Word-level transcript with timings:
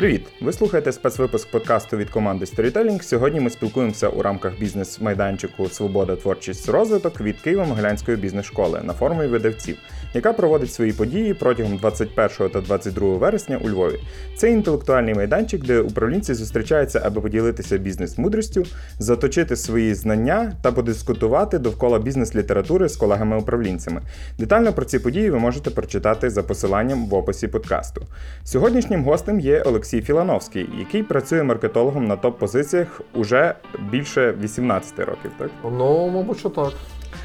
Привіт! 0.00 0.26
Ви 0.40 0.52
слухаєте 0.52 0.92
спецвипуск 0.92 1.50
подкасту 1.50 1.96
від 1.96 2.10
команди 2.10 2.44
Storytelling. 2.44 3.02
Сьогодні 3.02 3.40
ми 3.40 3.50
спілкуємося 3.50 4.08
у 4.08 4.22
рамках 4.22 4.58
бізнес-майданчику 4.58 5.68
Свобода, 5.68 6.16
творчість, 6.16 6.68
розвиток 6.68 7.20
від 7.20 7.36
Києво-Могилянської 7.46 8.16
бізнес-школи 8.16 8.80
на 8.84 8.92
форумі 8.92 9.26
видавців, 9.26 9.76
яка 10.14 10.32
проводить 10.32 10.72
свої 10.72 10.92
події 10.92 11.34
протягом 11.34 11.76
21 11.76 12.48
та 12.50 12.60
22 12.60 13.16
вересня 13.16 13.58
у 13.64 13.68
Львові. 13.68 14.00
Це 14.36 14.50
інтелектуальний 14.50 15.14
майданчик, 15.14 15.64
де 15.64 15.80
управлінці 15.80 16.34
зустрічаються, 16.34 17.02
аби 17.04 17.20
поділитися 17.20 17.78
бізнес-мудрістю, 17.78 18.64
заточити 18.98 19.56
свої 19.56 19.94
знання 19.94 20.52
та 20.62 20.72
подискутувати 20.72 21.58
довкола 21.58 21.98
бізнес-літератури 21.98 22.88
з 22.88 22.96
колегами-управлінцями. 22.96 24.02
Детально 24.38 24.72
про 24.72 24.84
ці 24.84 24.98
події 24.98 25.30
ви 25.30 25.38
можете 25.38 25.70
прочитати 25.70 26.30
за 26.30 26.42
посиланням 26.42 27.06
в 27.06 27.14
описі 27.14 27.48
подкасту. 27.48 28.06
Сьогоднішнім 28.44 29.04
гостем 29.04 29.40
є 29.40 29.62
Олексій 29.62 29.89
Філановський, 30.02 30.68
який 30.78 31.02
працює 31.02 31.42
маркетологом 31.42 32.06
на 32.06 32.16
топ-позиціях 32.16 33.00
уже 33.14 33.54
більше 33.90 34.34
18 34.42 34.98
років. 34.98 35.30
Так 35.38 35.50
Ну, 35.64 36.08
мабуть, 36.08 36.38
що 36.38 36.48
так. 36.48 36.72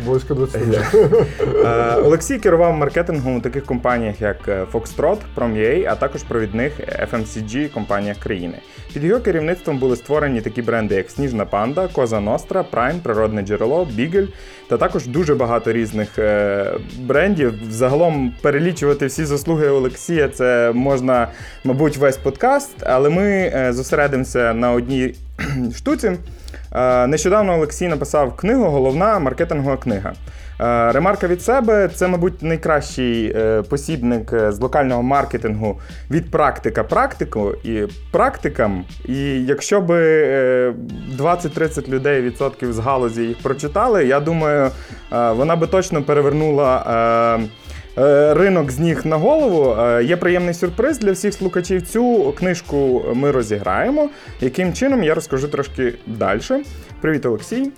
Близько 0.05 0.33
20 0.33 0.61
Е, 1.65 1.95
Олексій 1.95 2.39
керував 2.39 2.73
маркетингом 2.73 3.35
у 3.37 3.41
таких 3.41 3.65
компаніях, 3.65 4.21
як 4.21 4.47
е, 4.47 4.65
Foxtrot, 4.73 5.17
Prom.ua, 5.35 5.85
а 5.89 5.95
також 5.95 6.23
провідних 6.23 6.79
FMCG 6.79 7.73
компаніях 7.73 8.17
країни. 8.17 8.59
Під 8.95 9.03
його 9.03 9.19
керівництвом 9.19 9.77
були 9.77 9.95
створені 9.95 10.41
такі 10.41 10.61
бренди, 10.61 10.95
як 10.95 11.11
Сніжна 11.11 11.45
Панда, 11.45 11.87
Коза 11.87 12.19
Ностра, 12.19 12.63
Прайм, 12.63 12.99
Природне 12.99 13.41
джерело, 13.41 13.87
Бігель 13.95 14.27
та 14.69 14.77
також 14.77 15.07
дуже 15.07 15.35
багато 15.35 15.73
різних 15.73 16.19
е, 16.19 16.73
брендів. 16.99 17.53
Загалом 17.69 18.33
перелічувати 18.41 19.05
всі 19.05 19.25
заслуги 19.25 19.67
Олексія 19.67 20.29
це 20.29 20.71
можна, 20.75 21.27
мабуть, 21.63 21.97
весь 21.97 22.17
подкаст, 22.17 22.75
але 22.83 23.09
ми 23.09 23.51
е, 23.55 23.73
зосередимося 23.73 24.53
на 24.53 24.71
одній 24.71 25.15
штуці. 25.75 26.11
Е, 26.71 27.07
Нещодавно 27.07 27.53
Олексій 27.53 27.87
написав 27.87 28.35
книгу 28.35 28.63
Головна 28.63 29.19
маркетингова 29.19 29.77
книга. 29.77 30.13
Е, 30.61 30.91
Ремарка 30.91 31.27
від 31.27 31.41
себе 31.41 31.89
це, 31.95 32.07
мабуть, 32.07 32.43
найкращий 32.43 33.33
е, 33.35 33.61
посібник 33.61 34.33
з 34.49 34.59
локального 34.59 35.03
маркетингу 35.03 35.79
від 36.11 36.31
практика 36.31 36.83
практику 36.83 37.51
і 37.63 37.83
практикам. 38.11 38.85
І 39.05 39.45
якщо 39.45 39.81
би 39.81 40.01
е, 40.01 40.73
20-30 41.17 41.89
людей 41.89 42.21
відсотків 42.21 42.73
з 42.73 42.79
галузі 42.79 43.23
їх 43.23 43.37
прочитали, 43.37 44.05
я 44.05 44.19
думаю, 44.19 44.71
вона 45.11 45.55
би 45.55 45.67
точно 45.67 46.03
перевернула. 46.03 47.39
Е, 47.97 48.33
Ринок 48.33 48.71
з 48.71 48.79
ніг 48.79 49.05
на 49.05 49.17
голову. 49.17 49.81
Е, 49.81 50.03
Є 50.03 50.17
приємний 50.17 50.53
сюрприз 50.53 50.99
для 50.99 51.11
всіх 51.11 51.33
слухачів. 51.33 51.81
Цю 51.87 52.33
книжку 52.37 53.05
ми 53.13 53.31
розіграємо. 53.31 54.09
Яким 54.41 54.73
чином 54.73 55.03
я 55.03 55.15
розкажу 55.15 55.47
трошки 55.47 55.93
далі. 56.07 56.41
Привіт, 57.01 57.25
Олексій. 57.25 57.71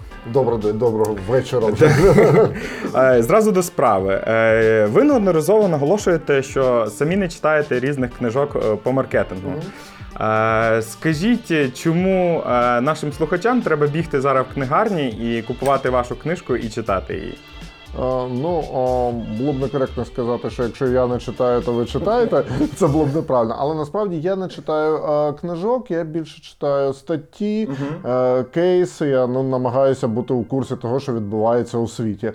День, 0.57 0.77
доброго 0.77 1.17
вечора. 1.27 2.49
Е, 3.17 3.23
Зразу 3.23 3.51
до 3.51 3.63
справи. 3.63 4.21
Ви 4.93 5.03
неодноразово 5.03 5.67
наголошуєте, 5.67 6.43
що 6.43 6.87
самі 6.89 7.15
не 7.15 7.29
читаєте 7.29 7.79
різних 7.79 8.17
книжок 8.17 8.77
по 8.83 8.91
маркетингу. 8.91 9.53
Скажіть, 10.81 11.77
чому 11.83 12.43
нашим 12.81 13.13
слухачам 13.13 13.61
треба 13.61 13.87
бігти 13.87 14.21
зараз 14.21 14.45
в 14.51 14.53
книгарні 14.53 15.09
і 15.09 15.41
купувати 15.41 15.89
вашу 15.89 16.15
книжку 16.15 16.55
і 16.55 16.69
читати 16.69 17.13
її? 17.13 17.37
А, 17.99 18.27
Ну, 18.31 18.63
було 19.37 19.53
б 19.53 19.59
некоректно 19.59 20.05
сказати, 20.05 20.49
що 20.49 20.63
якщо 20.63 20.87
я 20.87 21.07
не 21.07 21.17
читаю, 21.17 21.61
то 21.61 21.73
ви 21.73 21.85
читаєте. 21.85 22.43
Це 22.75 22.87
було 22.87 23.05
б 23.05 23.15
неправильно. 23.15 23.55
Але 23.59 23.75
насправді 23.75 24.21
я 24.21 24.35
не 24.35 24.47
читаю 24.47 24.99
книжок, 25.33 25.91
я 25.91 26.03
більше 26.03 26.41
читаю 26.41 26.93
статті, 26.93 27.69
е, 28.05 28.43
кейси. 28.43 29.07
Я 29.07 29.27
ну, 29.27 29.43
намагаюся 29.43 30.07
бути 30.07 30.33
у 30.33 30.43
курсі 30.43 30.75
того, 30.75 30.99
що 30.99 31.13
відбувається 31.13 31.77
у 31.77 31.87
світі. 31.87 32.31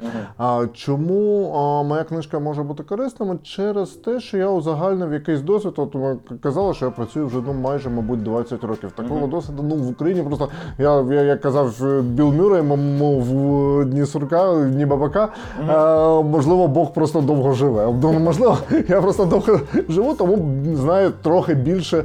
Чому 0.73 1.53
моя 1.89 2.05
книжка 2.05 2.39
може 2.39 2.63
бути 2.63 2.83
корисною? 2.83 3.39
Через 3.43 3.91
те, 3.91 4.21
що 4.21 4.39
я 4.39 4.49
узагальнив 4.49 5.13
якийсь 5.13 5.41
досвід. 5.41 5.73
От 5.77 5.95
ми 5.95 6.17
казали, 6.43 6.75
що 6.75 6.85
я 6.85 6.91
працюю 6.91 7.27
вже 7.27 7.39
ну, 7.47 7.53
майже, 7.53 7.91
мабуть, 7.91 8.23
20 8.23 8.65
років. 8.65 8.93
Такого 8.93 9.27
досвіду 9.27 9.63
ну, 9.63 9.75
в 9.75 9.91
Україні 9.91 10.23
просто 10.23 10.49
я, 10.79 11.01
я 11.01 11.23
як 11.23 11.41
казав 11.41 12.01
Біл 12.03 12.33
Мюррей, 12.33 12.63
в 12.63 13.85
дні 13.85 14.07
сурка, 14.07 14.65
дні 14.65 14.87
бабака. 14.87 15.29
Е, 15.61 16.23
можливо, 16.23 16.69
Бог 16.69 16.93
просто 16.93 17.21
довго 17.21 17.53
живе. 17.53 17.87
Можливо, 18.19 18.59
я 18.89 19.03
просто 19.03 19.25
довго 19.25 19.61
живу, 19.89 20.15
тому 20.15 20.39
знаю 20.75 21.13
трохи 21.23 21.55
більше 21.55 21.99
е, 21.99 22.05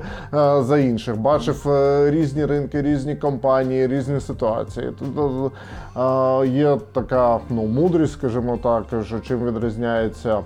за 0.63 0.78
інших. 0.78 1.18
Бачив 1.18 1.69
е, 1.69 2.12
різні 2.12 2.46
ринки, 2.46 2.81
різні 2.81 3.16
компанії, 3.16 3.88
різні 3.88 4.19
ситуації. 4.19 4.91
Тут 5.00 5.52
є 6.46 6.78
така 6.94 7.40
ну, 7.50 7.66
мудрість, 7.66 8.13
скажімо 8.13 8.59
так, 8.63 8.84
що 9.06 9.19
чим 9.19 9.46
відрізняється. 9.46 10.40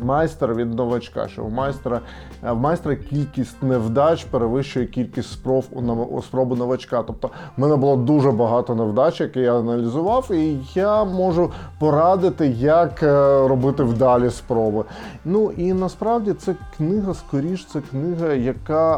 Майстер 0.00 0.54
від 0.54 0.74
новачка, 0.74 1.28
що 1.28 1.42
в 1.42 1.50
майстра 1.50 2.00
в 2.42 2.54
майстра 2.54 2.96
кількість 2.96 3.62
невдач 3.62 4.24
перевищує 4.24 4.86
кількість 4.86 5.32
спроб 5.32 5.64
у 5.72 5.80
нов- 5.80 6.22
у 6.32 6.56
новачка. 6.56 7.02
Тобто 7.02 7.30
в 7.56 7.60
мене 7.60 7.76
було 7.76 7.96
дуже 7.96 8.30
багато 8.30 8.74
невдач, 8.74 9.20
які 9.20 9.40
я 9.40 9.58
аналізував, 9.58 10.30
і 10.32 10.58
я 10.74 11.04
можу 11.04 11.50
порадити, 11.78 12.46
як 12.46 13.02
е, 13.02 13.48
робити 13.48 13.82
вдалі 13.82 14.30
спроби. 14.30 14.84
Ну 15.24 15.50
і 15.50 15.72
насправді 15.72 16.32
це 16.32 16.54
книга, 16.76 17.14
скоріш, 17.14 17.66
це 17.66 17.80
книга, 17.80 18.32
яка 18.32 18.96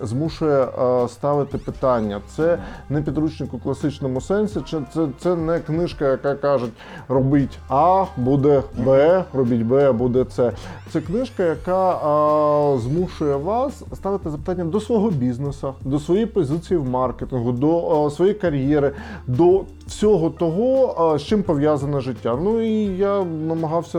е, 0.00 0.06
змушує 0.06 0.62
е, 0.62 1.08
ставити 1.08 1.58
питання. 1.58 2.20
Це 2.36 2.58
не 2.88 3.02
підручник 3.02 3.54
у 3.54 3.58
класичному 3.58 4.20
сенсі, 4.20 4.60
чи 4.60 4.78
це, 4.94 5.06
це 5.18 5.36
не 5.36 5.60
книжка, 5.60 6.08
яка 6.08 6.34
каже, 6.34 6.66
робіть 7.08 7.58
А, 7.68 8.04
буде 8.16 8.62
Б, 8.78 9.24
робіть 9.34 9.62
Б, 9.62 9.92
буде 9.92 10.24
С. 10.30 10.52
Це 10.92 11.00
книжка, 11.00 11.42
яка 11.42 11.92
е, 11.92 12.59
змушує 12.78 13.36
вас 13.36 13.82
ставити 13.94 14.30
запитання 14.30 14.64
до 14.64 14.80
свого 14.80 15.10
бізнесу, 15.10 15.74
до 15.84 15.98
своєї 15.98 16.26
позиції 16.26 16.78
в 16.78 16.88
маркетингу, 16.88 17.52
до 17.52 18.06
е, 18.06 18.10
своєї 18.10 18.34
кар'єри, 18.34 18.92
до 19.26 19.64
всього 19.86 20.30
того, 20.30 20.96
е, 21.14 21.18
з 21.18 21.22
чим 21.22 21.42
пов'язане 21.42 22.00
життя. 22.00 22.38
Ну 22.42 22.60
і 22.60 22.84
я 22.84 23.24
намагався 23.24 23.98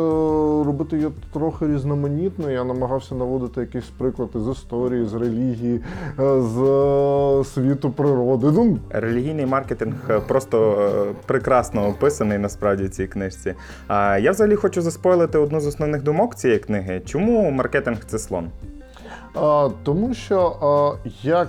робити 0.66 0.96
її 0.96 1.10
трохи 1.34 1.68
різноманітно. 1.68 2.52
Я 2.52 2.64
намагався 2.64 3.16
наводити 3.16 3.62
якісь 3.62 3.90
приклади 3.98 4.40
з 4.40 4.52
історії, 4.52 5.06
з 5.06 5.14
релігії, 5.14 5.82
е, 6.20 6.42
з 6.42 7.54
світу 7.54 7.90
природи. 7.90 8.48
Ну, 8.54 8.78
Релігійний 8.90 9.46
маркетинг 9.46 10.22
просто 10.28 10.88
прекрасно 11.26 11.88
описаний 11.88 12.38
насправді 12.38 12.84
в 12.84 12.90
цій 12.90 13.08
книжці. 13.08 13.54
Я 14.22 14.32
взагалі 14.32 14.56
хочу 14.56 14.82
заспойлити 14.82 15.38
одну 15.38 15.60
з 15.60 15.68
основних 15.68 16.04
думок 16.04 16.36
цієї 16.36 16.60
книги. 16.60 17.02
Чому 17.06 17.52
маркетинг 17.52 17.98
це 18.06 18.20
слон? 18.20 18.50
Тому 19.84 20.14
що 20.14 20.56
як 21.24 21.47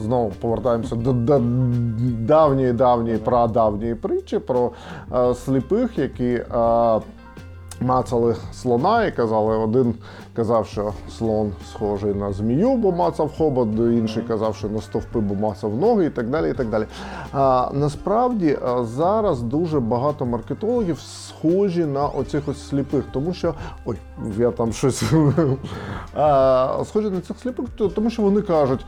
знову 0.00 0.30
повертаємося 0.40 0.96
до, 0.96 1.12
давньої 2.26 2.72
давньої 2.72 3.18
прадавньої 3.18 3.94
притчі 3.94 4.38
про 4.38 4.70
сліпих, 5.34 5.98
які 5.98 6.44
мацали 7.80 8.36
слона 8.52 9.04
і 9.04 9.16
казали, 9.16 9.56
один 9.56 9.94
казав, 10.34 10.66
що 10.66 10.92
слон 11.18 11.52
схожий 11.72 12.14
на 12.14 12.32
змію, 12.32 12.76
бо 12.76 12.92
мацав 12.92 13.30
хобот, 13.38 13.68
інший 13.78 14.22
казав, 14.22 14.56
що 14.56 14.68
на 14.68 14.80
стовпи, 14.80 15.20
бо 15.20 15.34
мацав 15.34 15.76
ноги 15.76 16.06
і 16.06 16.10
так 16.10 16.30
далі. 16.30 16.50
і 16.50 16.54
так 16.54 16.68
далі. 16.68 16.86
А, 17.32 17.70
насправді 17.72 18.58
зараз 18.82 19.42
дуже 19.42 19.80
багато 19.80 20.26
маркетологів 20.26 21.00
схожі 21.00 21.84
на 21.84 22.06
оцих 22.06 22.48
ось 22.48 22.68
сліпих, 22.68 23.04
тому 23.12 23.34
що 23.34 23.54
ой, 23.84 23.96
я 24.38 24.50
там 24.50 24.72
щось 24.72 25.02
а, 26.14 26.82
схожі 26.84 27.10
на 27.10 27.20
цих 27.20 27.38
сліпих, 27.38 27.66
тому 27.94 28.10
що 28.10 28.22
вони 28.22 28.42
кажуть: 28.42 28.86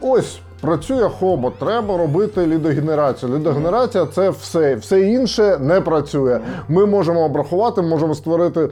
ось. 0.00 0.40
Працює 0.62 1.08
хобот, 1.08 1.58
треба 1.58 1.96
робити 1.96 2.46
лідогенерацію. 2.46 3.34
Лідогенерація 3.38 4.06
це 4.06 4.30
все. 4.30 4.74
Все 4.74 5.00
інше 5.00 5.58
не 5.60 5.80
працює. 5.80 6.40
Ми 6.68 6.86
можемо 6.86 7.24
обрахувати, 7.24 7.82
можемо 7.82 8.14
створити 8.14 8.68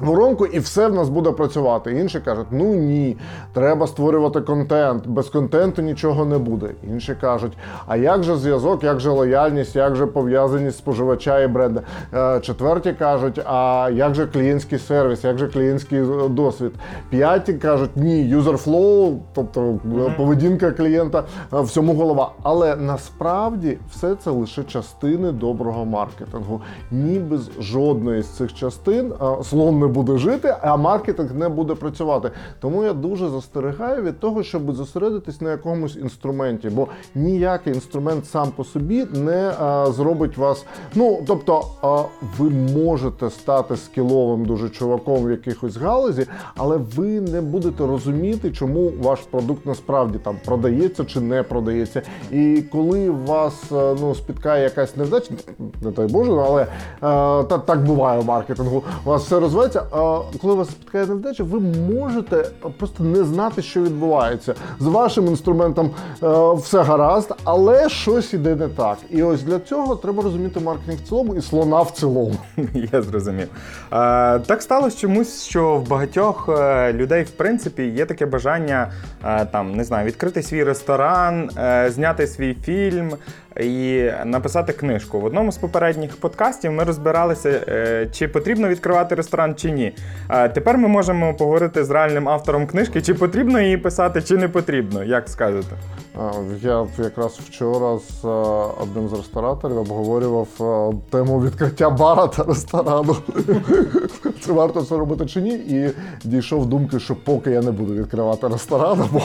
воронку, 0.00 0.46
і 0.46 0.58
все 0.58 0.88
в 0.88 0.94
нас 0.94 1.08
буде 1.08 1.32
працювати. 1.32 1.92
Інші 1.92 2.20
кажуть, 2.20 2.46
ну 2.50 2.74
ні, 2.74 3.16
треба 3.52 3.86
створювати 3.86 4.40
контент. 4.40 5.06
Без 5.06 5.28
контенту 5.28 5.82
нічого 5.82 6.24
не 6.24 6.38
буде. 6.38 6.70
Інші 6.88 7.14
кажуть, 7.20 7.52
а 7.86 7.96
як 7.96 8.22
же 8.22 8.36
зв'язок, 8.36 8.84
як 8.84 9.00
же 9.00 9.10
лояльність, 9.10 9.76
як 9.76 9.96
же 9.96 10.06
пов'язаність 10.06 10.78
споживача 10.78 11.40
і 11.40 11.48
бренда? 11.48 11.82
Е, 12.14 12.40
Четверті 12.40 12.92
кажуть, 12.92 13.40
а 13.44 13.90
як 13.92 14.14
же 14.14 14.26
клієнтський 14.26 14.78
сервіс, 14.78 15.24
як 15.24 15.38
же 15.38 15.48
клієнтський 15.48 16.02
досвід? 16.30 16.72
П'яті 17.10 17.52
кажуть, 17.54 17.90
ні, 17.96 18.36
flow, 18.38 19.18
тобто 19.34 19.78
е, 20.06 20.14
поведінка 20.16 20.70
клієнта, 20.70 21.24
е, 21.52 21.60
всьому 21.60 21.94
голова. 21.94 22.32
Але 22.42 22.76
насправді 22.76 23.78
все 23.90 24.14
це 24.14 24.30
лише 24.30 24.62
частини 24.62 25.32
доброго 25.32 25.84
маркетингу. 25.84 26.60
Ні 26.90 27.18
без 27.18 27.50
жодної 27.60 28.22
з 28.22 28.26
цих 28.26 28.54
частин 28.54 29.12
слон 29.42 29.78
не 29.78 29.87
буде 29.88 30.18
жити, 30.18 30.56
а 30.62 30.76
маркетинг 30.76 31.34
не 31.34 31.48
буде 31.48 31.74
працювати. 31.74 32.30
Тому 32.60 32.84
я 32.84 32.92
дуже 32.92 33.28
застерігаю 33.28 34.02
від 34.02 34.20
того, 34.20 34.42
щоб 34.42 34.72
зосередитись 34.72 35.40
на 35.40 35.50
якомусь 35.50 35.96
інструменті, 35.96 36.68
бо 36.68 36.88
ніякий 37.14 37.74
інструмент 37.74 38.26
сам 38.26 38.50
по 38.56 38.64
собі 38.64 39.06
не 39.12 39.52
а, 39.60 39.86
зробить 39.86 40.36
вас. 40.36 40.64
Ну 40.94 41.18
тобто, 41.26 41.64
а, 41.82 42.02
ви 42.38 42.50
можете 42.50 43.30
стати 43.30 43.76
скіловим 43.76 44.44
дуже 44.44 44.68
чуваком 44.68 45.24
в 45.24 45.30
якихось 45.30 45.76
галузі, 45.76 46.26
але 46.56 46.76
ви 46.76 47.20
не 47.20 47.40
будете 47.40 47.86
розуміти, 47.86 48.50
чому 48.50 48.92
ваш 49.02 49.20
продукт 49.30 49.66
насправді 49.66 50.18
там 50.18 50.36
продається 50.44 51.04
чи 51.04 51.20
не 51.20 51.42
продається. 51.42 52.02
І 52.32 52.62
коли 52.72 53.10
вас 53.10 53.72
е, 53.72 53.96
ну 54.00 54.14
спіткає 54.14 54.62
якась 54.62 54.96
невдача, 54.96 55.34
не 55.82 55.90
дай 55.90 56.06
Боже, 56.06 56.32
але 56.32 56.62
е, 56.62 56.68
та, 57.44 57.58
так 57.58 57.84
буває 57.84 58.20
в 58.20 58.24
маркетингу. 58.24 58.82
У 59.04 59.08
вас 59.08 59.24
все 59.24 59.40
розвивається. 59.40 59.77
А 59.92 60.20
коли 60.42 60.54
вас 60.54 60.68
спіткає 60.68 61.06
невдача, 61.06 61.44
ви 61.44 61.60
можете 61.94 62.50
просто 62.78 63.04
не 63.04 63.24
знати, 63.24 63.62
що 63.62 63.82
відбувається. 63.82 64.54
З 64.80 64.86
вашим 64.86 65.26
інструментом 65.26 65.90
е, 66.22 66.52
все 66.54 66.82
гаразд, 66.82 67.34
але 67.44 67.88
щось 67.88 68.32
іде 68.34 68.54
не 68.56 68.68
так. 68.68 68.98
І 69.10 69.22
ось 69.22 69.42
для 69.42 69.58
цього 69.58 69.96
треба 69.96 70.22
розуміти 70.22 70.60
маркетинг 70.60 70.98
в 70.98 71.08
цілому 71.08 71.34
і 71.34 71.40
слона 71.40 71.82
в 71.82 71.90
цілому. 71.90 72.34
Я 72.92 73.02
зрозумів. 73.02 73.48
Е, 73.92 74.38
так 74.38 74.62
сталося 74.62 74.98
чомусь, 74.98 75.44
що 75.44 75.76
в 75.76 75.88
багатьох 75.88 76.48
е, 76.48 76.92
людей, 76.92 77.22
в 77.22 77.30
принципі, 77.30 77.82
є 77.82 78.06
таке 78.06 78.26
бажання 78.26 78.92
там, 79.52 79.74
не 79.74 79.84
знаю, 79.84 80.06
відкрити 80.06 80.42
свій 80.42 80.64
ресторан, 80.64 81.50
зняти 81.88 82.26
свій 82.26 82.54
фільм 82.54 83.12
і 83.58 84.10
написати 84.24 84.72
книжку. 84.72 85.20
В 85.20 85.24
одному 85.24 85.52
з 85.52 85.56
попередніх 85.56 86.16
подкастів 86.16 86.72
ми 86.72 86.84
розбиралися, 86.84 87.48
е, 87.68 88.08
чи 88.12 88.28
потрібно 88.28 88.68
відкривати 88.68 89.14
ресторан 89.14 89.54
чи 89.54 89.70
ні. 89.70 89.92
Тепер 90.54 90.78
ми 90.78 90.88
можемо 90.88 91.34
поговорити 91.34 91.84
з 91.84 91.90
реальним 91.90 92.28
автором 92.28 92.66
книжки, 92.66 93.02
чи 93.02 93.14
потрібно 93.14 93.60
її 93.60 93.76
писати, 93.76 94.22
чи 94.22 94.36
не 94.36 94.48
потрібно. 94.48 95.04
Як 95.04 95.28
скажете? 95.28 95.76
Я 96.62 96.86
якраз 96.98 97.32
вчора 97.32 97.98
з 97.98 98.24
е, 98.24 98.28
одним 98.82 99.08
з 99.08 99.12
рестораторів 99.12 99.78
обговорював 99.78 100.48
е, 100.60 100.96
тему 101.10 101.40
відкриття 101.40 101.90
бара 101.90 102.26
та 102.26 102.42
ресторану. 102.42 103.16
Чи 104.44 104.52
варто 104.52 104.82
це 104.82 104.96
робити 104.96 105.26
чи 105.26 105.40
ні? 105.40 105.54
І 105.54 105.90
дійшов 106.24 106.66
думки, 106.66 107.00
що 107.00 107.16
поки 107.24 107.50
я 107.50 107.62
не 107.62 107.70
буду 107.70 107.94
відкривати 107.94 108.48
ресторан, 108.48 109.04
бо 109.12 109.20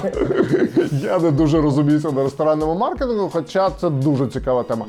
я 0.91 1.19
не 1.19 1.31
дуже 1.31 1.61
розуміюся 1.61 2.11
на 2.11 2.23
ресторанному 2.23 2.75
маркетингу, 2.75 3.29
хоча 3.33 3.69
це 3.69 3.89
дуже 3.89 4.22
цікава 4.27 4.63
тема. 4.63 4.85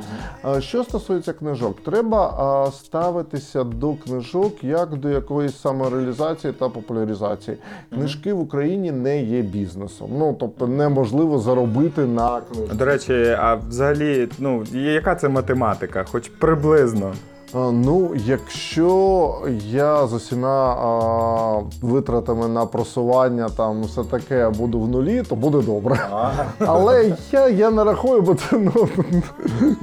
Е, 0.56 0.60
Що 0.60 0.84
стосується 0.84 1.32
книжок, 1.32 1.76
треба 1.84 2.66
е, 2.68 2.72
ставитися 2.72 3.64
до 3.64 3.94
книжок 3.94 4.64
як 4.64 4.96
до 4.96 5.08
якоїсь 5.08 5.60
самореалізації 5.60 6.52
та 6.52 6.68
популяризації. 6.68 7.56
Книжки 7.94 8.32
в 8.32 8.40
Україні 8.40 8.92
не 8.92 9.22
є 9.22 9.42
бізнесом. 9.42 10.10
Ну 10.18 10.36
тобто 10.40 10.66
неможливо 10.66 11.38
заробити 11.38 12.00
на 12.00 12.40
книжках. 12.40 12.76
До 12.76 12.84
речі, 12.84 13.36
а 13.38 13.54
взагалі, 13.54 14.28
ну, 14.38 14.64
яка 14.72 15.14
це 15.14 15.28
математика? 15.28 16.04
Хоч 16.12 16.28
приблизно. 16.28 17.12
Ну, 17.54 18.12
якщо 18.14 19.34
я 19.66 20.06
з 20.06 20.12
усіма 20.12 20.74
а, 20.74 21.86
витратами 21.86 22.48
на 22.48 22.66
просування 22.66 23.48
там 23.56 23.82
все 23.82 24.04
таке 24.04 24.48
буду 24.48 24.80
в 24.80 24.88
нулі, 24.88 25.22
то 25.22 25.36
буде 25.36 25.62
добре. 25.62 26.08
Але 26.58 27.16
я, 27.32 27.48
я 27.48 27.70
не 27.70 27.84
рахую, 27.84 28.22
бо 28.22 28.34
це 28.34 28.58
ну 28.58 28.88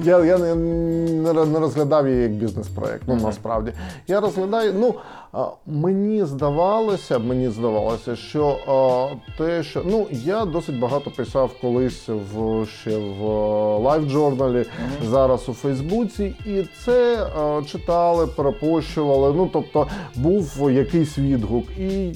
я, 0.00 0.24
я 0.24 0.38
не, 0.38 0.54
не 1.46 1.58
розглядав 1.60 2.08
її 2.08 2.22
як 2.22 2.32
бізнес-проект. 2.32 3.02
Ну 3.06 3.18
насправді 3.22 3.72
я 4.06 4.20
розглядаю. 4.20 4.74
Ну 4.80 4.94
мені 5.66 6.24
здавалося, 6.24 7.18
мені 7.18 7.48
здавалося, 7.48 8.16
що 8.16 8.56
а, 8.68 9.08
те, 9.38 9.62
що 9.62 9.82
ну 9.86 10.06
я 10.10 10.44
досить 10.44 10.80
багато 10.80 11.10
писав 11.10 11.50
колись 11.60 12.08
в 12.08 12.66
ще 12.66 12.98
в 12.98 13.22
LiveJournal 13.78 14.52
і, 14.52 14.66
зараз 15.04 15.48
у 15.48 15.52
Фейсбуці, 15.52 16.34
і 16.46 16.64
це 16.84 17.24
е, 17.24 17.64
читали, 17.64 18.26
перепощували. 18.26 19.34
Ну 19.36 19.50
тобто 19.52 19.86
був 20.16 20.70
якийсь 20.70 21.18
відгук. 21.18 21.64
І 21.78 22.12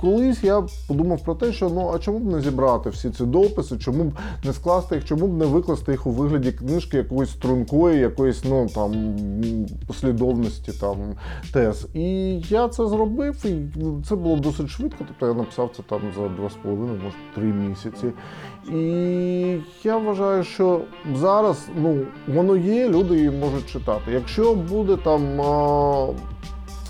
колись 0.00 0.44
я 0.44 0.62
подумав 0.88 1.24
про 1.24 1.34
те, 1.34 1.52
що 1.52 1.68
ну 1.68 1.92
а 1.94 1.98
чому 1.98 2.18
б 2.18 2.32
не 2.32 2.40
зібрати 2.40 2.90
всі 2.90 3.10
ці 3.10 3.24
дописи, 3.24 3.78
чому 3.78 4.04
б 4.04 4.12
не 4.44 4.52
скласти 4.52 4.94
їх, 4.94 5.04
чому 5.04 5.26
б 5.26 5.38
не 5.38 5.46
викласти 5.46 5.92
їх 5.92 6.06
у 6.06 6.10
вигляді 6.10 6.52
книжки 6.52 6.96
якоїсь 6.96 7.30
стрункої, 7.30 7.98
якоїсь 7.98 8.44
ну 8.44 8.68
там 8.74 9.16
послідовності 9.86 10.72
там 10.72 10.96
тез. 11.52 11.75
І 11.94 12.38
я 12.40 12.68
це 12.68 12.86
зробив, 12.88 13.46
і 13.46 13.56
це 14.08 14.16
було 14.16 14.36
досить 14.36 14.68
швидко. 14.68 15.04
Тобто 15.08 15.26
я 15.26 15.34
написав 15.34 15.70
це 15.76 15.82
там 15.82 16.00
за 16.16 16.28
два 16.28 16.50
з 16.50 16.54
половиною, 16.54 17.00
може 17.04 17.16
три 17.34 17.44
місяці. 17.44 18.12
І 18.72 19.58
я 19.84 19.96
вважаю, 19.96 20.44
що 20.44 20.80
зараз 21.14 21.68
ну 21.76 21.98
воно 22.28 22.56
є, 22.56 22.88
люди 22.88 23.14
її 23.16 23.30
можуть 23.30 23.66
читати. 23.66 24.12
Якщо 24.12 24.54
буде 24.54 24.96
там. 24.96 25.40
А... 25.40 26.08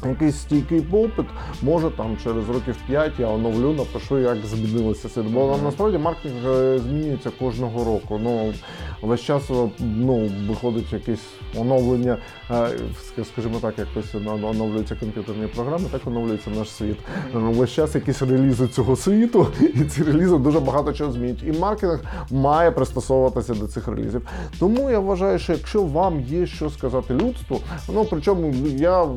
Якийсь 0.04 0.36
стійкий 0.36 0.80
попит, 0.80 1.26
може 1.62 1.90
там 1.90 2.16
через 2.24 2.48
років 2.48 2.76
5 2.86 3.12
я 3.18 3.28
оновлю, 3.28 3.72
напишу, 3.72 4.18
як 4.18 4.46
змінилося 4.46 5.08
світ. 5.08 5.26
Бо 5.26 5.58
насправді 5.64 5.98
маркетинг 5.98 6.46
е, 6.46 6.78
змінюється 6.78 7.30
кожного 7.30 7.84
року. 7.84 8.20
Ну 8.22 8.54
весь 9.02 9.20
час 9.20 9.50
е, 9.50 9.68
ну, 9.80 10.30
виходить 10.48 10.92
якесь 10.92 11.20
оновлення, 11.60 12.18
е, 12.50 12.68
скажімо 13.24 13.54
так, 13.60 13.74
якось 13.78 14.14
оно- 14.14 14.48
оновлюються 14.48 14.94
комп'ютерні 15.00 15.46
програми, 15.46 15.84
так 15.92 16.00
оновлюється 16.06 16.50
наш 16.50 16.70
світ. 16.70 16.96
Ну, 17.34 17.52
Весь 17.52 17.70
час 17.70 17.94
якісь 17.94 18.22
релізи 18.22 18.68
цього 18.68 18.96
світу, 18.96 19.46
і 19.74 19.84
ці 19.84 20.02
релізи 20.02 20.38
дуже 20.38 20.60
багато 20.60 20.92
чого 20.92 21.12
змінюють. 21.12 21.42
І 21.46 21.52
маркетинг 21.58 22.00
має 22.30 22.70
пристосовуватися 22.70 23.54
до 23.54 23.66
цих 23.66 23.88
релізів. 23.88 24.28
Тому 24.58 24.90
я 24.90 24.98
вважаю, 24.98 25.38
що 25.38 25.52
якщо 25.52 25.82
вам 25.82 26.20
є 26.20 26.46
що 26.46 26.70
сказати 26.70 27.14
людству, 27.14 27.60
ну 27.94 28.06
причому 28.10 28.54
я 28.76 29.02
е, 29.04 29.08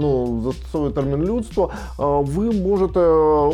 ну, 0.00 0.40
застосовую 0.44 0.90
термін 0.90 1.24
людство, 1.24 1.70
ви 1.98 2.50
можете 2.52 3.00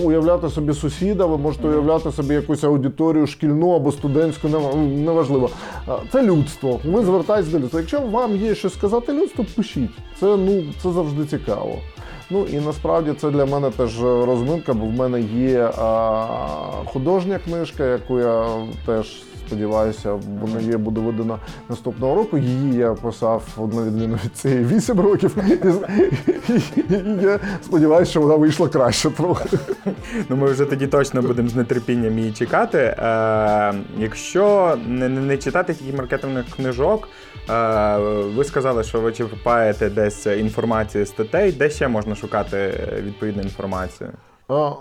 уявляти 0.04 0.48
собі 0.48 0.72
сусіда, 0.74 1.26
ви 1.26 1.38
можете 1.38 1.68
уявляти 1.68 2.12
собі 2.12 2.34
якусь 2.34 2.64
аудиторію 2.64 3.26
шкільну 3.26 3.70
або 3.70 3.92
студентську, 3.92 4.48
нев- 4.48 4.76
неважливо. 5.04 5.29
Е, 5.36 5.92
Це 6.12 6.22
людство. 6.22 6.80
Ви 6.84 7.04
звертаєтесь 7.04 7.52
до 7.52 7.58
людства. 7.58 7.80
Якщо 7.80 8.00
вам 8.00 8.36
є 8.36 8.54
що 8.54 8.70
сказати 8.70 9.12
людству, 9.12 9.46
пишіть. 9.56 9.90
Це 10.20 10.26
ну 10.26 10.64
це 10.82 10.92
завжди 10.92 11.24
цікаво. 11.24 11.78
Ну 12.30 12.46
і 12.46 12.60
насправді 12.60 13.12
це 13.12 13.30
для 13.30 13.46
мене 13.46 13.70
теж 13.70 14.00
розминка, 14.02 14.72
бо 14.74 14.86
в 14.86 14.92
мене 14.92 15.20
є 15.20 15.70
а, 15.78 16.26
художня 16.84 17.38
книжка, 17.38 17.84
яку 17.86 18.18
я 18.18 18.46
теж 18.86 19.22
сподіваюся, 19.50 20.12
вона 20.40 20.60
є 20.60 20.76
буде 20.76 21.00
видана 21.00 21.38
наступного 21.68 22.14
року. 22.14 22.38
Її 22.38 22.74
я 22.74 22.92
писав 22.94 23.42
на 23.74 23.82
відміну 23.82 24.18
від 24.24 24.36
цієї 24.36 24.64
8 24.64 25.00
років. 25.00 25.36
Я 27.22 27.38
сподіваюся, 27.62 28.10
що 28.10 28.20
вона 28.20 28.34
вийшла 28.34 28.68
краще 28.68 29.10
трохи. 29.10 29.48
Ну, 30.28 30.36
ми 30.36 30.46
вже 30.46 30.64
тоді 30.64 30.86
точно 30.86 31.22
будемо 31.22 31.48
з 31.48 31.64
нетерпінням 31.64 32.18
її 32.18 32.32
чекати. 32.32 32.78
Е, 32.78 33.74
якщо 33.98 34.76
не, 34.86 35.08
не, 35.08 35.36
читати 35.36 35.74
тільки 35.74 35.96
маркетингових 35.96 36.46
книжок, 36.56 37.08
е, 37.50 37.98
ви 38.36 38.44
сказали, 38.44 38.84
що 38.84 39.00
ви 39.00 39.12
черпаєте 39.12 39.90
десь 39.90 40.26
інформацію 40.26 41.06
з 41.06 41.08
статей, 41.08 41.52
де 41.52 41.70
ще 41.70 41.88
можна 41.88 42.14
шукати 42.14 42.88
відповідну 43.02 43.42
інформацію? 43.42 44.10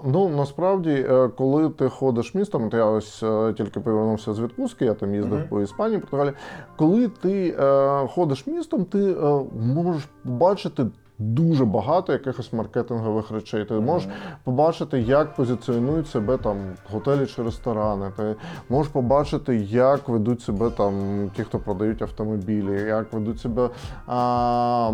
Ну 0.03 0.29
насправді, 0.37 1.05
е, 1.09 1.29
коли 1.37 1.69
ти 1.69 1.89
ходиш 1.89 2.35
містом, 2.35 2.69
то 2.69 2.77
я 2.77 2.85
ось 2.85 3.23
е, 3.23 3.53
тільки 3.57 3.79
повернувся 3.79 4.33
з 4.33 4.39
відпустки, 4.39 4.85
я 4.85 4.93
там 4.93 5.15
їздив 5.15 5.49
по 5.49 5.61
Іспанії, 5.61 5.99
Португалії. 5.99 6.33
Коли 6.75 7.07
ти 7.07 7.55
е, 7.59 8.07
ходиш 8.07 8.47
містом, 8.47 8.85
ти 8.85 9.15
можеш 9.59 10.07
побачити. 10.23 10.87
Дуже 11.21 11.65
багато 11.65 12.13
якихось 12.13 12.53
маркетингових 12.53 13.31
речей. 13.31 13.65
Ти 13.65 13.73
можеш 13.73 14.09
побачити, 14.43 15.01
як 15.01 15.35
позиціонують 15.35 16.07
себе 16.07 16.37
там 16.37 16.57
готелі 16.91 17.25
чи 17.25 17.43
ресторани. 17.43 18.11
Ти 18.17 18.35
можеш 18.69 18.91
побачити, 18.91 19.55
як 19.55 20.09
ведуть 20.09 20.41
себе 20.41 20.69
там 20.69 20.93
ті, 21.35 21.43
хто 21.43 21.59
продають 21.59 22.01
автомобілі, 22.01 22.81
як 22.81 23.13
ведуть 23.13 23.39
себе 23.39 23.69
а, 24.07 24.91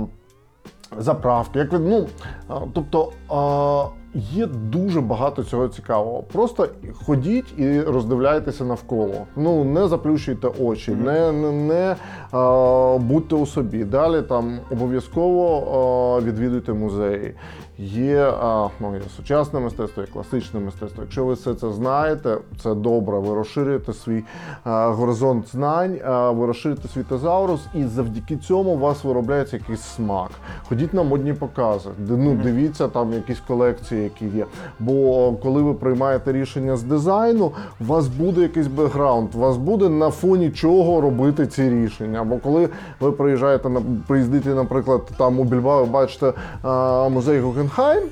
заправки. 0.97 1.59
Як 1.59 1.71
ну, 1.71 2.07
а, 2.47 2.59
тобто 2.73 3.11
а, 3.29 3.85
є 4.15 4.45
дуже 4.45 5.01
багато 5.01 5.43
цього 5.43 5.67
цікавого. 5.67 6.23
Просто 6.23 6.67
ходіть 7.05 7.59
і 7.59 7.81
роздивляйтеся 7.81 8.63
навколо. 8.63 9.13
Ну 9.35 9.63
не 9.63 9.87
заплющуйте 9.87 10.47
очі, 10.47 10.91
не, 10.91 11.31
не, 11.31 11.51
не 11.51 11.95
а, 12.31 12.97
будьте 12.99 13.35
у 13.35 13.45
собі. 13.45 13.83
Далі 13.83 14.21
там 14.21 14.59
обов'язково 14.71 16.21
відвідуйте 16.21 16.73
музеї. 16.73 17.33
Є, 17.77 18.33
ну, 18.79 18.95
є 18.95 19.01
сучасне 19.17 19.59
мистецтво, 19.59 20.03
є 20.03 20.09
класичне 20.13 20.59
мистецтво. 20.59 21.03
Якщо 21.03 21.25
ви 21.25 21.33
все 21.33 21.53
це 21.53 21.71
знаєте, 21.71 22.37
це 22.63 22.75
добре. 22.75 23.19
Ви 23.19 23.35
розширюєте 23.35 23.93
свій 23.93 24.23
горизонт 24.65 25.47
знань, 25.51 25.97
ви 26.35 26.45
розширюєте 26.45 26.87
свій 26.87 27.03
тезаурус, 27.03 27.67
і 27.73 27.83
завдяки 27.83 28.37
цьому 28.37 28.69
у 28.69 28.77
вас 28.77 29.03
виробляється 29.03 29.57
якийсь 29.57 29.81
смак. 29.81 30.29
Ходіть 30.69 30.93
на 30.93 31.03
модні 31.03 31.33
покази, 31.33 31.89
ну, 32.09 32.39
дивіться 32.43 32.87
там 32.87 33.13
якісь 33.13 33.39
колекції, 33.39 34.03
які 34.03 34.37
є. 34.37 34.45
Бо 34.79 35.33
коли 35.33 35.61
ви 35.61 35.73
приймаєте 35.73 36.33
рішення 36.33 36.77
з 36.77 36.83
дизайну, 36.83 37.51
у 37.81 37.83
вас 37.83 38.07
буде 38.07 38.41
якийсь 38.41 38.67
бекграунд, 38.67 39.29
у 39.35 39.39
вас 39.39 39.57
буде 39.57 39.89
на 39.89 40.09
фоні 40.09 40.51
чого 40.51 41.01
робити 41.01 41.47
ці 41.47 41.69
рішення. 41.69 42.21
Або 42.21 42.37
коли 42.37 42.69
ви 42.99 43.11
приїжджаєте 43.11 43.69
на 43.69 43.81
приїздите, 44.07 44.49
наприклад, 44.49 45.01
там 45.17 45.39
у 45.39 45.43
Більбао, 45.43 45.85
бачите 45.85 46.33
музей 47.09 47.39
а, 47.39 47.41
музей 47.65 47.85
Гугенхайм. 47.89 48.03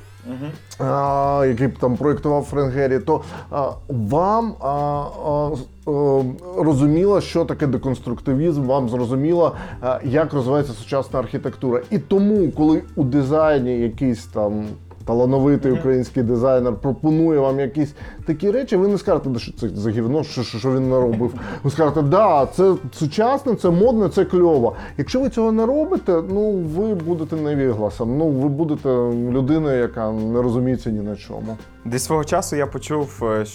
а, 0.80 1.46
Який 1.48 1.68
б 1.68 1.78
там 1.80 1.98
проєктував 1.98 2.44
Френгері, 2.44 3.00
то 3.00 3.22
а, 3.52 3.70
вам 3.90 4.54
а, 4.60 4.68
а, 4.68 5.50
е, 5.88 6.24
розуміло, 6.58 7.22
що 7.22 7.46
таке 7.46 7.68
деконструктивізм, 7.68 8.64
вам 8.64 8.90
зрозуміло, 8.90 9.56
а, 9.82 10.00
як 10.04 10.34
розвивається 10.34 10.74
сучасна 10.74 11.20
архітектура. 11.20 11.82
І 11.90 11.98
тому, 12.00 12.52
коли 12.52 12.82
у 12.96 13.04
дизайні 13.04 13.80
якийсь 13.80 14.26
там 14.26 14.66
талановитий 15.06 15.72
український 15.72 16.24
дизайнер 16.24 16.76
пропонує 16.76 17.40
вам 17.40 17.60
якісь 17.60 17.94
такі 18.26 18.52
речі, 18.52 18.76
ви 18.76 18.88
не 18.88 18.98
скажете, 18.98 19.40
що 19.40 19.54
це 19.54 19.70
за 19.70 19.90
гівно, 19.90 20.24
що, 20.24 20.44
що, 20.44 20.72
він 20.72 20.90
наробив. 20.90 21.34
Ви 21.64 21.72
скажете, 21.72 22.02
да, 22.02 22.46
це 22.46 22.76
сучасне, 22.94 23.56
це 23.56 23.70
модне, 23.70 24.10
це 24.10 24.26
кльово. 24.26 24.76
Якщо 24.98 25.20
ви 25.20 25.30
цього 25.30 25.52
не 25.52 25.66
робите, 25.66 26.22
ну 26.30 26.52
ви 26.52 26.94
будете 26.94 27.36
невігласом. 27.36 28.18
Ну 28.18 28.28
ви 28.28 28.50
будете 28.50 28.90
людиною, 29.10 29.80
яка 29.80 30.12
не 30.12 30.42
розуміється 30.42 30.90
ні 30.90 31.00
на 31.00 31.16
чому. 31.16 31.58
Десь 31.86 32.04
свого 32.04 32.24
часу 32.24 32.56
я 32.56 32.68
почув 32.68 33.24
е, 33.24 33.46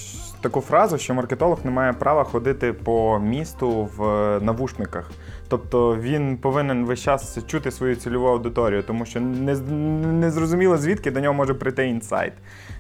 таку 0.41 0.61
фразу, 0.61 0.99
що 0.99 1.15
маркетолог 1.15 1.59
не 1.65 1.71
має 1.71 1.93
права 1.93 2.25
ходити 2.25 2.73
по 2.73 3.19
місту 3.19 3.89
в 3.97 4.05
е, 4.05 4.41
навушниках. 4.41 5.11
Тобто 5.51 5.97
він 6.01 6.37
повинен 6.37 6.85
весь 6.85 7.01
час 7.01 7.39
чути 7.47 7.71
свою 7.71 7.97
цільову 7.97 8.27
аудиторію, 8.27 8.83
тому 8.83 9.05
що 9.05 9.21
не, 9.21 9.55
не 10.13 10.31
зрозуміло, 10.31 10.77
звідки 10.77 11.11
до 11.11 11.21
нього 11.21 11.35
може 11.35 11.55
прийти 11.55 11.89
інсайт. 11.89 12.33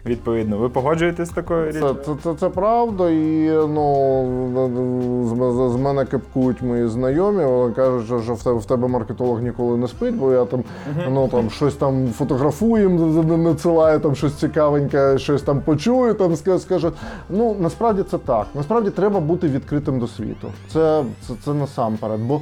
Відповідно, 0.07 0.59
ви 0.59 0.69
погоджуєтесь 0.69 1.29
з 1.29 1.33
такою 1.33 1.73
Це, 1.73 1.79
річчю? 1.79 1.97
це, 2.07 2.13
це, 2.23 2.35
це 2.35 2.49
правда, 2.49 3.11
і 3.11 3.51
ну 3.69 5.25
з, 5.25 5.73
з- 5.73 5.77
мене 5.77 6.05
кепкують 6.05 6.63
мої 6.63 6.89
знайомі. 6.89 7.45
Вони 7.45 7.75
кажуть, 7.75 8.23
що, 8.25 8.35
в 8.35 8.43
тебе 8.43 8.59
в 8.59 8.65
тебе 8.65 8.89
маркетолог 8.89 9.43
ніколи 9.43 9.77
не 9.77 9.89
спить, 9.89 10.15
бо 10.17 10.33
я 10.33 10.45
там 10.45 10.65
ну 11.09 11.29
там 11.29 11.51
щось 11.51 11.75
там 11.75 12.09
фотографую, 12.09 12.83
їм 12.91 13.43
надсилаю 13.45 14.01
там 14.01 14.15
щось 14.15 14.35
цікавеньке, 14.35 15.19
щось 15.19 15.43
там 15.43 15.61
почую. 15.61 16.15
Там 16.15 16.33
ска- 16.33 16.59
скажу. 16.59 16.93
Ну 17.31 17.57
насправді 17.61 18.03
це 18.03 18.19
так. 18.19 18.47
Насправді 18.55 18.91
треба 18.91 19.21
бути 19.21 19.49
відкритим 19.49 19.99
до 20.01 20.07
світу. 20.07 20.49
Це, 20.73 21.05
це, 21.27 21.33
це 21.45 21.55
насамперед. 21.55 22.21
Бо 22.21 22.41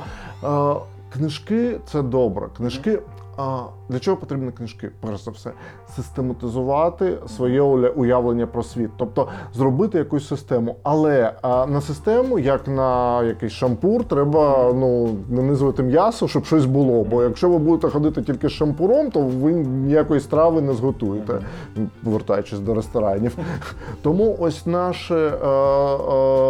книжки 1.13 1.81
це 1.87 2.03
добре. 2.03 2.49
Книжки. 2.57 3.03
Для 3.89 3.99
чого 3.99 4.17
потрібні 4.17 4.53
книжки? 4.53 4.91
Перш 5.01 5.25
за 5.25 5.31
все, 5.31 5.53
систематизувати 5.97 7.19
своє 7.37 7.61
уявлення 7.97 8.47
про 8.47 8.63
світ, 8.63 8.91
тобто 8.97 9.29
зробити 9.55 9.99
якусь 9.99 10.29
систему. 10.29 10.77
Але 10.83 11.33
а, 11.43 11.67
на 11.67 11.81
систему, 11.81 12.39
як 12.39 12.69
на 12.69 13.23
якийсь 13.23 13.53
шампур, 13.53 14.05
треба 14.05 14.73
ну 14.73 15.17
нанизувати 15.29 15.83
м'ясо, 15.83 16.29
щоб 16.29 16.45
щось 16.45 16.67
було. 16.67 17.05
Бо 17.05 17.23
якщо 17.23 17.49
ви 17.49 17.59
будете 17.59 17.89
ходити 17.89 18.23
тільки 18.23 18.49
з 18.49 18.53
шампуром, 18.53 19.11
то 19.11 19.21
ви 19.21 19.53
ніякої 19.53 20.21
страви 20.21 20.61
не 20.61 20.73
зготуєте, 20.73 21.39
повертаючись 22.05 22.59
до 22.59 22.75
ресторанів. 22.75 23.39
Тому 24.03 24.37
ось 24.41 24.67
наша 24.67 25.15
е, 25.15 25.29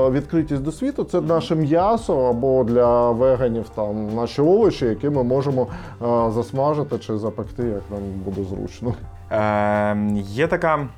е, 0.07 0.11
відкритість 0.11 0.63
до 0.63 0.73
світу 0.73 1.05
це 1.05 1.21
наше 1.21 1.55
м'ясо 1.55 2.25
або 2.25 2.65
для 2.65 3.11
веганів 3.11 3.69
там 3.75 4.15
наші 4.15 4.43
овочі, 4.43 4.87
які 4.87 5.11
ми 5.11 5.23
можемо 5.23 5.67
е, 6.03 6.31
засмажити 6.31 6.99
чи 6.99 7.19
запекти, 7.27 7.63
як 7.63 7.83
нам 7.91 8.03
буде 8.25 8.45
зручно. 8.45 8.95
Е, 9.31 9.97
є 10.21 10.47
така 10.47 10.89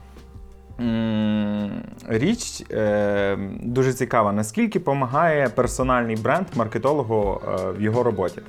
річ 2.09 2.65
е, 2.71 3.39
дуже 3.63 3.93
цікава. 3.93 4.33
Наскільки 4.33 4.79
допомагає 4.79 5.49
персональний 5.49 6.17
бренд 6.17 6.47
маркетологу 6.55 7.41
е, 7.49 7.73
в 7.79 7.83
його 7.83 8.03
роботі? 8.03 8.41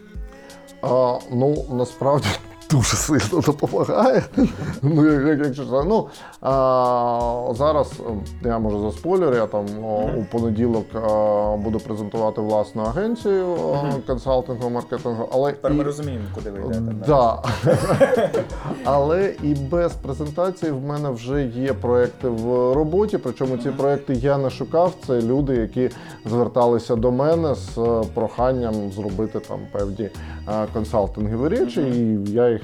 А, 0.82 1.18
ну 1.32 1.66
насправді 1.72 2.28
дуже 2.70 2.96
сильно 2.98 3.42
допомагає. 3.42 4.24
ну, 4.82 5.12
як, 5.12 5.28
як, 5.28 5.46
якщо 5.46 5.84
ну 5.88 6.08
а, 6.42 7.54
зараз 7.58 7.92
е, 8.44 8.48
я 8.48 8.60
можу 8.60 8.92
заспойлер, 8.92 9.34
я 9.34 9.46
там 9.46 9.66
у 10.18 10.26
понеділок 10.32 10.86
буду 11.64 11.80
презентувати 11.80 12.42
власну 12.42 12.82
агенцію 12.82 13.58
консалтингу, 14.08 14.70
маркетингу, 14.70 15.30
але 15.32 15.54
і, 15.80 15.82
розуміємо, 15.82 16.26
куди 16.36 16.50
ви 16.50 16.60
Да. 17.08 17.44
Але 18.84 19.34
і 19.44 19.56
без 19.56 19.94
презентації 19.94 20.72
в 20.72 20.82
мене 20.82 21.10
вже 21.10 21.44
є 21.44 21.74
проекти 21.74 22.28
в 22.28 22.74
роботі. 22.74 23.18
Причому 23.18 23.58
ці 23.58 23.70
проекти 23.70 24.14
я 24.14 24.38
не 24.38 24.50
шукав. 24.50 24.94
Це 25.08 25.22
люди, 25.22 25.56
які 25.56 25.90
зверталися 26.26 26.96
до 26.96 27.12
мене 27.12 27.56
з 27.56 27.78
е, 27.78 28.04
проханням 28.14 28.92
зробити 28.92 29.40
там 29.40 29.60
певні 29.72 30.04
е, 30.04 30.12
консалтингові 30.74 31.48
речі, 31.48 31.82
і 31.82 32.32
я 32.32 32.50
їх 32.50 32.59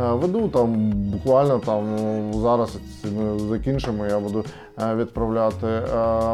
е, 0.00 0.12
веду 0.12 0.48
там 0.48 0.90
буквально 0.90 1.58
там 1.58 1.96
ну, 1.96 2.40
зараз 2.40 2.78
ми 3.04 3.38
закінчимо. 3.38 4.06
Я 4.06 4.20
буду 4.20 4.44
відправляти 4.96 5.66
е, 5.66 5.82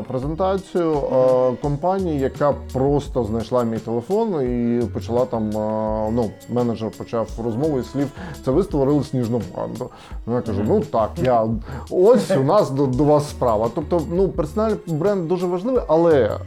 презентацію 0.09 0.93
е, 0.93 1.53
компанії, 1.63 2.19
яка 2.21 2.55
просто 2.73 3.25
знайшла 3.25 3.65
мій 3.65 3.79
телефон 3.79 4.43
і 4.43 4.83
почала 4.87 5.25
там. 5.25 5.49
е, 5.57 5.91
Ну, 6.13 6.31
менеджер 6.49 6.91
почав 6.99 7.29
розмову 7.45 7.79
із 7.79 7.91
слів. 7.91 8.09
Це 8.45 8.51
ви 8.51 8.63
створили 8.63 9.05
сніжну 9.05 9.41
банду. 9.57 9.91
Ну, 10.27 10.35
Я 10.35 10.41
кажу, 10.41 10.63
ну 10.69 10.81
так, 10.81 11.11
я 11.23 11.47
ось 11.91 12.31
у 12.31 12.43
нас 12.45 12.71
до, 12.71 12.87
до 12.87 13.05
вас 13.05 13.31
справа. 13.31 13.71
Тобто, 13.75 14.01
ну 14.13 14.29
персональний 14.29 14.79
бренд 14.87 15.29
дуже 15.29 15.47
важливий, 15.47 15.83
але 15.89 16.13
е, 16.23 16.39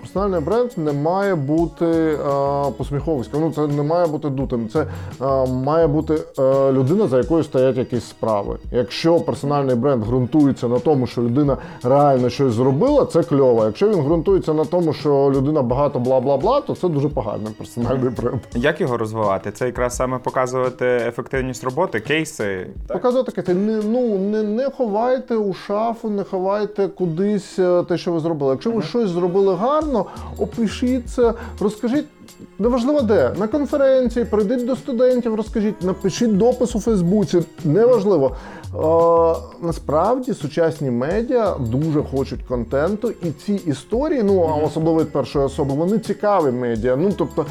персональний 0.00 0.40
бренд 0.40 0.70
не 0.76 0.92
має 0.92 1.34
бути 1.34 1.86
е, 1.86 2.18
посміховиськом. 2.78 3.40
Ну 3.40 3.52
це 3.52 3.66
не 3.66 3.82
має 3.82 4.06
бути 4.06 4.28
дутим. 4.28 4.68
Це 4.68 4.86
е, 5.22 5.46
має 5.46 5.86
бути 5.86 6.18
е, 6.38 6.72
людина, 6.72 7.08
за 7.08 7.18
якою 7.18 7.44
стоять 7.44 7.76
якісь 7.76 8.04
справи. 8.04 8.56
Якщо 8.72 9.20
персональний 9.20 9.76
бренд 9.76 10.04
ґрунтується 10.04 10.68
на 10.68 10.78
тому, 10.78 11.06
що 11.06 11.22
людина 11.22 11.33
реально 11.82 12.30
щось 12.30 12.52
зробила, 12.52 13.06
це 13.06 13.22
кльово. 13.22 13.64
Якщо 13.64 13.88
він 13.88 14.00
ґрунтується 14.00 14.54
на 14.54 14.64
тому, 14.64 14.92
що 14.92 15.32
людина 15.34 15.62
багато 15.62 15.98
бла 15.98 16.20
бла 16.20 16.36
бла, 16.36 16.60
то 16.60 16.74
це 16.74 16.88
дуже 16.88 17.08
поганий 17.08 17.52
персональний 17.58 18.10
бренд. 18.10 18.40
Як 18.54 18.80
його 18.80 18.96
розвивати? 18.96 19.52
Це 19.52 19.66
якраз 19.66 19.96
саме 19.96 20.18
показувати 20.18 20.86
ефективність 20.86 21.64
роботи, 21.64 22.00
кейси. 22.00 22.66
Показувати 22.88 23.32
таке, 23.32 23.54
не, 23.54 23.80
ну, 23.84 24.18
не, 24.18 24.42
не 24.42 24.70
ховайте 24.70 25.36
у 25.36 25.54
шафу, 25.54 26.10
не 26.10 26.24
ховайте 26.24 26.88
кудись 26.88 27.58
е, 27.58 27.82
те, 27.88 27.98
що 27.98 28.12
ви 28.12 28.20
зробили. 28.20 28.52
Якщо 28.52 28.70
ви 28.70 28.82
щось 28.82 29.10
зробили 29.10 29.54
гарно, 29.54 30.06
опишіть 30.38 31.10
це, 31.10 31.34
розкажіть. 31.60 32.06
Неважливо 32.58 33.00
де, 33.00 33.34
на 33.38 33.46
конференції, 33.46 34.24
прийдіть 34.24 34.66
до 34.66 34.76
студентів, 34.76 35.34
розкажіть, 35.34 35.82
напишіть 35.82 36.36
допис 36.36 36.76
у 36.76 36.80
Фейсбуці, 36.80 37.42
неважливо. 37.64 38.36
Е, 38.74 39.36
насправді 39.62 40.34
сучасні 40.34 40.90
медіа 40.90 41.54
дуже 41.58 42.02
хочуть 42.02 42.42
контенту, 42.42 43.10
і 43.10 43.30
ці 43.30 43.52
історії, 43.54 44.22
ну 44.22 44.40
а 44.42 44.64
особливо 44.66 45.00
від 45.00 45.12
першої 45.12 45.44
особи, 45.44 45.74
вони 45.74 45.98
цікаві 45.98 46.52
медіа. 46.52 46.96
Ну 46.96 47.12
тобто 47.18 47.46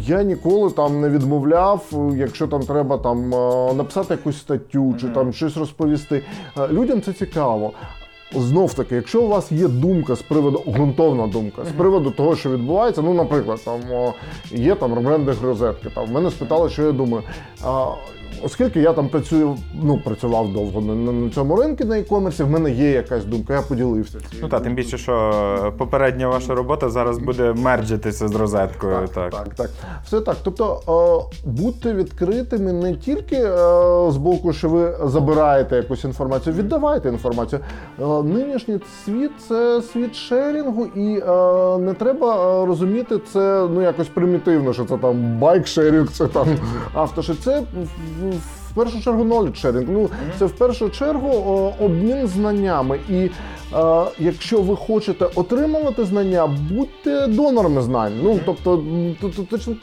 я 0.00 0.22
ніколи 0.22 0.70
там 0.70 1.00
не 1.00 1.08
відмовляв, 1.08 1.84
якщо 2.16 2.46
там 2.46 2.62
треба 2.62 2.98
там 2.98 3.34
е, 3.34 3.74
написати 3.74 4.14
якусь 4.14 4.38
статтю 4.38 4.94
чи 5.00 5.08
там 5.08 5.32
щось 5.32 5.56
розповісти. 5.56 6.22
Е, 6.58 6.68
Людям 6.68 7.02
це 7.02 7.12
цікаво. 7.12 7.72
Знов 8.34 8.74
таки, 8.74 8.94
якщо 8.94 9.22
у 9.22 9.28
вас 9.28 9.52
є 9.52 9.68
думка 9.68 10.16
з 10.16 10.22
приводу 10.22 10.62
ґрунтовна 10.68 11.26
думка 11.26 11.64
з 11.64 11.78
приводу 11.78 12.10
того, 12.10 12.36
що 12.36 12.50
відбувається, 12.50 13.02
ну, 13.02 13.14
наприклад, 13.14 13.60
там 13.64 13.80
є 14.50 14.74
там 14.74 15.04
брендинг 15.04 15.42
розетки. 15.42 15.88
Там 15.94 16.12
мене 16.12 16.30
спитали, 16.30 16.70
що 16.70 16.82
я 16.82 16.92
думаю. 16.92 17.22
Оскільки 18.42 18.80
я 18.80 18.92
там 18.92 19.08
працюю, 19.08 19.56
ну 19.82 20.00
працював 20.04 20.52
довго 20.52 20.80
на, 20.80 20.94
на, 20.94 21.12
на 21.12 21.30
цьому 21.30 21.56
ринку 21.56 21.84
на 21.84 21.96
e-commerce, 21.96 22.44
в 22.44 22.50
мене 22.50 22.70
є 22.70 22.90
якась 22.90 23.24
думка, 23.24 23.54
я 23.54 23.62
поділився 23.62 24.18
цією. 24.18 24.42
Ну 24.42 24.48
так, 24.48 24.62
тим 24.62 24.74
більше, 24.74 24.98
що 24.98 25.74
попередня 25.78 26.28
ваша 26.28 26.54
робота 26.54 26.90
зараз 26.90 27.18
буде 27.18 27.52
мерджитися 27.52 28.28
з 28.28 28.34
розеткою. 28.34 29.08
Так, 29.14 29.30
Так, 29.30 29.44
так, 29.44 29.54
так. 29.54 29.70
Все 30.04 30.20
так. 30.20 30.36
Тобто 30.42 30.80
е, 30.88 31.38
будьте 31.44 31.92
відкритими 31.92 32.72
не 32.72 32.94
тільки 32.96 33.36
е, 33.36 33.50
з 34.10 34.16
боку, 34.16 34.52
що 34.52 34.68
ви 34.68 34.94
забираєте 35.04 35.76
якусь 35.76 36.04
інформацію, 36.04 36.56
віддавайте 36.56 37.08
інформацію. 37.08 37.60
Е, 38.00 38.04
нинішній 38.22 38.80
світ 39.04 39.30
це 39.48 39.82
світ 39.92 40.14
шерінгу, 40.14 40.86
і 40.86 41.18
е, 41.18 41.78
не 41.78 41.94
треба 41.94 42.62
е, 42.62 42.66
розуміти 42.66 43.18
це 43.32 43.68
ну 43.70 43.82
якось 43.82 44.08
примітивно, 44.08 44.72
що 44.72 44.84
це 44.84 44.96
там 44.96 45.38
байк-шерінг, 45.40 46.06
це 46.06 46.26
там 46.26 46.46
автошерінг. 46.94 47.42
Це 47.44 47.62
в- 48.30 48.74
першу 48.74 49.00
чергу 49.02 49.24
knowledge 49.24 49.64
sharing. 49.66 49.86
Ну 49.88 50.10
це 50.38 50.44
в 50.46 50.50
першу 50.52 50.90
чергу 50.90 51.28
обмін 51.80 52.26
знаннями. 52.26 52.98
І 53.10 53.30
якщо 54.18 54.62
ви 54.62 54.76
хочете 54.76 55.24
отримувати 55.34 56.04
знання, 56.04 56.46
будьте 56.70 57.26
донорами 57.26 57.82
знань. 57.82 58.12
Ну 58.22 58.40
тобто, 58.46 58.82
то- 59.20 59.28
то- 59.28 59.42
точно 59.42 59.74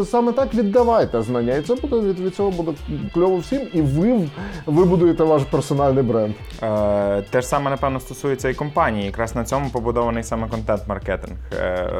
е, 0.00 0.04
саме 0.04 0.32
так 0.32 0.54
віддавайте 0.54 1.22
знання, 1.22 1.54
і 1.54 1.62
це 1.62 1.74
буде 1.74 2.00
від, 2.00 2.20
від 2.20 2.34
цього 2.34 2.50
буде 2.50 2.72
кльово 3.14 3.36
всім, 3.36 3.60
і 3.72 3.82
ви 3.82 4.28
вибудуєте 4.66 5.24
ваш 5.24 5.42
персональний 5.42 6.02
бренд. 6.02 6.34
Е, 6.62 7.22
те 7.30 7.40
ж 7.40 7.46
саме, 7.46 7.70
напевно, 7.70 8.00
стосується 8.00 8.48
і 8.48 8.54
компанії. 8.54 9.06
Якраз 9.06 9.34
на 9.34 9.44
цьому 9.44 9.70
побудований 9.70 10.22
саме 10.22 10.48
контент-маркетинг. 10.48 11.36
Е, 11.60 11.90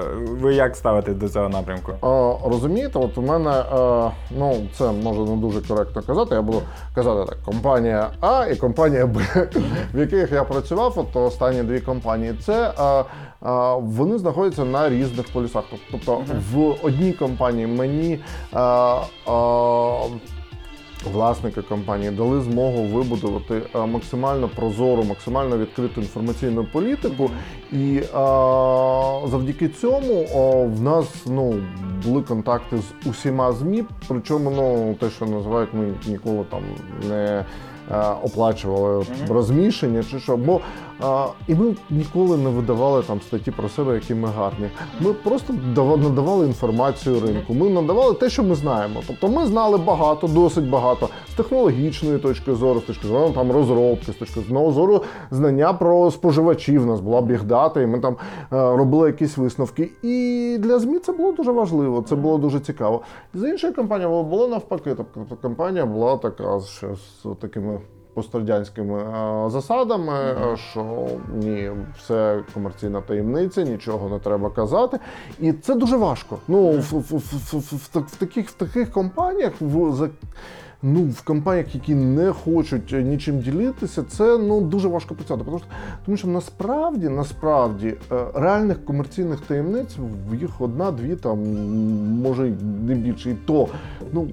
ви 0.40 0.54
як 0.54 0.76
ставитесь 0.76 1.14
до 1.14 1.28
цього 1.28 1.48
напрямку? 1.48 1.92
Е, 1.92 2.48
розумієте, 2.50 2.98
от 2.98 3.18
у 3.18 3.22
мене, 3.22 3.50
е, 3.50 4.10
ну 4.38 4.56
це 4.78 4.92
може 4.92 5.20
не 5.20 5.36
дуже 5.36 5.60
коректно 5.60 6.02
казати. 6.02 6.34
Я 6.34 6.42
буду 6.42 6.62
казати 6.94 7.30
так: 7.30 7.38
компанія 7.44 8.10
А 8.20 8.46
і 8.52 8.56
компанія 8.56 9.06
Б, 9.06 9.20
в 9.94 9.98
яких 9.98 10.32
я 10.32 10.44
працював, 10.44 10.81
от 10.86 11.16
останні 11.16 11.62
дві 11.62 11.80
компанії, 11.80 12.34
це 12.44 12.72
а, 12.76 13.04
а, 13.40 13.74
вони 13.74 14.18
знаходяться 14.18 14.64
на 14.64 14.90
різних 14.90 15.28
полюсах. 15.32 15.64
Тобто 15.90 16.22
в 16.52 16.74
одній 16.82 17.12
компанії 17.12 17.66
мені. 17.66 18.18
А, 18.52 19.00
е, 19.28 20.32
Власники 21.04 21.62
компанії 21.62 22.10
дали 22.10 22.40
змогу 22.40 22.82
вибудувати 22.82 23.62
е, 23.74 23.86
максимально 23.86 24.48
прозору, 24.48 25.04
максимально 25.04 25.58
відкриту 25.58 26.00
інформаційну 26.00 26.66
політику, 26.72 27.30
і 27.72 27.96
е, 27.96 28.08
завдяки 29.26 29.68
цьому 29.68 30.26
о, 30.34 30.64
в 30.64 30.82
нас 30.82 31.06
ну 31.26 31.54
були 32.04 32.22
контакти 32.22 32.78
з 32.78 33.06
усіма 33.06 33.52
змі. 33.52 33.84
Причому 34.08 34.50
ну 34.50 34.94
те, 35.00 35.10
що 35.10 35.26
називають, 35.26 35.70
ми 35.74 35.94
ніколи 36.06 36.44
там 36.50 36.62
не 37.08 37.44
е, 37.90 38.04
оплачували 38.22 39.06
розміщення 39.28 40.02
чи 40.10 40.20
що. 40.20 40.36
Бо 40.36 40.60
е, 41.04 41.26
і 41.48 41.54
ми 41.54 41.74
ніколи 41.90 42.36
не 42.36 42.50
видавали 42.50 43.02
там 43.02 43.20
статті 43.20 43.50
про 43.50 43.68
себе, 43.68 43.94
які 43.94 44.14
ми 44.14 44.28
гарні. 44.28 44.68
Ми 45.00 45.12
просто 45.12 45.54
дава- 45.74 45.96
надавали 45.96 46.46
інформацію 46.46 47.20
ринку. 47.20 47.54
Ми 47.54 47.70
надавали 47.70 48.14
те, 48.14 48.28
що 48.30 48.42
ми 48.42 48.54
знаємо. 48.54 49.00
Тобто 49.06 49.28
ми 49.28 49.46
знали 49.46 49.78
багато, 49.78 50.26
досить 50.26 50.70
багато 50.70 51.08
з 51.32 51.34
технологічної 51.34 52.18
точки 52.18 52.54
зору, 52.54 52.80
з 52.80 52.82
точки 52.82 53.06
зору 53.08 53.30
там 53.34 53.52
розробки, 53.52 54.12
з 54.12 54.16
точки 54.16 54.40
зору 54.50 55.02
знання 55.30 55.72
про 55.72 56.10
споживачів. 56.10 56.82
У 56.82 56.86
нас 56.86 57.00
була 57.00 57.22
бігдата, 57.22 57.80
і 57.80 57.86
ми 57.86 57.98
там 58.00 58.16
е, 58.42 58.46
робили 58.76 59.06
якісь 59.06 59.36
висновки. 59.36 59.90
І 60.02 60.56
для 60.60 60.78
ЗМІ 60.78 60.98
це 60.98 61.12
було 61.12 61.32
дуже 61.32 61.52
важливо, 61.52 62.02
це 62.08 62.16
було 62.16 62.38
дуже 62.38 62.60
цікаво. 62.60 63.00
З 63.34 63.48
іншої 63.48 63.72
компанії 63.72 64.08
було- 64.08 64.48
навпаки. 64.48 64.94
Тобто 64.96 65.36
компанія 65.42 65.86
була 65.86 66.16
така 66.16 66.60
з 66.60 66.82
такими. 67.40 67.80
Пострадянськими 68.14 69.02
е, 69.02 69.50
засадами, 69.50 70.12
е, 70.12 70.56
що 70.56 71.06
ні, 71.34 71.70
все 71.98 72.40
комерційна 72.54 73.00
таємниця, 73.00 73.62
нічого 73.62 74.08
не 74.08 74.18
треба 74.18 74.50
казати. 74.50 74.98
І 75.40 75.52
це 75.52 75.74
дуже 75.74 75.96
важко. 75.96 76.38
Ну, 76.48 76.70
в, 76.70 76.80
в, 76.80 76.98
в, 77.00 77.16
в, 77.18 77.56
в, 77.58 77.76
в, 77.76 77.88
так- 77.88 78.08
в 78.08 78.16
таких, 78.16 78.48
в 78.48 78.52
таких 78.52 78.90
компаніях, 78.90 79.52
в, 79.60 79.92
за, 79.92 80.08
ну, 80.82 81.04
в 81.04 81.22
компаніях, 81.22 81.74
які 81.74 81.94
не 81.94 82.32
хочуть 82.32 82.92
е, 82.92 83.02
нічим 83.02 83.40
ділитися, 83.40 84.02
це 84.02 84.38
ну, 84.38 84.60
дуже 84.60 84.88
важко 84.88 85.14
працювати. 85.14 85.44
Тому 85.44 85.58
що, 85.58 85.66
тому 86.04 86.16
що 86.16 86.28
насправді, 86.28 87.08
насправді, 87.08 87.94
е, 88.12 88.24
реальних 88.34 88.84
комерційних 88.84 89.40
таємниць 89.40 89.96
в 90.30 90.34
їх 90.34 90.60
одна-дві, 90.60 91.16
там, 91.16 91.38
може, 92.22 92.52
не 92.86 92.94
більше. 92.94 93.30
І 93.30 93.34
то, 93.34 93.68
ну, 94.12 94.28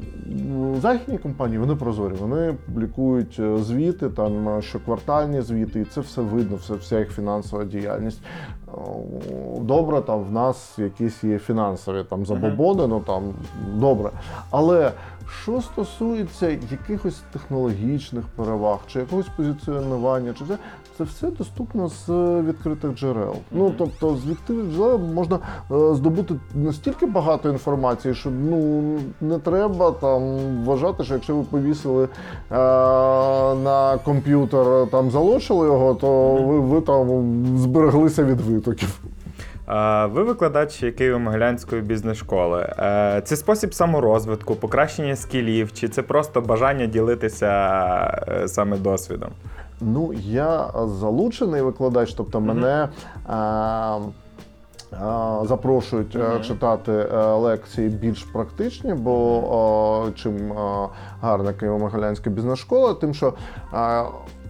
західні 0.81 1.17
компанії 1.17 1.59
вони 1.59 1.75
прозорі, 1.75 2.13
вони 2.19 2.55
публікують 2.65 3.37
е, 3.39 3.57
звіти, 3.57 4.09
там 4.09 4.61
щоквартальні 4.61 5.41
звіти, 5.41 5.81
і 5.81 5.85
це 5.85 6.01
все 6.01 6.21
видно, 6.21 6.55
все, 6.55 6.73
вся 6.73 6.99
їх 6.99 7.11
фінансова 7.11 7.63
діяльність. 7.63 8.21
Добре, 9.61 10.01
там 10.01 10.23
в 10.23 10.31
нас 10.31 10.79
якісь 10.79 11.23
є 11.23 11.39
фінансові 11.39 12.03
там 12.09 12.25
забобони, 12.25 12.87
ну 12.87 12.99
там 12.99 13.23
добре. 13.75 14.09
Але 14.51 14.91
що 15.43 15.61
стосується 15.61 16.49
якихось 16.71 17.21
технологічних 17.33 18.25
переваг 18.35 18.79
чи 18.87 18.99
якогось 18.99 19.27
позиціонування, 19.37 20.33
чи 20.33 20.45
це, 20.45 20.57
це 20.97 21.03
все 21.03 21.31
доступно 21.31 21.87
з 21.87 22.09
відкритих 22.41 22.95
джерел. 22.95 23.35
Ну 23.51 23.73
тобто 23.77 24.15
з 24.15 24.25
відкритих 24.25 24.65
джерел 24.65 24.99
можна 24.99 25.39
е, 25.71 25.95
здобути 25.95 26.35
настільки 26.55 27.05
багато 27.05 27.49
інформації, 27.49 28.13
що 28.13 28.29
ну 28.29 28.83
не 29.21 29.39
треба 29.39 29.91
там 29.91 30.21
вважати, 30.63 31.03
що 31.03 31.13
якщо 31.13 31.35
ви 31.35 31.43
повісили 31.43 32.03
е, 32.03 32.09
на 33.55 33.99
комп'ютер, 34.03 34.87
там 34.91 35.11
залишили 35.11 35.67
його, 35.67 35.93
то 35.93 36.35
ви, 36.35 36.59
ви 36.59 36.81
там 36.81 37.07
збереглися 37.57 38.23
від 38.23 38.41
витоків. 38.41 38.99
Ви 40.11 40.23
викладач 40.23 40.83
Києво-Могилянської 40.83 41.81
бізнес-школи. 41.81 42.73
Е, 42.79 43.21
Це 43.25 43.35
спосіб 43.35 43.73
саморозвитку, 43.73 44.55
покращення 44.55 45.15
скілів, 45.15 45.73
чи 45.73 45.89
це 45.89 46.01
просто 46.01 46.41
бажання 46.41 46.85
ділитися 46.85 47.47
е, 48.27 48.47
саме 48.47 48.77
досвідом? 48.77 49.29
Ну, 49.81 50.13
я 50.13 50.67
залучений 50.85 51.61
викладач, 51.61 52.13
тобто 52.13 52.41
мене. 52.41 52.89
А, 53.27 53.99
Запрошують 55.43 56.15
е, 56.15 56.39
читати 56.43 56.91
лекції 57.15 57.89
більш 57.89 58.23
практичні, 58.23 58.93
бо 58.93 60.07
чим 60.15 60.53
гарна 61.21 61.51
Києво-Могилянська 61.51 62.29
бізнес-школа, 62.29 62.93
тим 62.93 63.13
що 63.13 63.33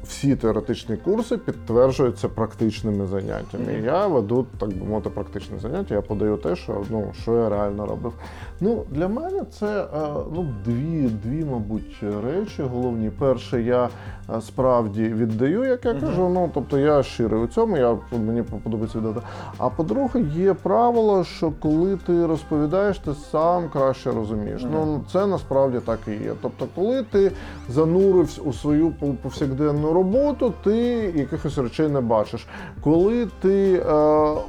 всі 0.10 0.36
теоретичні 0.36 0.98
курси 0.98 1.38
підтверджуються 1.38 2.30
практичними 2.30 3.08
заняттями. 3.08 3.74
І 3.74 3.84
Я 3.84 4.08
веду, 4.08 4.48
так 4.58 4.69
би 4.69 4.86
мовити, 4.86 5.10
практичні 5.10 5.60
заняття. 5.60 5.95
Я 5.95 6.02
подаю 6.02 6.38
те, 6.38 6.56
що 6.56 6.84
ну 6.89 7.13
що 7.22 7.36
я 7.36 7.50
реально 7.50 7.86
робив. 7.86 8.13
Ну 8.62 8.84
для 8.89 9.08
мене 9.08 9.41
це 9.60 9.82
е, 9.84 9.88
ну 10.36 10.48
дві, 10.65 11.10
дві, 11.24 11.45
мабуть, 11.45 12.04
речі 12.26 12.63
головні. 12.63 13.10
Перше, 13.19 13.62
я 13.62 13.89
е, 14.36 14.41
справді 14.41 15.04
віддаю, 15.04 15.63
як 15.63 15.86
я 15.86 15.93
кажу. 15.93 16.30
Ну 16.30 16.50
тобто 16.54 16.78
я 16.78 17.04
щирий 17.04 17.39
у 17.41 17.48
цьому, 17.48 17.78
я 17.78 17.98
мені 18.12 18.41
подобається 18.41 18.98
віддати. 19.00 19.22
А 19.58 19.69
по-друге, 19.69 20.22
є 20.36 20.54
правило, 20.54 21.24
що 21.24 21.52
коли 21.60 21.98
ти 21.98 22.26
розповідаєш, 22.26 23.00
ти 23.00 23.12
сам 23.32 23.69
краще 23.69 24.12
розумієш. 24.12 24.62
Ну 24.72 25.02
це 25.12 25.28
насправді 25.28 25.80
так 25.86 26.00
і 26.08 26.12
є. 26.12 26.34
Тобто, 26.41 26.65
коли 26.76 27.04
ти 27.04 27.32
занурився 27.69 28.41
у 28.41 28.54
свою 28.54 28.88
пов- 28.88 29.15
повсякденну 29.15 29.93
роботу, 29.93 30.54
ти 30.63 30.76
якихось 31.15 31.58
речей 31.58 31.89
не 31.89 32.02
бачиш. 32.02 32.48
Коли 32.84 33.28
ти 33.41 33.74
е, 33.74 33.82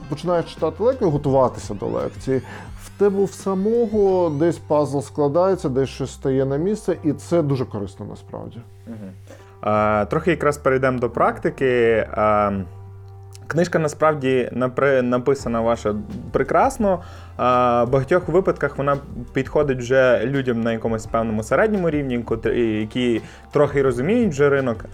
починаєш 0.09 0.45
читати 0.55 0.83
лекцію, 0.85 1.11
готуватися 1.11 1.75
до 1.75 1.87
лекції, 1.87 2.43
тебе 3.01 3.25
в 3.25 3.33
самого 3.33 4.31
десь 4.31 4.59
пазл 4.59 5.01
складається, 5.01 5.69
десь 5.69 5.89
щось 5.89 6.13
стає 6.13 6.45
на 6.45 6.57
місце, 6.57 6.97
і 7.05 7.13
це 7.13 7.43
дуже 7.43 7.65
корисно 7.65 8.07
насправді. 8.07 8.59
Трохи 10.11 10.31
якраз 10.31 10.59
перейдемо 10.59 10.99
до 10.99 11.11
практики. 11.11 12.07
Книжка 13.47 13.79
насправді 13.79 14.51
написана 15.03 15.61
ваша 15.61 15.95
прекрасно. 16.33 17.03
В 17.39 17.87
багатьох 17.87 18.29
випадках 18.29 18.79
вона 18.79 18.97
підходить 19.33 19.79
вже 19.79 20.21
людям 20.25 20.61
на 20.61 20.73
якомусь 20.73 21.07
певному 21.07 21.43
середньому 21.43 21.91
рівні, 21.91 22.25
які 22.81 23.23
трохи 23.53 23.83
розуміють 23.83 24.33
вже 24.33 24.49
ринок. 24.49 24.85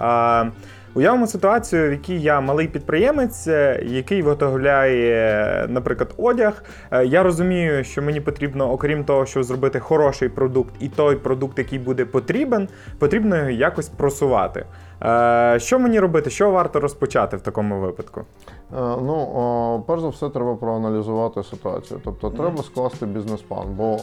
Уявимо 0.97 1.27
ситуацію, 1.27 1.89
в 1.89 1.93
якій 1.93 2.21
я 2.21 2.41
малий 2.41 2.69
підприємець, 2.69 3.47
е, 3.49 3.83
який 3.87 4.23
виготовляє, 4.23 5.67
наприклад, 5.69 6.15
одяг. 6.17 6.65
Е, 6.91 7.07
Я 7.07 7.23
розумію, 7.23 7.85
що 7.85 8.03
мені 8.03 8.21
потрібно, 8.21 8.73
окрім 8.73 9.05
того, 9.05 9.27
щоб 9.27 9.45
зробити 9.45 9.81
хороший 9.81 10.29
продукт, 10.29 10.75
і 10.81 10.89
той 10.89 11.17
продукт, 11.17 11.59
який 11.59 11.79
буде 11.79 12.05
потрібен, 12.05 12.69
потрібно 12.99 13.37
його 13.37 13.51
якось 13.51 13.89
просувати. 13.89 14.67
Е, 15.03 15.57
Що 15.61 15.79
мені 15.79 16.01
робити? 16.01 16.31
Що 16.31 16.51
варто 16.51 16.81
розпочати 16.81 17.37
в 17.37 17.41
такому 17.41 17.81
випадку? 17.81 18.25
Ну, 18.73 19.85
перш 19.87 20.01
за 20.01 20.09
все, 20.09 20.29
треба 20.29 20.55
проаналізувати 20.57 21.43
ситуацію. 21.43 22.01
Тобто, 22.05 22.31
треба 22.31 22.63
скласти 22.63 23.07
бізнес-план. 23.07 23.67
Бо 23.77 23.99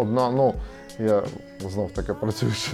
одна, 0.00 0.30
ну 0.30 0.54
я 0.98 1.22
знов 1.70 1.90
таки 1.90 2.14
працюючи 2.14 2.70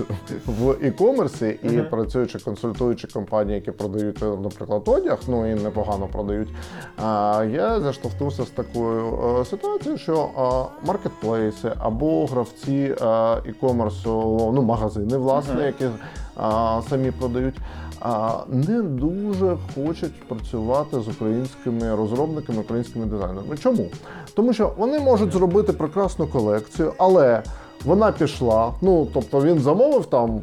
в 0.46 0.70
e-комерсі 0.70 1.58
і 1.62 1.68
Мгм. 1.76 1.87
працюючи, 1.90 2.38
консультуючи 2.38 3.08
компанії, 3.08 3.54
які 3.54 3.70
продають, 3.70 4.22
наприклад, 4.22 4.82
одяг, 4.87 5.18
ну 5.28 5.50
і 5.50 5.54
непогано 5.54 6.06
продають. 6.12 6.48
Я 7.52 7.80
заштовхнувся 7.80 8.44
з 8.44 8.50
такою 8.50 9.18
е, 9.40 9.44
ситуацією, 9.44 9.98
що 9.98 10.14
е, 10.82 10.87
маркетплейси 10.87 11.72
або 11.78 12.26
гравці 12.26 12.94
е, 13.00 13.04
e-комерсу, 13.04 14.52
ну 14.54 14.62
магазини, 14.62 15.16
власне, 15.16 15.54
Мгм. 15.54 15.64
які 15.64 15.87
самі 16.90 17.11
продають, 17.11 17.54
а, 18.00 18.38
не 18.48 18.82
дуже 18.82 19.56
хочуть 19.74 20.28
працювати 20.28 21.00
з 21.00 21.08
українськими 21.08 21.94
розробниками, 21.96 22.58
українськими 22.61 23.06
дизайнерами. 23.06 23.56
Чому? 23.56 23.87
Тому 24.35 24.52
що 24.52 24.72
вони 24.76 25.00
можуть 25.00 25.32
зробити 25.32 25.72
прекрасну 25.72 26.26
колекцію, 26.26 26.92
але 26.98 27.42
Вона 27.85 28.12
пішла. 28.12 28.73
Ну 28.83 29.09
тобто 29.14 29.42
він 29.42 29.59
замовив 29.59 30.07
там 30.07 30.40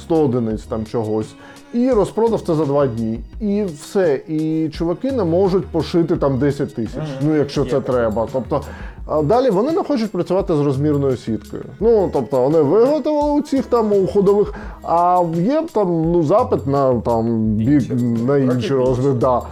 100 0.00 0.16
одиниць 0.24 0.62
там 0.62 0.86
чогось. 0.86 1.34
І 1.74 1.90
розпродав 1.90 2.40
це 2.40 2.54
за 2.54 2.64
два 2.64 2.86
дні. 2.86 3.20
І 3.40 3.64
все. 3.64 4.20
І 4.28 4.68
чуваки 4.68 5.12
не 5.12 5.24
можуть 5.24 5.66
пошити 5.66 6.16
там 6.16 6.38
10 6.38 6.74
тисяч, 6.74 7.02
ну 7.22 7.36
якщо 7.36 7.64
це 7.64 7.80
треба. 7.80 8.28
Тобто 8.32 8.62
а 9.06 9.22
далі 9.22 9.50
вони 9.50 9.72
не 9.72 9.82
хочуть 9.82 10.10
працювати 10.10 10.56
з 10.56 10.60
розмірною 10.60 11.16
сіткою. 11.16 11.62
Ну 11.80 12.10
тобто 12.12 12.42
вони 12.42 12.60
виготовили 12.60 13.30
у 13.30 13.42
цих 13.42 13.66
там 13.66 13.92
у 13.92 14.06
ходових, 14.06 14.54
а 14.82 15.24
є 15.34 15.64
там 15.72 16.12
ну 16.12 16.22
запит 16.22 16.66
на 16.66 17.00
там 17.00 17.44
бік 17.44 17.82
на 18.26 18.38
інший 18.38 18.76
розмір. 18.76 19.14
Да. 19.14 19.42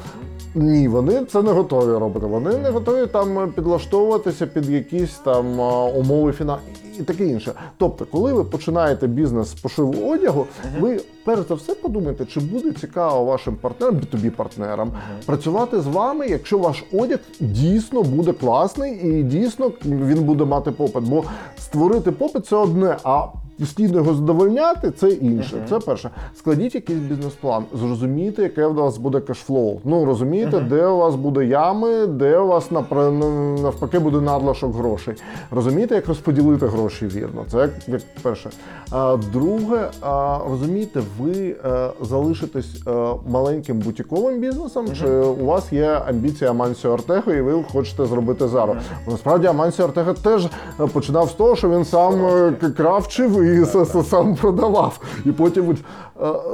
Ні, 0.54 0.88
вони 0.88 1.24
це 1.24 1.42
не 1.42 1.52
готові 1.52 1.98
робити. 1.98 2.26
Вони 2.26 2.58
не 2.58 2.70
готові 2.70 3.06
там 3.06 3.52
підлаштовуватися 3.56 4.46
під 4.46 4.70
якісь 4.70 5.14
там 5.24 5.60
умови 5.96 6.32
фіна 6.32 6.58
і 7.00 7.02
таке 7.02 7.26
інше. 7.26 7.52
Тобто, 7.76 8.06
коли 8.06 8.32
ви 8.32 8.44
починаєте 8.44 9.06
бізнес 9.06 9.48
з 9.48 9.54
пошиву 9.54 10.12
одягу, 10.12 10.46
ви 10.80 11.00
перш 11.24 11.48
за 11.48 11.54
все 11.54 11.74
подумайте, 11.74 12.24
чи 12.26 12.40
буде 12.40 12.72
цікаво 12.72 13.24
вашим 13.24 13.56
партнерам, 13.56 14.00
тобі 14.00 14.30
партнерам 14.30 14.92
працювати 15.26 15.80
з 15.80 15.86
вами, 15.86 16.26
якщо 16.26 16.58
ваш 16.58 16.84
одяг 16.92 17.18
дійсно 17.40 18.02
буде 18.02 18.32
класний 18.32 18.92
і 18.92 19.22
дійсно 19.22 19.72
він 19.84 20.24
буде 20.24 20.44
мати 20.44 20.70
попит. 20.70 21.04
Бо 21.04 21.24
створити 21.58 22.12
попит 22.12 22.46
це 22.46 22.56
одне, 22.56 22.96
а 23.04 23.26
постійно 23.62 23.96
його 23.96 24.14
задовольняти 24.14 24.90
це 24.90 25.08
інше. 25.08 25.66
Це 25.68 25.78
перше. 25.78 26.10
Складіть 26.38 26.74
якийсь 26.74 26.98
бізнес-план, 26.98 27.64
зрозумійте, 27.74 28.42
яке 28.42 28.66
у 28.66 28.74
вас 28.74 28.98
буде 28.98 29.20
кешфлоу. 29.20 29.80
Ну 29.84 30.04
розумієте, 30.04 30.60
де 30.60 30.86
у 30.86 30.96
вас 30.96 31.14
буде 31.14 31.44
ями, 31.44 32.06
де 32.06 32.38
у 32.38 32.46
вас 32.46 32.70
напра- 32.70 33.62
навпаки 33.62 33.98
буде 33.98 34.20
надлишок 34.20 34.74
грошей. 34.74 35.14
Розумієте, 35.50 35.94
як 35.94 36.08
розподілити 36.08 36.66
гроші 36.66 37.06
вірно. 37.06 37.44
Це 37.50 37.58
як, 37.58 37.70
як 37.88 38.02
перше. 38.22 38.50
А, 38.90 39.16
друге, 39.32 39.88
а, 40.00 40.38
розумієте, 40.50 41.00
ви 41.18 41.56
е, 41.64 41.90
залишитесь 42.00 42.82
е, 42.86 42.90
маленьким 43.28 43.78
бутіковим 43.78 44.40
бізнесом, 44.40 44.86
чи 45.00 45.06
у 45.08 45.44
вас 45.46 45.72
є 45.72 46.02
амбіція 46.08 46.50
Амансіо 46.50 46.90
Ортего, 46.90 47.32
і 47.32 47.40
ви 47.40 47.64
хочете 47.72 48.06
зробити 48.06 48.48
зару. 48.48 48.76
Насправді 49.08 49.46
Амансіо 49.46 49.84
Ортего 49.84 50.12
теж 50.12 50.44
е, 50.44 50.50
починав 50.92 51.28
з 51.28 51.32
того, 51.32 51.56
що 51.56 51.70
він 51.70 51.84
сам 51.84 52.12
кравчив 52.76 53.42
і 53.54 53.64
сам 54.04 54.34
продавав. 54.34 55.00
І 55.24 55.32
потім 55.32 55.68
от, 55.68 55.76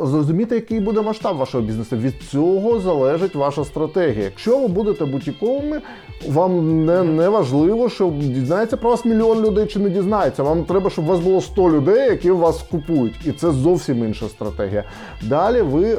зрозуміти, 0.05 0.55
який 0.55 0.81
буде 0.81 1.03
масштаб 1.03 1.37
вашого 1.37 1.65
бізнесу. 1.65 1.97
Від 1.97 2.15
цього 2.31 2.81
залежить 2.81 3.35
ваша 3.35 3.65
стратегія. 3.65 4.25
Якщо 4.25 4.59
ви 4.59 4.69
будете 4.69 5.05
бутіковими, 5.05 5.81
вам 6.29 6.85
не, 6.85 7.03
не 7.03 7.29
важливо, 7.29 7.89
що 7.89 8.11
дізнається 8.11 8.77
про 8.77 8.91
вас 8.91 9.05
мільйон 9.05 9.45
людей 9.45 9.67
чи 9.67 9.79
не 9.79 9.91
дізнається. 9.91 10.43
Вам 10.43 10.65
треба, 10.65 10.91
щоб 10.91 11.05
у 11.05 11.09
вас 11.09 11.21
було 11.21 11.41
100 11.41 11.71
людей, 11.71 12.11
які 12.11 12.31
вас 12.31 12.63
купують. 12.63 13.27
І 13.27 13.33
це 13.33 13.51
зовсім 13.51 14.05
інша 14.05 14.29
стратегія. 14.29 14.85
Далі 15.23 15.63
ви 15.63 15.93
е, 15.93 15.99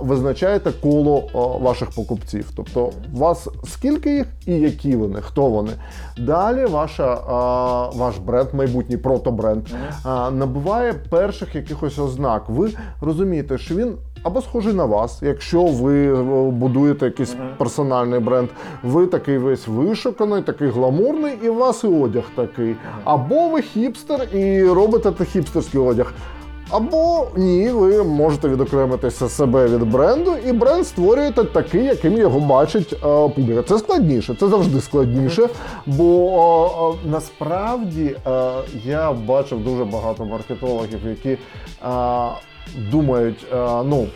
визначаєте 0.00 0.70
коло 0.82 1.18
е, 1.18 1.64
ваших 1.64 1.90
покупців. 1.90 2.50
Тобто, 2.56 2.90
у 3.14 3.18
вас 3.18 3.48
скільки 3.64 4.14
їх 4.14 4.26
і 4.46 4.52
які 4.52 4.96
вони, 4.96 5.20
хто 5.20 5.46
вони. 5.46 5.70
Далі 6.18 6.66
ваша, 6.66 7.14
е, 7.14 7.98
ваш 7.98 8.18
бренд, 8.18 8.48
майбутній 8.54 8.96
протобренд, 8.96 9.66
е, 9.66 10.30
набуває 10.30 10.92
перших 10.92 11.54
якихось 11.54 11.98
ознак. 11.98 12.44
Ви 12.48 12.70
розумієте, 13.04 13.58
що 13.58 13.74
він. 13.74 13.94
Або 14.22 14.42
схожий 14.42 14.74
на 14.74 14.84
вас, 14.84 15.18
якщо 15.22 15.62
ви 15.62 16.06
е, 16.06 16.22
будуєте 16.50 17.04
якийсь 17.04 17.36
персональний 17.58 18.20
бренд, 18.20 18.48
ви 18.82 19.06
такий 19.06 19.38
весь 19.38 19.68
вишуканий, 19.68 20.42
такий 20.42 20.68
гламурний, 20.68 21.38
і 21.42 21.48
у 21.48 21.54
вас 21.54 21.84
і 21.84 21.86
одяг 21.86 22.24
такий. 22.34 22.76
Або 23.04 23.48
ви 23.48 23.62
хіпстер 23.62 24.28
і 24.34 24.62
робите 24.62 25.10
те 25.10 25.24
хіпстерський 25.24 25.80
одяг. 25.80 26.12
Або 26.70 27.26
ні, 27.36 27.68
ви 27.68 28.04
можете 28.04 28.48
відокремитися 28.48 29.28
себе 29.28 29.66
від 29.66 29.90
бренду, 29.92 30.34
і 30.46 30.52
бренд 30.52 30.86
створюєте 30.86 31.44
такий, 31.44 31.84
яким 31.84 32.16
його 32.16 32.40
бачить 32.40 32.92
е, 32.92 32.98
публіка. 33.28 33.62
Це 33.62 33.78
складніше, 33.78 34.36
це 34.40 34.48
завжди 34.48 34.80
складніше. 34.80 35.48
Бо 35.86 36.94
е, 37.04 37.08
е, 37.08 37.10
насправді 37.10 38.16
е, 38.26 38.50
я 38.84 39.12
бачив 39.12 39.64
дуже 39.64 39.84
багато 39.84 40.24
маркетологів, 40.24 41.00
які. 41.06 41.30
Е, 41.30 41.38
Думають, 42.90 43.46
е, 43.52 43.56
ну 43.84 44.06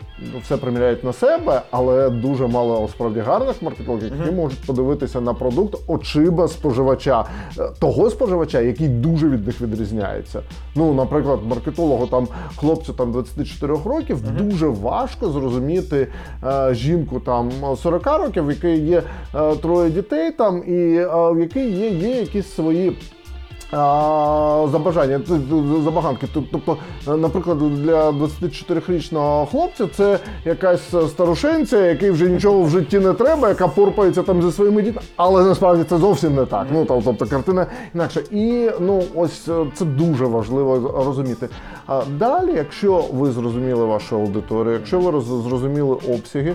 все 0.42 0.56
приміряють 0.56 1.04
на 1.04 1.12
себе, 1.12 1.62
але 1.70 2.10
дуже 2.10 2.46
мало 2.46 2.88
справді 2.88 3.20
гарних 3.20 3.62
маркетологів, 3.62 4.12
які 4.20 4.34
можуть 4.34 4.66
подивитися 4.66 5.20
на 5.20 5.34
продукт 5.34 5.76
очима 5.86 6.48
споживача, 6.48 7.24
е, 7.58 7.70
того 7.80 8.10
споживача, 8.10 8.60
який 8.60 8.88
дуже 8.88 9.28
від 9.28 9.46
них 9.46 9.60
відрізняється. 9.60 10.42
Ну, 10.74 10.94
наприклад, 10.94 11.40
маркетологу 11.46 12.06
там 12.06 12.28
хлопцю 12.56 12.92
там 12.92 13.12
24 13.12 13.76
років 13.84 14.18
дуже 14.38 14.68
важко 14.68 15.30
зрозуміти 15.30 16.08
е, 16.44 16.74
жінку 16.74 17.20
там 17.20 17.50
40 17.82 18.06
років, 18.06 18.46
в 18.46 18.50
якої 18.50 18.80
є 18.80 19.02
е, 19.34 19.56
троє 19.56 19.90
дітей, 19.90 20.30
там 20.30 20.62
і 20.66 20.94
е, 20.96 21.06
в 21.32 21.40
якій 21.40 21.70
є, 21.70 21.88
є 21.88 22.20
якісь 22.20 22.54
свої. 22.54 22.96
Забажання, 24.72 25.20
забаганки. 25.84 26.26
Тобто, 26.52 26.76
е, 27.08 27.16
наприклад, 27.16 27.58
для 27.82 28.10
24-річного 28.10 29.46
хлопця 29.46 29.86
це 29.96 30.18
якась 30.44 30.94
старушенця, 31.08 31.86
який 31.86 32.10
вже 32.10 32.28
нічого 32.28 32.62
в 32.62 32.70
житті 32.70 32.98
не 32.98 33.12
треба, 33.12 33.48
яка 33.48 33.68
порпається 33.68 34.22
там 34.22 34.42
зі 34.42 34.52
своїми 34.52 34.82
дітьми. 34.82 35.00
Але 35.16 35.44
насправді 35.44 35.84
це 35.84 35.98
зовсім 35.98 36.34
не 36.34 36.46
так. 36.46 36.66
Ну 36.72 36.84
тоб- 36.84 37.02
тобто 37.04 37.26
картина 37.26 37.66
інакша. 37.94 38.20
І 38.30 38.70
ну 38.80 39.02
ось 39.14 39.48
е, 39.48 39.66
це 39.74 39.84
дуже 39.84 40.24
важливо 40.26 41.02
розуміти. 41.06 41.48
А 41.86 42.02
далі, 42.18 42.52
якщо 42.56 43.04
ви 43.12 43.30
зрозуміли 43.30 43.84
вашу 43.84 44.16
аудиторію, 44.16 44.72
якщо 44.74 44.98
ви 45.00 45.10
роз- 45.10 45.42
зрозуміли 45.48 45.96
обсяги. 46.14 46.54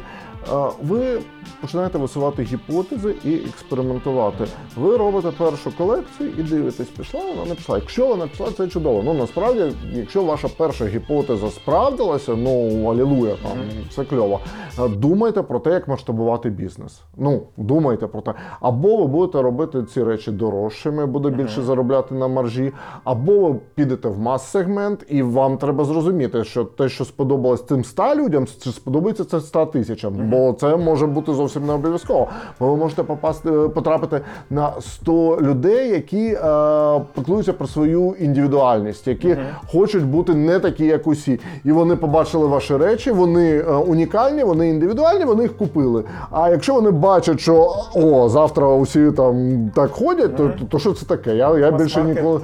е, 0.54 0.56
Ви 0.84 1.19
починаєте 1.62 1.97
висувати 1.97 2.43
гіпотези 2.43 3.15
і 3.25 3.36
експериментувати. 3.36 4.45
Ви 4.75 4.97
робите 4.97 5.32
першу 5.38 5.77
колекцію 5.77 6.29
і 6.38 6.43
дивитесь, 6.43 6.88
пішла 6.88 7.21
вона 7.36 7.49
не 7.49 7.56
пішла. 7.56 7.77
Якщо 7.77 8.08
вона 8.08 8.27
пішла, 8.27 8.47
це 8.58 8.67
чудово. 8.67 9.03
Ну 9.06 9.13
насправді, 9.13 9.75
якщо 9.93 10.23
ваша 10.23 10.47
перша 10.58 10.86
гіпотеза 10.86 11.49
справдилася, 11.49 12.36
ну 12.36 12.86
алілуя, 12.91 13.36
там 13.43 13.58
все 13.89 14.03
кльово. 14.03 14.39
Е, 14.79 14.88
Думайте 14.88 15.41
про 15.41 15.60
те, 15.60 15.69
як 15.69 15.88
масштабувати 15.88 16.49
бізнес. 16.49 17.01
Ну 17.17 17.41
думайте 17.58 18.08
про 18.08 18.21
те. 18.21 18.34
Або 18.62 18.97
ви 18.97 19.08
будете 19.08 19.41
робити 19.41 19.84
ці 19.84 20.03
речі 20.03 20.32
дорожчими, 20.32 21.06
буде 21.06 21.29
більше 21.29 21.62
заробляти 21.62 22.15
на 22.15 22.27
маржі, 22.27 22.71
або 23.03 23.39
ви 23.39 23.56
підете 23.75 24.10
в 24.10 24.19
мас-сегмент, 24.19 25.06
і 25.10 25.23
вам 25.23 25.58
треба 25.58 25.86
зрозуміти, 25.86 26.43
що 26.43 26.63
те, 26.63 26.89
що 26.89 27.06
сподобалось 27.06 27.65
цим 27.65 27.84
100 27.84 28.15
людям, 28.15 28.45
чи 28.63 28.71
сподобається 28.71 29.25
це 29.25 29.39
100 29.39 29.65
тисячам, 29.65 30.29
бо 30.29 30.53
це 30.53 30.77
може 30.77 31.08
бути 31.08 31.33
зовсім 31.34 31.65
не 31.65 31.74
обов'язково. 31.74 32.28
Бо 32.60 32.67
ви 32.67 32.78
можете 32.78 33.04
попасти, 33.04 33.52
потрапити 33.52 34.22
на 34.50 34.72
100 34.82 35.38
людей, 35.41 35.89
які 35.89 36.26
е, 36.28 37.02
піклуються 37.15 37.54
про 37.54 37.67
свою 37.67 38.15
індивідуальність, 38.19 39.08
які 39.08 39.38
хочуть 39.72 40.06
бути 40.06 40.36
не 40.36 40.60
такі, 40.60 40.86
як 40.86 41.08
усі. 41.08 41.39
І 41.65 41.72
вони 41.72 41.96
побачили 41.96 42.48
ваші 42.48 42.78
речі, 42.78 43.12
вони 43.12 43.58
е, 43.58 43.63
унікальні, 43.63 44.43
вони 44.43 44.69
індивідуальні, 44.69 45.26
вони 45.26 45.43
їх 45.43 45.58
купили. 45.58 46.04
А 46.32 46.50
якщо 46.50 46.74
вони 46.74 46.91
бачать, 46.91 47.39
що 47.39 47.76
о, 47.96 48.30
завтра 48.30 48.67
усі 48.67 49.12
там 49.12 49.60
так 49.76 49.91
ходять, 49.91 50.36
то, 50.36 50.50
то, 50.50 50.65
то 50.65 50.80
що 50.80 50.93
це 50.93 51.06
таке? 51.06 51.36
Я, 51.36 51.58
я 51.58 51.72
більше 51.72 52.04
ніколи. 52.04 52.41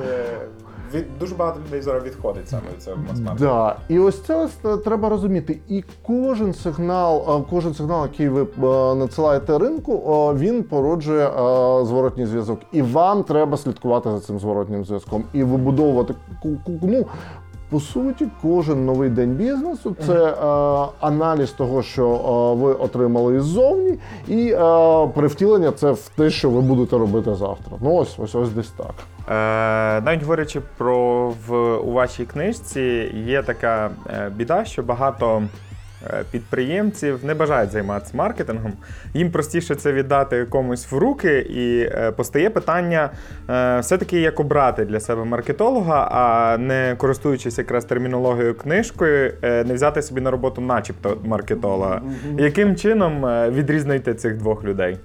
Від, 0.93 1.19
дуже 1.19 1.35
багато 1.35 1.59
людей 1.67 1.81
зараз 1.81 2.03
відходить 2.03 2.49
саме 2.49 2.63
від 2.75 2.83
цього 2.83 2.97
мас-маркету. 2.97 3.45
Да, 3.45 3.75
і 3.89 3.99
ось 3.99 4.21
це 4.21 4.49
е, 4.65 4.77
треба 4.77 5.09
розуміти. 5.09 5.59
І 5.69 5.83
кожен 6.07 6.53
сигнал, 6.53 7.41
е, 7.41 7.45
кожен 7.49 7.73
сигнал, 7.73 8.03
який 8.03 8.29
ви 8.29 8.41
е, 8.41 8.95
надсилаєте 8.95 9.57
ринку, 9.57 9.93
він 10.37 10.63
породжує 10.63 11.31
зворотній 11.85 12.25
зв'язок. 12.25 12.59
І 12.71 12.81
вам 12.81 13.23
треба 13.23 13.57
слідкувати 13.57 14.09
за 14.11 14.19
цим 14.19 14.39
зворотнім 14.39 14.85
зв'язком 14.85 15.23
і 15.33 15.43
вибудовувати 15.43 16.15
ну, 16.81 17.05
по 17.69 17.79
суті, 17.79 18.27
кожен 18.41 18.85
новий 18.85 19.09
день 19.09 19.29
бізнесу 19.29 19.95
це 20.05 20.25
е, 20.25 20.33
аналіз 20.99 21.51
того, 21.51 21.83
що 21.83 22.05
е, 22.05 22.61
ви 22.63 22.73
отримали 22.73 23.35
іззовні, 23.37 23.97
і 24.27 24.51
е, 24.51 25.07
привтілення 25.07 25.71
це 25.71 25.91
в 25.91 26.09
те, 26.15 26.29
що 26.29 26.49
ви 26.49 26.61
будете 26.61 26.97
робити 26.97 27.35
завтра. 27.35 27.77
Ну 27.81 27.95
ось 27.95 28.19
ось 28.19 28.35
ось 28.35 28.49
десь 28.49 28.71
так. 28.71 28.93
Е, 29.29 30.01
навіть 30.01 30.21
говорячи 30.21 30.61
про 30.77 31.29
в 31.47 31.77
у 31.77 31.91
вашій 31.91 32.25
книжці, 32.25 33.11
є 33.27 33.43
така 33.43 33.89
е, 34.09 34.31
біда, 34.35 34.65
що 34.65 34.83
багато 34.83 35.43
підприємців 36.31 37.25
не 37.25 37.33
бажають 37.33 37.71
займатися 37.71 38.11
маркетингом. 38.17 38.73
Їм 39.13 39.31
простіше 39.31 39.75
це 39.75 39.93
віддати 39.93 40.45
комусь 40.45 40.91
в 40.91 40.97
руки, 40.97 41.39
і 41.39 41.79
е, 41.81 42.11
постає 42.11 42.49
питання 42.49 43.09
е, 43.49 43.79
все-таки 43.79 44.19
як 44.19 44.39
обрати 44.39 44.85
для 44.85 44.99
себе 44.99 45.25
маркетолога, 45.25 46.09
а 46.11 46.57
не 46.57 46.95
користуючись 46.97 47.57
якраз 47.57 47.85
термінологією 47.85 48.55
книжкою, 48.55 49.33
е, 49.41 49.63
не 49.63 49.73
взяти 49.73 50.01
собі 50.01 50.21
на 50.21 50.31
роботу, 50.31 50.61
начебто 50.61 51.17
маркетолога. 51.23 52.01
Яким 52.37 52.75
чином 52.75 53.25
е, 53.25 53.49
відрізнити 53.49 54.13
цих 54.13 54.37
двох 54.37 54.63
людей? 54.63 54.97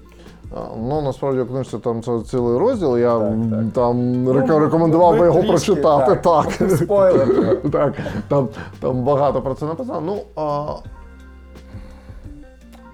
Ну, 0.77 1.01
насправді, 1.01 1.39
у 1.41 1.45
книжці 1.45 1.77
там 1.77 2.01
це 2.03 2.21
цілий 2.21 2.57
розділ. 2.59 2.97
Я 2.97 3.19
Так, 3.19 3.29
так. 3.51 3.73
там 3.73 4.23
Ну, 4.23 4.33
рекомендував 4.59 5.19
би 5.19 5.25
його 5.25 5.39
трішки, 5.41 5.47
прочитати. 5.75 6.15
так. 6.15 6.47
Так. 6.57 6.69
Спойлер. 6.71 7.61
так, 7.71 7.93
там, 8.27 8.47
там 8.79 9.03
багато 9.03 9.41
про 9.41 9.53
це 9.53 9.65
написано. 9.65 10.01
Ну, 10.05 10.17
а, 10.43 10.75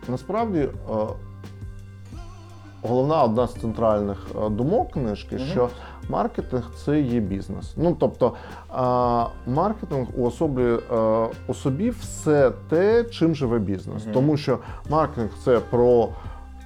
насправді, 0.08 0.70
а, 0.92 1.06
головна 2.88 3.24
одна 3.24 3.48
з 3.48 3.54
центральних 3.54 4.18
думок 4.50 4.92
книжки, 4.92 5.40
що 5.40 5.70
маркетинг 6.10 6.64
це 6.86 7.00
є 7.02 7.20
бізнес. 7.20 7.74
Ну, 7.78 7.96
тобто, 8.00 8.34
а, 8.70 9.26
маркетинг 9.48 10.08
уособлює 10.18 10.80
а, 10.92 11.28
у 11.48 11.54
собі 11.54 11.90
все 11.90 12.52
те, 12.70 13.04
чим 13.04 13.36
живе 13.36 13.60
бізнес. 13.60 14.04
Мгм. 14.04 14.14
Тому 14.14 14.38
що 14.38 14.58
маркетинг 14.90 15.30
це 15.44 15.60
про. 15.60 16.08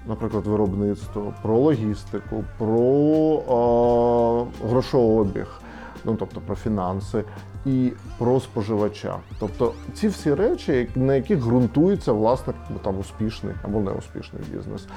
Наприклад, 0.08 0.46
виробництво, 0.46 1.34
про 1.42 1.58
логістику, 1.58 2.44
про 2.58 4.50
е, 4.64 4.68
грошообіг, 4.68 5.62
ну 6.06 6.16
тобто 6.20 6.42
про 6.42 6.56
фінанси 6.56 7.24
і 7.66 7.92
про 8.18 8.40
споживача. 8.40 9.16
Тобто 9.40 9.74
ці 9.94 10.08
всі 10.08 10.34
речі, 10.34 10.90
на 10.96 11.16
яких 11.16 11.40
ґрунтується 11.40 12.12
власне 12.12 12.54
ну, 12.70 12.76
там 12.84 13.00
успішний 13.00 13.54
або 13.64 13.80
неуспішний 13.80 14.42
бізнес. 14.54 14.88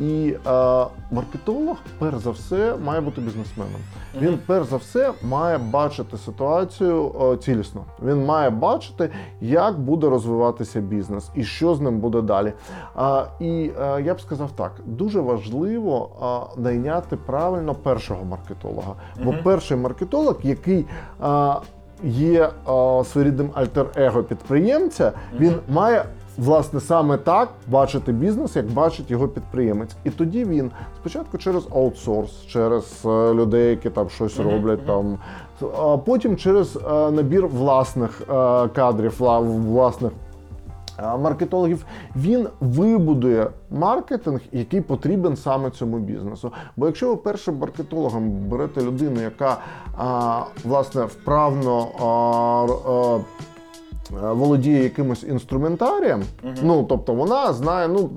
І 0.00 0.36
е, 0.46 0.86
маркетолог, 1.10 1.76
перш 1.98 2.16
за 2.16 2.30
все, 2.30 2.76
має 2.84 3.00
бути 3.00 3.20
бізнесменом. 3.20 3.80
Він 4.20 4.38
перш 4.46 4.66
за 4.66 4.76
все 4.76 5.12
має 5.22 5.58
бачити 5.58 6.16
ситуацію 6.16 7.12
е, 7.22 7.36
цілісно. 7.36 7.84
Він 8.04 8.24
має 8.24 8.50
бачити, 8.50 9.10
як 9.40 9.80
буде 9.80 10.08
розвиватися 10.08 10.80
бізнес 10.80 11.30
і 11.34 11.44
що 11.44 11.74
з 11.74 11.80
ним 11.80 11.98
буде 11.98 12.22
далі. 12.22 12.52
А, 12.94 13.26
і 13.40 13.70
е, 13.80 14.02
я 14.02 14.14
б 14.14 14.20
сказав 14.20 14.50
так: 14.52 14.72
дуже 14.86 15.20
важливо 15.20 16.10
а, 16.20 16.60
найняти 16.60 17.16
правильно 17.16 17.74
першого 17.74 18.24
маркетолога. 18.24 18.94
Бо 19.24 19.34
перший 19.44 19.76
маркетолог, 19.76 20.36
який 20.42 20.55
а, 21.20 21.56
є 22.04 22.48
а, 22.66 23.02
своєрідним 23.12 23.50
альтер-его 23.54 24.22
підприємця, 24.22 25.12
він 25.38 25.54
має. 25.68 26.04
Власне, 26.38 26.80
саме 26.80 27.16
так 27.16 27.48
бачити 27.68 28.12
бізнес, 28.12 28.56
як 28.56 28.66
бачить 28.70 29.10
його 29.10 29.28
підприємець. 29.28 29.96
І 30.04 30.10
тоді 30.10 30.44
він 30.44 30.70
спочатку 31.00 31.38
через 31.38 31.66
аутсорс, 31.74 32.46
через 32.46 33.02
е, 33.04 33.08
людей, 33.34 33.70
які 33.70 33.90
там 33.90 34.08
щось 34.08 34.38
роблять, 34.38 34.86
там 34.86 35.18
а 35.78 35.96
потім 35.96 36.36
через 36.36 36.76
е, 36.76 37.10
набір 37.10 37.46
власних 37.46 38.20
е, 38.20 38.24
кадрів, 38.68 39.14
вла- 39.20 39.60
власних 39.72 40.12
маркетологів, 40.98 41.86
він 42.16 42.48
вибудує 42.60 43.50
маркетинг, 43.70 44.40
який 44.52 44.80
потрібен 44.80 45.36
саме 45.36 45.70
цьому 45.70 45.98
бізнесу. 45.98 46.52
Бо 46.76 46.86
якщо 46.86 47.08
ви 47.08 47.16
першим 47.16 47.58
маркетологом 47.58 48.30
берете 48.30 48.82
людину, 48.82 49.20
яка 49.20 49.58
а, 49.98 50.42
власне 50.64 51.04
вправно 51.04 51.88
а, 52.00 52.04
а, 52.90 53.18
володіє 54.10 54.82
якимось 54.82 55.22
інструментарієм, 55.22 56.22
ну 56.62 56.86
тобто 56.88 57.14
вона 57.14 57.52
знає, 57.52 57.88
ну 57.88 58.10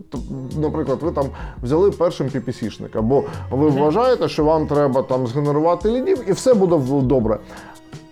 наприклад, 0.58 1.00
ви 1.02 1.12
там 1.12 1.26
взяли 1.64 1.92
першим 1.92 2.28
PPC-шника, 2.28 3.02
бо 3.02 3.24
ви 3.52 3.70
вважаєте, 3.70 4.30
що 4.30 4.44
вам 4.44 4.68
треба 4.68 5.02
там 5.02 5.28
згенерувати 5.28 5.92
лідів, 5.92 6.30
і 6.30 6.32
все 6.32 6.54
буде 6.54 6.78
добре. 7.02 7.40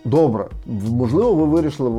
Добре, 0.08 0.46
можливо, 0.90 1.34
ви 1.34 1.46
вирішили 1.46 1.92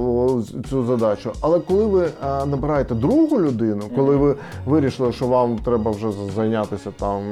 цю 0.70 0.84
задачу, 0.84 1.32
але 1.40 1.60
коли 1.60 1.86
ви 1.86 2.04
е, 2.04 2.46
набираєте 2.46 2.94
другу 2.94 3.40
людину, 3.40 3.82
коли 3.96 4.16
ви 4.16 4.36
вирішили, 4.66 5.12
що 5.12 5.26
вам 5.26 5.58
треба 5.58 5.90
вже 5.90 6.08
зайнятися 6.36 6.90
там 6.90 7.22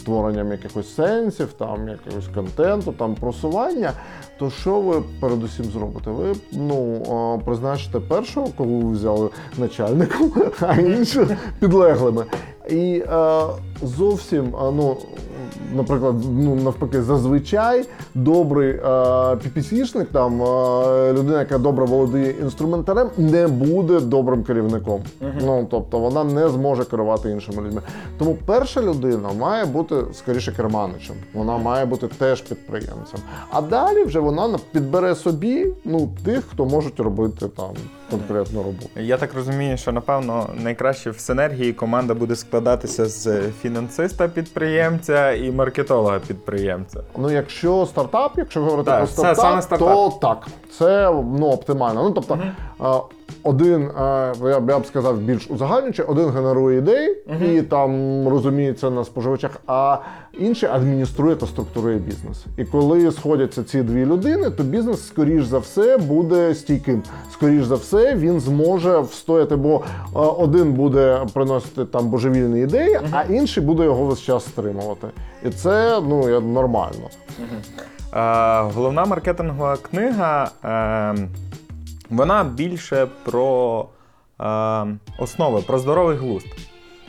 створенням 0.00 0.50
якихось 0.52 0.94
сенсів, 0.94 1.52
там 1.52 1.88
якогось 1.88 2.28
контенту, 2.34 2.92
там 2.92 3.14
просування, 3.14 3.92
то 4.38 4.50
що 4.50 4.80
ви 4.80 5.02
передусім 5.20 5.64
зробите? 5.64 6.10
Ви 6.10 6.34
ну 6.52 6.94
е, 6.94 7.44
призначите 7.44 8.00
першого, 8.00 8.48
кого 8.56 8.70
ви 8.70 8.92
взяли 8.92 9.28
начальником, 9.58 10.32
а 10.60 10.74
інших 10.74 11.28
підлеглими. 11.60 12.24
І 12.70 13.04
е, 13.12 13.42
зовсім, 13.82 14.44
е, 14.44 14.72
ну, 14.76 14.96
наприклад, 15.76 16.14
ну 16.38 16.54
навпаки, 16.54 17.02
зазвичай 17.02 17.84
добрий 18.14 18.70
е, 18.70 18.82
PPC-шник, 19.34 20.04
там 20.12 20.42
е, 20.42 21.12
людина, 21.12 21.38
яка 21.38 21.58
добре 21.58 21.84
володіє 21.84 22.30
інструментарем, 22.42 23.10
не 23.18 23.48
буде 23.48 24.00
добрим 24.00 24.42
керівником. 24.44 25.02
Ну 25.44 25.66
тобто 25.70 25.98
вона 25.98 26.24
не 26.24 26.48
зможе 26.48 26.84
керувати 26.84 27.30
іншими 27.30 27.62
людьми. 27.62 27.82
Тому 28.18 28.36
перша 28.46 28.82
людина 28.82 29.32
має 29.32 29.64
бути 29.64 29.96
скоріше 30.12 30.52
керманичем. 30.52 31.16
Вона 31.34 31.58
має 31.58 31.86
бути 31.86 32.08
теж 32.18 32.40
підприємцем. 32.40 33.20
А 33.50 33.60
далі 33.62 34.04
вже 34.04 34.20
вона 34.20 34.48
на- 34.48 34.58
підбере 34.72 35.14
собі 35.14 35.66
ну 35.84 36.08
тих, 36.24 36.44
хто 36.50 36.64
можуть 36.64 37.00
робити 37.00 37.48
там 37.56 37.70
конкретну 38.16 38.62
роботу. 38.62 38.88
Я 38.96 39.16
так 39.16 39.34
розумію, 39.34 39.76
що 39.76 39.92
напевно 39.92 40.48
найкраще 40.54 41.10
в 41.10 41.18
синергії 41.18 41.72
команда 41.72 42.14
буде 42.14 42.36
складатися 42.36 43.06
з 43.06 43.40
фінансиста 43.62 44.28
підприємця 44.28 45.32
і 45.32 45.50
маркетолога 45.50 46.18
підприємця. 46.18 47.00
Ну, 47.16 47.30
якщо 47.30 47.86
стартап, 47.86 48.32
якщо 48.36 48.60
говорити 48.60 48.90
Так, 48.90 48.98
про 48.98 49.06
це 49.06 49.34
саме 49.34 49.62
стартап. 49.62 49.88
то 49.88 50.18
так, 50.22 50.46
це 50.78 51.10
ну, 51.38 51.46
оптимально. 51.46 52.02
Ну, 52.02 52.10
тобто, 52.10 52.34
е, 52.34 52.52
один, 53.42 53.90
я 54.44 54.60
б 54.60 54.70
я 54.70 54.78
б 54.78 54.86
сказав, 54.86 55.18
більш 55.18 55.50
узагальнюючи, 55.50 56.02
один 56.02 56.28
генерує 56.28 56.78
ідеї 56.78 57.16
і 57.54 57.62
там 57.62 57.92
розуміється 58.28 58.90
на 58.90 59.04
споживачах, 59.04 59.50
а 59.66 59.98
інший 60.38 60.68
адмініструє 60.68 61.36
та 61.36 61.46
структурує 61.46 61.98
бізнес. 61.98 62.44
І 62.56 62.64
коли 62.64 63.12
сходяться 63.12 63.64
ці 63.64 63.82
дві 63.82 64.06
людини, 64.06 64.50
то 64.50 64.62
бізнес, 64.62 65.06
скоріш 65.06 65.44
за 65.44 65.58
все, 65.58 65.98
буде 65.98 66.54
стійким. 66.54 67.02
Скоріш 67.32 67.64
за 67.64 67.74
все, 67.74 68.14
він 68.14 68.40
зможе 68.40 68.98
встояти, 68.98 69.56
бо 69.56 69.82
один 70.14 70.72
буде 70.72 71.20
приносити 71.34 71.84
там 71.84 72.08
божевільні 72.08 72.60
ідеї, 72.60 73.00
а 73.12 73.22
інший 73.22 73.62
буде 73.62 73.84
його 73.84 74.04
весь 74.04 74.20
час 74.20 74.44
стримувати. 74.44 75.08
І 75.46 75.50
це 75.50 76.00
ну 76.08 76.40
нормально. 76.40 77.08
Е, 78.14 78.72
головна 78.74 79.04
маркетингова 79.04 79.76
книга. 79.76 80.50
Е, 80.64 81.28
вона 82.12 82.44
більше 82.44 83.06
про 83.24 83.86
е, 84.40 84.44
основи, 85.18 85.62
про 85.66 85.78
здоровий 85.78 86.16
глузд. 86.16 86.46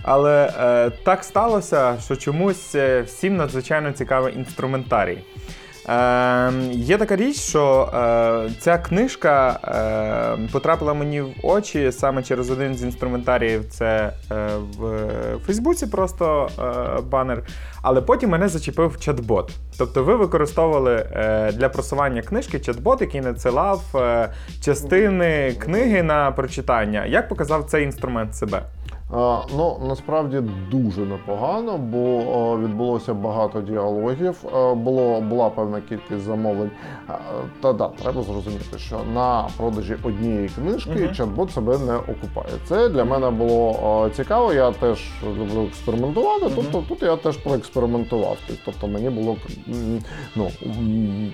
Але 0.03 0.53
е, 0.59 0.91
так 1.03 1.23
сталося, 1.23 1.97
що 2.01 2.15
чомусь 2.15 2.75
е, 2.75 3.01
всім 3.01 3.35
надзвичайно 3.35 3.91
цікавий 3.91 4.35
інструментарій. 4.35 5.17
Е, 5.89 6.51
є 6.71 6.97
така 6.97 7.15
річ, 7.15 7.35
що 7.35 7.89
е, 7.93 8.49
ця 8.59 8.77
книжка 8.77 9.59
е, 9.63 10.49
потрапила 10.51 10.93
мені 10.93 11.21
в 11.21 11.33
очі 11.43 11.91
саме 11.91 12.23
через 12.23 12.49
один 12.49 12.75
з 12.75 12.83
інструментаріїв. 12.83 13.65
Це 13.69 14.13
е, 14.31 14.47
в 14.77 15.07
Фейсбуці 15.45 15.87
просто 15.87 16.47
е, 16.59 17.01
банер. 17.01 17.43
Але 17.81 18.01
потім 18.01 18.29
мене 18.29 18.47
зачепив 18.47 18.97
чат-бот. 18.99 19.49
Тобто 19.77 20.03
ви 20.03 20.15
використовували 20.15 21.07
е, 21.11 21.51
для 21.51 21.69
просування 21.69 22.21
книжки 22.21 22.57
чат-бот, 22.57 23.01
який 23.01 23.21
надсилав 23.21 23.81
е, 23.95 24.29
частини 24.61 25.55
книги 25.59 26.03
на 26.03 26.31
прочитання. 26.31 27.05
Як 27.05 27.29
показав 27.29 27.63
цей 27.63 27.83
інструмент 27.83 28.35
себе? 28.35 28.61
Ну 29.55 29.79
насправді 29.87 30.41
дуже 30.71 31.01
непогано, 31.01 31.77
бо 31.77 32.57
відбулося 32.57 33.13
багато 33.13 33.61
діалогів. 33.61 34.35
Було 34.75 35.21
була 35.21 35.49
певна 35.49 35.81
кількість 35.81 36.21
замовлень. 36.25 36.71
Та 37.61 37.73
да, 37.73 37.87
треба 37.87 38.21
зрозуміти, 38.21 38.77
що 38.77 38.99
на 39.13 39.47
продажі 39.57 39.95
однієї 40.03 40.49
книжки 40.49 40.91
Мгм. 40.91 41.13
чат-бот 41.13 41.49
себе 41.49 41.77
не 41.77 41.95
окупає. 41.95 42.53
Це 42.65 42.89
для 42.89 43.05
мене 43.05 43.29
було 43.29 44.09
цікаво. 44.15 44.53
Я 44.53 44.71
теж 44.71 44.99
люблю 45.23 45.65
експериментувати. 45.67 46.45
Мгм. 46.45 46.53
Тобто 46.55 46.83
тут 46.89 47.01
я 47.03 47.15
теж 47.15 47.37
проекспериментував. 47.37 48.37
Тобто 48.65 48.87
мені 48.87 49.09
було 49.09 49.35
ну, 50.35 50.49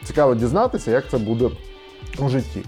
цікаво 0.04 0.36
дізнатися, 0.36 0.92
як 0.92 1.10
це 1.10 1.18
буде 1.18 1.50
у 2.20 2.30
житті. 2.30 2.64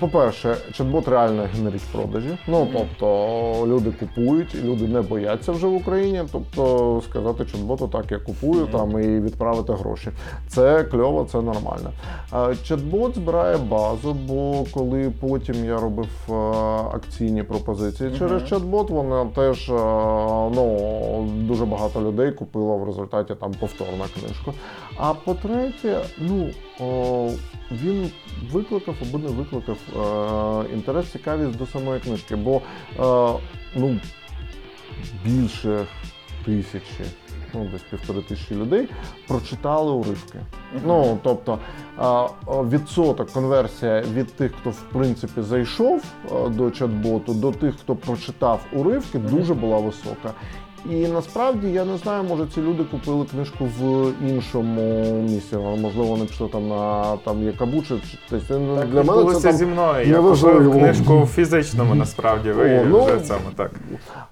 По-перше, 0.00 0.56
чат-бот 0.72 1.10
реально 1.10 1.48
генерить 1.56 1.82
продажі. 1.92 2.38
Ну 2.46 2.68
тобто 2.72 3.66
люди 3.66 3.90
купують, 3.90 4.54
і 4.54 4.58
люди 4.58 4.88
не 4.88 5.00
бояться 5.00 5.52
вже 5.52 5.66
в 5.66 5.74
Україні. 5.74 6.22
Тобто 6.32 7.02
сказати 7.04 7.44
чат-боту 7.44 7.88
так, 7.88 8.12
я 8.12 8.18
купую 8.18 8.66
там 8.66 8.90
і 9.02 9.20
відправити 9.20 9.72
гроші. 9.72 10.10
Це 10.48 10.84
кльово, 10.84 11.24
це 11.32 11.40
нормально. 11.40 11.92
Чат-бот 12.32 13.14
збирає 13.14 13.56
базу, 13.56 14.16
бо 14.28 14.64
коли 14.74 15.12
потім 15.20 15.64
я 15.64 15.80
робив 15.80 16.34
акційні 16.94 17.42
пропозиції 17.42 18.10
через 18.18 18.42
чат-бот, 18.42 18.90
вона 18.90 19.24
теж 19.24 19.68
ну 20.56 21.28
дуже 21.38 21.64
багато 21.64 22.00
людей 22.00 22.32
купило 22.32 22.78
в 22.78 22.86
результаті 22.86 23.34
там 23.34 23.54
повторна 23.60 24.04
книжку. 24.20 24.52
А 24.96 25.14
по-третє, 25.14 26.00
ну 26.18 26.46
о, 26.80 27.30
він 27.70 28.10
викликав 28.52 28.94
або 29.02 29.18
не 29.18 29.28
викликав 29.28 29.78
е, 30.68 30.74
інтерес, 30.74 31.12
цікавість 31.12 31.58
до 31.58 31.66
самої 31.66 32.00
книжки. 32.00 32.36
Бо 32.36 32.56
е, 32.56 33.40
ну, 33.76 34.00
більше 35.24 35.86
тисячі, 36.44 37.04
ну 37.54 37.68
десь 37.72 37.82
півтори 37.82 38.22
тисячі 38.22 38.54
людей 38.54 38.88
прочитали 39.26 39.92
уривки. 39.92 40.38
Ну 40.86 41.18
тобто 41.22 41.58
а, 41.96 42.28
відсоток 42.46 43.30
конверсія 43.30 44.00
від 44.00 44.34
тих, 44.34 44.52
хто 44.60 44.70
в 44.70 44.82
принципі 44.92 45.42
зайшов 45.42 46.04
а, 46.24 46.48
до 46.48 46.64
чат-боту, 46.64 47.34
до 47.34 47.52
тих, 47.52 47.74
хто 47.76 47.96
прочитав 47.96 48.60
уривки, 48.72 49.18
дуже 49.18 49.54
була 49.54 49.78
висока. 49.78 50.34
І 50.90 51.08
насправді 51.08 51.68
я 51.68 51.84
не 51.84 51.96
знаю, 51.96 52.24
може 52.24 52.46
ці 52.54 52.60
люди 52.60 52.84
купили 52.90 53.24
книжку 53.24 53.64
в 53.80 54.06
іншому 54.28 55.02
місці. 55.22 55.56
Можливо, 55.82 56.08
вони 56.08 56.24
пішли 56.24 56.48
там 56.48 56.68
на 56.68 57.16
там 57.16 57.42
Якабу 57.42 57.82
чи 57.82 57.88
чи- 57.88 58.18
тобто, 58.30 58.58
ну, 58.58 58.76
Так 58.76 58.88
для 58.90 59.02
мене 59.02 59.34
це 59.34 59.48
там 59.48 59.52
зі 59.52 59.66
мною. 59.66 60.08
Я 60.08 60.16
купив 60.16 60.72
книжку 60.72 61.22
в 61.22 61.26
фізичному, 61.26 61.94
насправді. 61.94 62.50
Ви 62.50 62.78
О, 62.78 62.84
ну, 62.90 63.04
вже 63.04 63.20
цьому 63.20 63.40
так. 63.56 63.70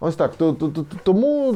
Ось 0.01 0.15
так. 0.15 0.35
То- 0.35 0.53
то- 0.53 0.69
то- 0.69 0.85
Тому 1.03 1.53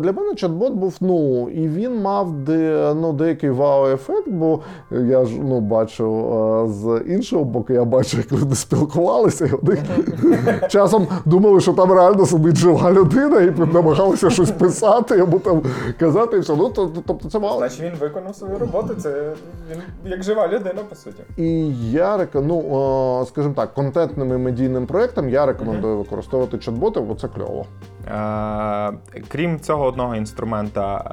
для 0.00 0.12
мене 0.12 0.32
чат-бот 0.34 0.70
був 0.72 0.96
ну, 1.00 1.48
і 1.48 1.68
він 1.68 2.02
мав 2.02 2.32
де, 2.32 2.92
ну, 3.00 3.12
деякий 3.12 3.50
вау-ефект, 3.50 4.28
бо 4.28 4.60
я 4.90 5.24
ж 5.24 5.32
ну, 5.42 5.60
бачив 5.60 6.34
е, 6.34 6.68
з 6.68 7.02
іншого 7.08 7.44
боку, 7.44 7.72
я 7.72 7.84
бачу, 7.84 8.16
як 8.16 8.32
люди 8.32 8.54
спілкувалися, 8.54 9.46
і 9.46 9.50
вони 9.62 9.78
часом 10.68 11.06
думали, 11.24 11.60
що 11.60 11.72
там 11.72 11.92
реально 11.92 12.26
сидить 12.26 12.56
жива 12.56 12.92
людина, 12.92 13.40
і 13.40 13.52
намагалися 13.72 14.29
щось 14.30 14.50
писати 14.50 15.20
або 15.20 15.38
там 15.38 15.62
казати, 15.98 16.36
і 16.36 16.40
все. 16.40 16.56
Ну, 16.56 16.68
то- 16.70 16.86
то- 16.86 17.02
тобто 17.06 17.28
це 17.30 17.38
мало. 17.38 17.58
Значить, 17.58 17.80
він 17.80 17.92
виконав 18.00 18.34
свою 18.36 18.58
роботу. 18.58 18.94
Це 18.94 19.32
він 19.70 20.10
як 20.10 20.22
жива 20.22 20.48
людина, 20.48 20.82
по 20.88 20.94
суті. 20.94 21.22
І 21.36 21.74
я 21.90 22.16
рекомендую, 22.16 22.62
ну, 22.70 23.26
скажімо 23.28 23.54
так, 23.54 23.74
контентним 23.74 24.30
і 24.32 24.36
медійним 24.36 24.86
проектам 24.86 25.28
я 25.28 25.46
рекомендую 25.46 25.96
використовувати 25.98 26.56
чат-боти, 26.56 27.00
бо 27.00 27.14
це 27.14 27.28
кльово. 27.28 27.66
Е, 28.08 28.92
крім 29.28 29.60
цього 29.60 29.84
одного 29.84 30.16
інструмента, 30.16 31.04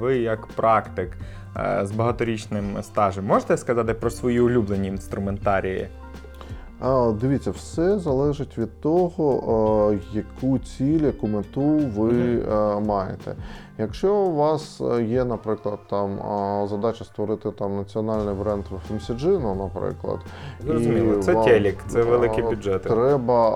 ви 0.00 0.16
як 0.16 0.46
практик 0.46 1.10
з 1.82 1.90
багаторічним 1.92 2.64
стажем 2.82 3.26
можете 3.26 3.56
сказати 3.56 3.94
про 3.94 4.10
свої 4.10 4.40
улюблені 4.40 4.88
інструментарії? 4.88 5.88
А, 6.86 7.12
Дивіться, 7.20 7.50
все 7.50 7.98
залежить 7.98 8.58
від 8.58 8.80
того, 8.80 9.94
яку 10.12 10.58
ціль, 10.58 11.00
яку 11.00 11.28
мету 11.28 11.78
ви 11.96 12.12
маєте. 12.86 13.34
Якщо 13.78 14.14
у 14.14 14.34
вас 14.34 14.80
е, 14.80 15.02
є, 15.02 15.24
наприклад, 15.24 15.78
там 15.90 16.18
задача 16.68 17.04
створити 17.04 17.50
там 17.50 17.76
національний 17.76 18.34
бренд 18.34 18.64
в 18.70 18.92
FMCG, 18.92 19.38
ну, 19.42 19.54
наприклад, 19.54 20.18
Зрозуміло, 20.66 21.14
і 21.18 21.22
це 21.22 21.32
вам, 21.32 21.44
телек, 21.44 21.76
це 21.88 22.00
е, 22.00 22.04
великі 22.04 22.42
бюджети. 22.42 22.88
Треба 22.88 23.48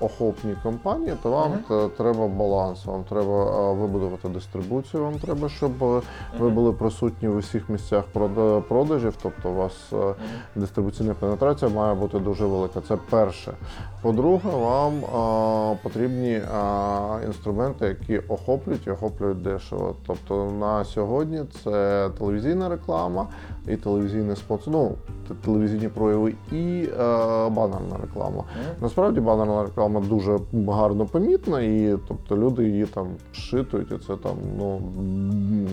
охопні 0.00 0.54
компанії, 0.62 1.12
то 1.22 1.30
вам 1.30 1.52
т- 1.68 1.88
треба 1.96 2.28
баланс, 2.28 2.86
вам 2.86 3.04
треба 3.04 3.72
вибудувати 3.72 4.28
дистрибуцію, 4.28 5.02
вам 5.02 5.14
треба, 5.14 5.48
щоб 5.48 5.84
е, 5.84 6.00
ви 6.38 6.48
були 6.50 6.72
присутні 6.72 7.28
в 7.28 7.36
усіх 7.36 7.68
місцях 7.68 8.04
продажів, 8.68 9.14
тобто 9.22 9.50
у 9.50 9.54
вас 9.54 9.92
дистрибуційна 10.56 11.14
пенетрація 11.14 11.70
має 11.70 11.94
бути 11.94 12.18
дуже 12.18 12.46
велика. 12.46 12.80
Це 12.88 12.96
перше. 13.10 13.52
По-друге, 14.02 14.50
вам 14.50 14.92
потрібні 15.82 16.40
інструменти, 17.26 17.86
які 17.86 18.18
охоплюють 18.18 18.86
і 18.86 18.90
охоплюють 18.90 19.42
дешево. 19.52 19.94
Тобто 20.06 20.50
на 20.60 20.84
сьогодні 20.84 21.40
це 21.64 22.08
телевізійна 22.18 22.68
реклама 22.68 23.26
і 23.68 23.76
телевізійний 23.76 24.36
спонсор, 24.36 24.72
ну, 24.72 24.92
телевізійні 25.44 25.88
прояви 25.88 26.34
і 26.52 26.88
е, 27.00 27.48
банерна 27.48 27.96
реклама. 28.02 28.44
Насправді 28.80 29.20
банерна 29.20 29.62
реклама 29.62 30.00
дуже 30.00 30.38
гарно 30.68 31.06
помітна, 31.06 31.60
і 31.60 31.96
тобто 32.08 32.36
люди 32.36 32.64
її 32.64 32.86
там 32.86 33.06
шитують, 33.32 33.92
і 33.92 33.98
це 34.06 34.16
там 34.16 34.32
ну 34.58 34.80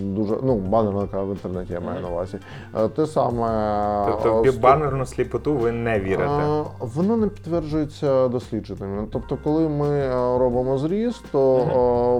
дуже 0.02 0.36
ну 0.42 0.56
банерна 0.56 1.00
реклама 1.00 1.24
в 1.26 1.30
інтернеті 1.30 1.72
я 1.72 1.80
маю 1.80 2.00
на 2.00 2.08
увазі. 2.08 2.38
Е, 2.78 2.88
Те 2.88 3.06
саме 3.06 4.06
Тобто 4.10 4.42
е, 4.46 4.50
в 4.50 4.60
банерну 4.60 5.06
сліпоту 5.06 5.54
ви 5.54 5.72
не 5.72 6.00
вірите. 6.00 6.24
а, 6.30 6.64
Воно 6.80 7.16
не 7.16 7.26
підтверджується 7.28 8.28
дослідженнями. 8.28 9.06
Тобто, 9.12 9.38
коли 9.44 9.68
ми 9.68 9.88
е, 9.88 10.38
робимо 10.38 10.78
зріз, 10.78 11.22
то 11.32 11.58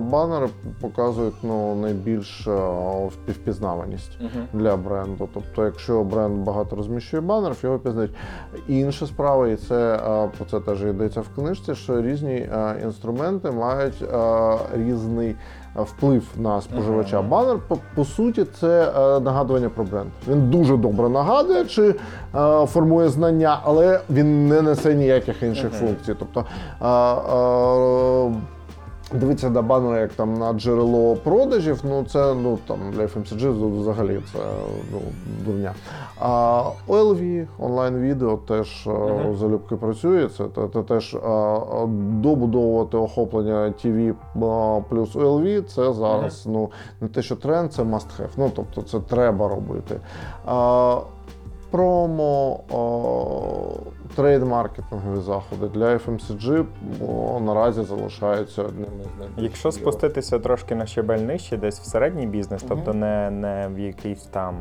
е, 0.07 0.11
банери 0.11 0.49
показують 0.81 1.45
ну, 1.51 1.75
найбільш 1.75 2.47
е, 2.47 2.53
впізнаваність 3.29 4.19
для 4.53 4.77
бренду. 4.77 5.29
Тобто, 5.35 5.65
якщо 5.65 6.05
бренд 6.05 6.45
багато 6.45 6.77
розміщує 6.77 7.21
банерів, 7.21 7.59
його 7.63 7.79
пізнають. 7.79 8.15
Інша 8.69 9.07
справа, 9.07 9.49
і 9.49 9.57
це 9.57 9.95
е, 9.95 10.31
про 10.37 10.45
це 10.51 10.61
теж 10.61 10.83
йдеться 10.83 11.21
в 11.21 11.29
книжці, 11.35 11.75
що 11.75 12.03
різні 12.03 12.35
е, 12.35 12.81
інструменти 12.85 13.51
мають 13.51 14.05
різний. 14.75 15.37
Вплив 15.77 16.25
на 16.37 16.61
споживача. 16.61 17.23
Банер 17.23 17.59
по, 17.69 17.79
по 17.95 18.05
суті 18.05 18.45
це 18.45 18.93
е, 18.97 19.21
нагадування 19.21 19.69
про 19.69 19.85
бренд. 19.85 20.11
Він 20.29 20.51
дуже 20.51 20.77
добре 20.77 21.09
нагадує 21.09 21.65
чи 21.65 21.95
е, 22.35 22.67
формує 22.67 23.09
знання, 23.09 23.61
але 23.65 24.01
він 24.11 24.49
не 24.49 24.63
несе 24.63 24.95
ніяких 24.95 25.43
інших 25.43 25.73
функцій. 25.73 26.15
Тобто 26.19 26.45
е, 26.83 26.87
е, 26.87 28.60
Дивитися 29.13 29.51
на 29.51 29.63
банери 29.63 30.01
як 30.01 30.13
там 30.13 30.35
на 30.35 30.53
джерело 30.53 31.17
продажів, 31.17 31.81
ну 31.85 32.05
це 32.05 32.35
ну 32.35 32.59
там 32.67 32.79
для 32.93 33.03
FMCG 33.03 33.81
взагалі 33.81 34.21
це 34.33 34.39
ну 34.93 35.01
дурня. 35.45 35.75
А 36.21 36.63
OLV, 36.89 37.47
онлайн-відео 37.59 38.37
теж 38.37 38.87
uh 38.87 39.37
залюбки 39.37 39.77
працює. 39.77 40.29
Це, 40.29 40.45
те- 40.45 40.69
те- 40.69 40.83
теж 40.83 41.15
а, 41.15 41.29
а, 41.29 41.87
добудовувати 42.23 42.97
охоплення 42.97 43.75
TV 43.85 44.15
а, 44.43 44.81
плюс 44.89 45.17
OLV, 45.17 45.63
це 45.63 45.93
зараз 45.93 46.47
ну 46.47 46.71
не 47.01 47.09
те, 47.09 47.23
що 47.23 47.37
тренд, 47.37 47.73
це 47.73 47.83
must 47.83 48.07
have. 48.21 48.29
Ну 48.37 48.51
тобто 48.57 48.83
це 48.83 49.01
треба 49.01 49.49
робити. 49.49 50.01
А, 50.47 50.99
промо, 51.71 52.61
о, 52.71 52.81
трейд-маркетингові 54.17 55.21
заходи 55.21 55.69
для 55.69 55.87
FMCG 55.97 56.65
о, 57.09 57.41
наразі 57.41 57.83
залишаються 57.83 58.63
одними 58.63 58.87
з 59.17 59.21
найбільш 59.21 59.45
Якщо 59.45 59.73
спуститися 59.73 60.39
трошки 60.39 60.75
на 60.75 60.87
щебель 60.87 61.19
нижче, 61.19 61.57
десь 61.57 61.81
в 61.81 61.85
середній 61.85 62.27
бізнес, 62.27 62.65
тобто 62.69 62.95
не, 62.95 63.31
не 63.31 63.69
в 63.75 63.79
якийсь 63.79 64.23
там. 64.23 64.55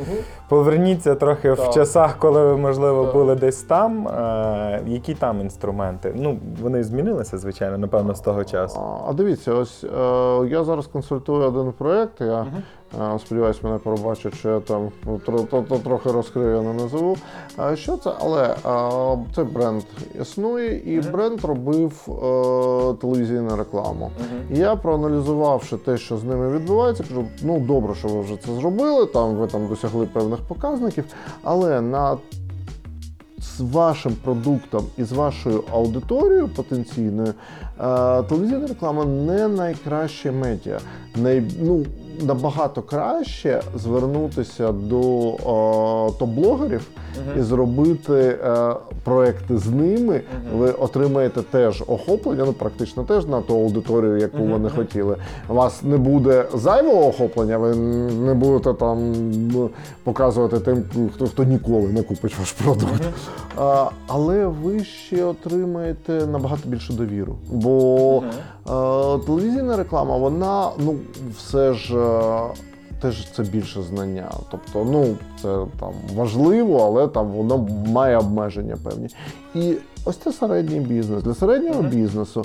Поверніться 0.48 1.14
трохи 1.14 1.52
в 1.52 1.70
часах, 1.70 2.18
коли 2.18 2.46
ви, 2.46 2.56
можливо, 2.56 3.12
були 3.12 3.34
десь 3.34 3.62
там. 3.62 4.08
Е, 4.08 4.82
які 4.86 5.14
там 5.14 5.40
інструменти? 5.40 6.12
Ну, 6.16 6.38
вони 6.62 6.84
змінилися, 6.84 7.38
звичайно, 7.38 7.78
напевно, 7.78 8.14
з 8.14 8.20
того 8.20 8.44
часу. 8.44 8.80
А, 8.80 9.10
А 9.10 9.12
дивіться, 9.12 9.54
ось 9.54 9.84
е, 9.84 10.46
я 10.48 10.64
зараз 10.64 10.86
консультую 10.86 11.44
один 11.48 11.72
проєкт. 11.72 12.20
Я 12.20 12.46
сподіваюся, 13.18 13.60
мене 13.62 13.78
пробачать, 13.78 14.34
що 14.34 14.48
я 14.48 14.60
там 14.60 14.90
трохи 15.84 16.10
розкрию, 16.10 16.56
я 16.56 16.62
не 16.62 16.72
назову. 16.72 17.16
Що 17.74 17.96
це? 17.96 18.10
Але 18.20 18.44
е, 18.44 19.18
цей 19.34 19.44
бренд 19.44 19.82
існує, 20.20 20.94
і 20.94 21.00
бренд 21.00 21.44
робив 21.44 22.06
е, 22.08 22.12
телевізійну 23.00 23.56
рекламу. 23.56 24.10
Я 24.50 24.76
проаналізувавши 24.76 25.76
те, 25.76 25.98
що 25.98 26.16
з 26.16 26.24
ними 26.24 26.50
відбувається, 26.58 27.04
кажу: 27.08 27.24
ну 27.42 27.60
добре, 27.60 27.94
що 27.94 28.08
ви 28.08 28.20
вже 28.20 28.36
це 28.36 28.52
зробили. 28.52 29.06
Там 29.06 29.36
ви 29.36 29.46
там 29.46 29.68
досягли 29.68 30.06
певних 30.06 30.40
показників, 30.40 31.04
але 31.42 31.80
на 31.80 32.16
з 33.40 33.60
вашим 33.60 34.14
продуктом 34.24 34.86
і 34.98 35.04
з 35.04 35.12
вашою 35.12 35.64
аудиторією 35.72 36.48
потенційною, 36.48 37.28
е, 37.28 38.22
телевізійна 38.22 38.66
реклама 38.66 39.04
не 39.04 39.48
найкраще 39.48 40.32
медіа. 40.32 40.80
Най, 41.16 41.42
ну, 41.60 41.84
набагато 42.20 42.82
краще 42.82 43.62
звернутися 43.76 44.72
до 44.72 45.00
е, 45.00 45.42
топ-блогерів 46.18 46.80
і 47.38 47.40
зробити 47.40 48.14
е, 48.14 48.74
проекти 49.04 49.58
з 49.58 49.66
ними. 49.66 50.20
Ви 50.54 50.70
отримаєте 50.70 51.42
теж 51.42 51.84
охоплення, 51.86 52.44
ну 52.46 52.52
практично 52.52 53.02
теж 53.02 53.26
на 53.26 53.40
ту 53.40 53.54
аудиторію, 53.54 54.16
яку 54.16 54.44
вони 54.44 54.70
хотіли. 54.70 55.16
У 55.48 55.54
вас 55.54 55.82
не 55.82 55.96
буде 55.96 56.44
зайвого 56.54 57.08
охоплення, 57.08 57.58
ви 57.58 57.74
не 58.10 58.34
будете 58.34 58.74
там 58.74 59.12
ну, 59.52 59.70
показувати 60.04 60.60
тим, 60.60 60.84
хто, 61.14 61.26
хто 61.26 61.44
ніколи 61.44 61.88
не 61.88 62.02
купить 62.02 62.38
ваш 62.38 62.52
продукт. 62.52 63.02
А, 63.56 63.90
але 64.06 64.46
ви 64.46 64.84
ще 64.84 65.24
отримаєте 65.24 66.12
набагато 66.12 66.68
більшу 66.68 66.92
довіру. 66.92 67.36
Бо 67.50 68.22
е, 68.22 68.30
телевізійна 69.26 69.76
реклама, 69.76 70.16
вона 70.16 70.70
ну 70.78 70.94
все 71.38 71.74
ж. 71.74 71.98
е, 71.98 72.40
Теж 73.02 73.30
це 73.30 73.42
більше 73.42 73.82
знання. 73.82 74.30
Тобто, 74.50 74.84
ну 74.92 75.16
це 75.42 75.66
там 75.80 75.92
важливо, 76.16 76.78
але 76.86 77.08
там 77.08 77.26
воно 77.32 77.58
має 77.86 78.18
обмеження 78.18 78.76
певні. 78.84 79.08
І 79.54 79.74
ось 80.04 80.16
це 80.16 80.32
середній 80.32 80.80
бізнес. 80.80 81.22
Для 81.22 81.34
середнього 81.34 81.82
бізнесу, 81.82 82.44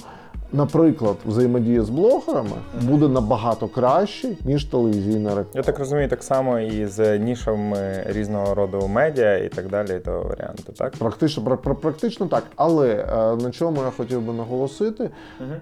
наприклад, 0.54 1.16
взаємодія 1.26 1.82
з 1.84 1.90
блогерами 1.90 2.52
буде 2.82 3.08
набагато 3.08 3.68
краще, 3.68 4.30
ніж 4.46 4.66
телевізійна 4.66 5.30
реклама. 5.30 5.48
Я 5.54 5.62
так 5.64 5.80
розумію, 5.80 6.10
так 6.10 6.24
само 6.24 6.60
і 6.60 6.86
з 6.86 7.20
нішами 7.20 8.04
різного 8.06 8.56
роду 8.56 8.88
медіа 8.88 9.38
і 9.38 9.50
так 9.50 9.70
далі, 9.70 10.00
того 10.06 10.24
варіанту, 10.24 10.72
так? 10.78 10.94
Практично, 11.00 11.44
пра- 11.44 11.58
пра- 11.58 11.76
практично 11.76 12.26
так. 12.26 12.44
Але 12.56 12.90
е, 12.90 13.36
на 13.44 13.52
чому 13.52 13.82
я 13.86 13.92
хотів 13.98 14.22
би 14.22 14.34
наголосити, 14.34 15.10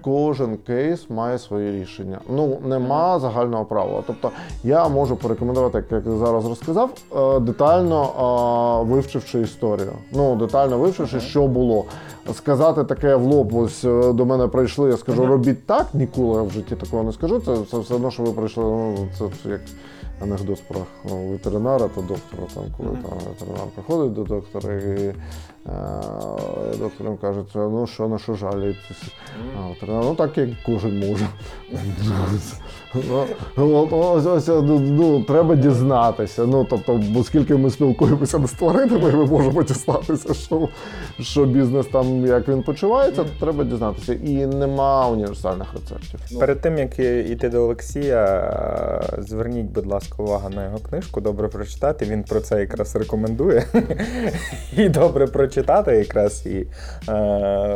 кожен 0.02 0.56
кейс 0.56 1.10
має 1.10 1.38
своє 1.38 1.72
рішення. 1.72 2.18
Ну, 2.30 2.58
нема 2.66 3.18
загального 3.20 3.64
правила. 3.64 4.02
Тобто 4.06 4.30
я 4.64 4.88
можу 4.88 5.16
порекомендувати, 5.16 5.84
як 5.90 6.06
я 6.06 6.12
зараз 6.16 6.46
розказав, 6.46 6.90
е, 7.16 7.40
детально 7.40 8.02
е, 8.82 8.90
вивчивши 8.92 9.40
історію. 9.40 9.92
Ну, 10.12 10.36
детально 10.36 10.78
вивчивши, 10.78 11.20
що 11.20 11.46
було. 11.46 11.84
Сказати 12.34 12.84
таке 12.84 13.16
в 13.16 13.22
лоб, 13.22 13.54
ось 13.54 13.82
до 14.14 14.24
мене 14.26 14.48
прийшли, 14.74 14.90
я 14.90 14.96
скажу, 14.96 15.26
робіть 15.26 15.66
так, 15.66 15.94
ніколи 15.94 16.42
в 16.42 16.50
житті 16.50 16.76
такого 16.76 17.02
не 17.02 17.12
скажу. 17.12 17.40
Це, 17.40 17.56
це 17.70 17.78
все 17.78 17.94
одно, 17.94 18.10
що 18.10 18.22
ви 18.22 18.32
прийшли. 18.32 18.64
Ну, 18.64 19.08
це 19.18 19.48
як 19.48 19.60
анекдот 20.22 20.62
про 20.68 20.80
ну, 21.10 21.30
ветеринара 21.30 21.88
та 21.88 22.00
доктора, 22.00 22.42
там, 22.54 22.64
коли 22.76 22.88
там 22.88 23.18
ветеринар 23.28 23.66
приходить 23.74 24.12
до 24.12 24.24
доктора 24.24 24.74
і 24.74 25.14
е, 25.66 25.70
доктор 26.78 27.06
їм 27.06 27.16
каже, 27.16 27.40
ну 27.54 27.86
що 27.86 28.08
на 28.08 28.18
що 28.18 28.34
жалієтесь? 28.34 29.02
Ну 29.86 30.14
так 30.14 30.38
як 30.38 30.48
кожен 30.66 30.98
може. 30.98 31.28
Ну, 33.56 33.88
ось, 33.90 34.26
ось, 34.26 34.48
ну, 34.48 34.78
ну, 34.78 35.22
треба 35.22 35.54
дізнатися. 35.54 36.46
Ну, 36.46 36.66
тобто, 36.70 37.00
оскільки 37.16 37.56
ми 37.56 37.70
спілкуємося 37.70 38.46
з 38.46 38.52
тваринами, 38.52 39.12
ми 39.12 39.26
можемо 39.26 39.62
дізнатися, 39.62 40.34
що, 40.34 40.68
що 41.20 41.44
бізнес 41.44 41.86
там, 41.86 42.26
як 42.26 42.48
він 42.48 42.62
почувається, 42.62 43.24
то 43.24 43.30
треба 43.40 43.64
дізнатися. 43.64 44.12
І 44.12 44.46
нема 44.46 45.08
універсальних 45.08 45.74
рецептів. 45.74 46.38
Перед 46.38 46.60
тим 46.60 46.78
як 46.78 46.98
йти 46.98 47.48
до 47.48 47.62
Олексія, 47.62 49.02
зверніть, 49.18 49.66
будь 49.66 49.86
ласка, 49.86 50.22
увагу 50.22 50.50
на 50.54 50.64
його 50.64 50.78
книжку. 50.78 51.20
Добре 51.20 51.48
прочитати. 51.48 52.04
Він 52.04 52.22
про 52.24 52.40
це 52.40 52.60
якраз 52.60 52.96
рекомендує. 52.96 53.64
І 54.76 54.88
добре 54.88 55.26
прочитати 55.26 55.53
якраз. 55.92 56.46
І 56.46 56.66
е, 57.08 57.12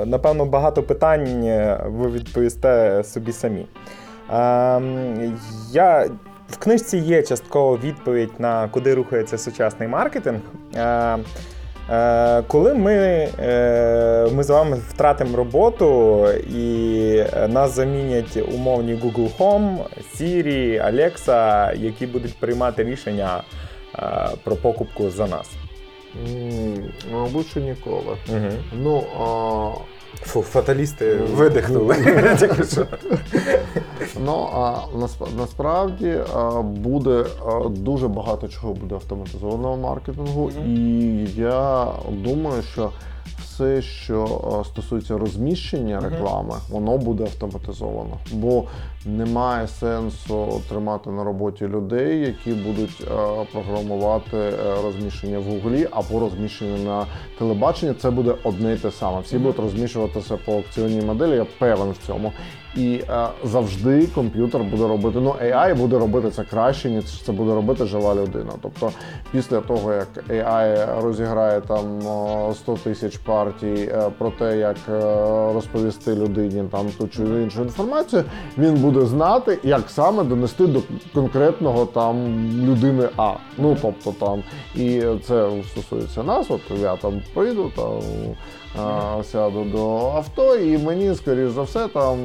напевно 0.06 0.46
багато 0.46 0.82
питань 0.82 1.42
ви 1.86 2.10
відповісте 2.10 3.02
собі 3.04 3.32
самі. 3.32 3.60
Е, 3.60 5.30
я 5.72 6.10
в 6.48 6.56
книжці 6.56 6.98
є 6.98 7.22
частково 7.22 7.78
відповідь 7.78 8.32
на 8.38 8.68
куди 8.68 8.94
рухається 8.94 9.38
сучасний 9.38 9.88
маркетинг. 9.88 10.40
Е, 10.76 11.18
Е, 11.90 12.42
Коли 12.42 12.74
ми, 12.74 12.94
е, 13.38 14.28
ми 14.32 14.42
з 14.42 14.50
вами 14.50 14.76
втратимо 14.88 15.36
роботу 15.36 16.26
і 16.30 17.22
нас 17.48 17.74
замінять 17.74 18.38
умовні 18.54 18.94
Google 18.94 19.38
Home, 19.38 19.76
Siri, 20.14 20.86
Alexa, 20.92 21.74
які 21.76 22.06
будуть 22.06 22.40
приймати 22.40 22.84
рішення 22.84 23.42
е, 23.98 24.28
про 24.44 24.56
покупку 24.56 25.10
за 25.10 25.26
нас. 25.26 25.50
Мабуть, 27.12 27.46
що 27.46 27.61
ніколи. 27.61 28.16
Угу. 28.28 28.50
Ну, 28.72 29.04
а, 29.20 29.70
Фу, 30.22 30.42
фаталісти 30.42 31.14
видихнули. 31.14 31.96
Ну 34.24 34.48
а 34.54 34.76
насправді 35.36 36.18
буде 36.62 37.24
дуже 37.70 38.09
багато 38.09 38.48
чого 38.48 38.74
буде 38.74 38.94
автоматизованого 38.94 39.76
маркетингу, 39.76 40.50
і 40.66 40.70
я 41.36 41.86
думаю, 42.11 42.62
що 42.62 42.90
все, 43.38 43.82
що 43.82 44.64
стосується 44.66 45.18
розміщення 45.18 46.00
реклами, 46.00 46.54
воно 46.68 46.98
буде 46.98 47.24
автоматизовано, 47.24 48.18
бо 48.32 48.64
немає 49.06 49.68
сенсу 49.68 50.60
тримати 50.68 51.10
на 51.10 51.24
роботі 51.24 51.66
людей, 51.66 52.20
які 52.20 52.52
будуть 52.52 53.02
а, 53.10 53.44
програмувати 53.52 54.36
е, 54.36 54.52
розміщення 54.84 55.38
в 55.38 55.42
Гуглі 55.42 55.88
або 55.90 56.20
розміщення 56.20 56.78
на 56.78 57.06
телебаченні. 57.38 57.94
Це 57.94 58.10
буде 58.10 58.34
одне 58.44 58.74
й 58.74 58.76
те 58.76 58.90
саме. 58.90 59.20
Всі 59.20 59.38
будуть 59.38 59.58
розміщуватися 59.58 60.36
по 60.36 60.52
аукціонній 60.52 61.02
моделі. 61.02 61.36
Я 61.36 61.46
певен 61.58 61.90
в 61.90 62.06
цьому. 62.06 62.32
І 62.78 63.00
е, 63.10 63.28
завжди 63.44 64.06
комп'ютер 64.06 64.62
буде 64.64 64.88
робити. 64.88 65.18
Ну, 65.20 65.34
AI 65.42 65.74
буде 65.74 65.98
робити 65.98 66.30
це 66.30 66.44
краще, 66.44 66.90
ніж 66.90 67.22
це 67.22 67.32
буде 67.32 67.54
робити 67.54 67.86
жива 67.86 68.14
людина. 68.14 68.52
Тобто, 68.62 68.90
після 69.32 69.60
того 69.60 69.92
як 69.92 70.08
AI 70.30 71.00
розіграє 71.02 71.60
там 71.60 72.06
о, 72.06 72.54
100 72.54 72.74
тисяч 72.74 73.16
партій 73.16 73.90
е, 73.92 74.10
про 74.18 74.30
те, 74.30 74.58
як 74.58 74.76
е, 74.88 75.00
розповісти 75.52 76.14
людині 76.14 76.64
там 76.70 76.86
ту 76.98 77.08
чи 77.08 77.22
іншу 77.22 77.62
інформацію, 77.62 78.24
він 78.58 78.74
буде 78.74 79.06
знати, 79.06 79.58
як 79.62 79.90
саме 79.90 80.24
донести 80.24 80.66
до 80.66 80.80
конкретного 81.14 81.86
там 81.86 82.16
людини 82.64 83.08
А. 83.16 83.32
Ну 83.58 83.76
тобто 83.82 84.12
там, 84.12 84.42
і 84.74 85.02
це 85.26 85.50
стосується 85.70 86.22
нас. 86.22 86.50
От 86.50 86.60
я 86.80 86.96
там 86.96 87.22
прийду 87.34 87.72
там. 87.76 88.00
А, 88.76 89.22
сяду 89.22 89.64
до 89.64 90.10
авто, 90.16 90.56
і 90.56 90.78
мені, 90.78 91.14
скоріш 91.14 91.50
за 91.50 91.62
все, 91.62 91.88
там 91.88 92.16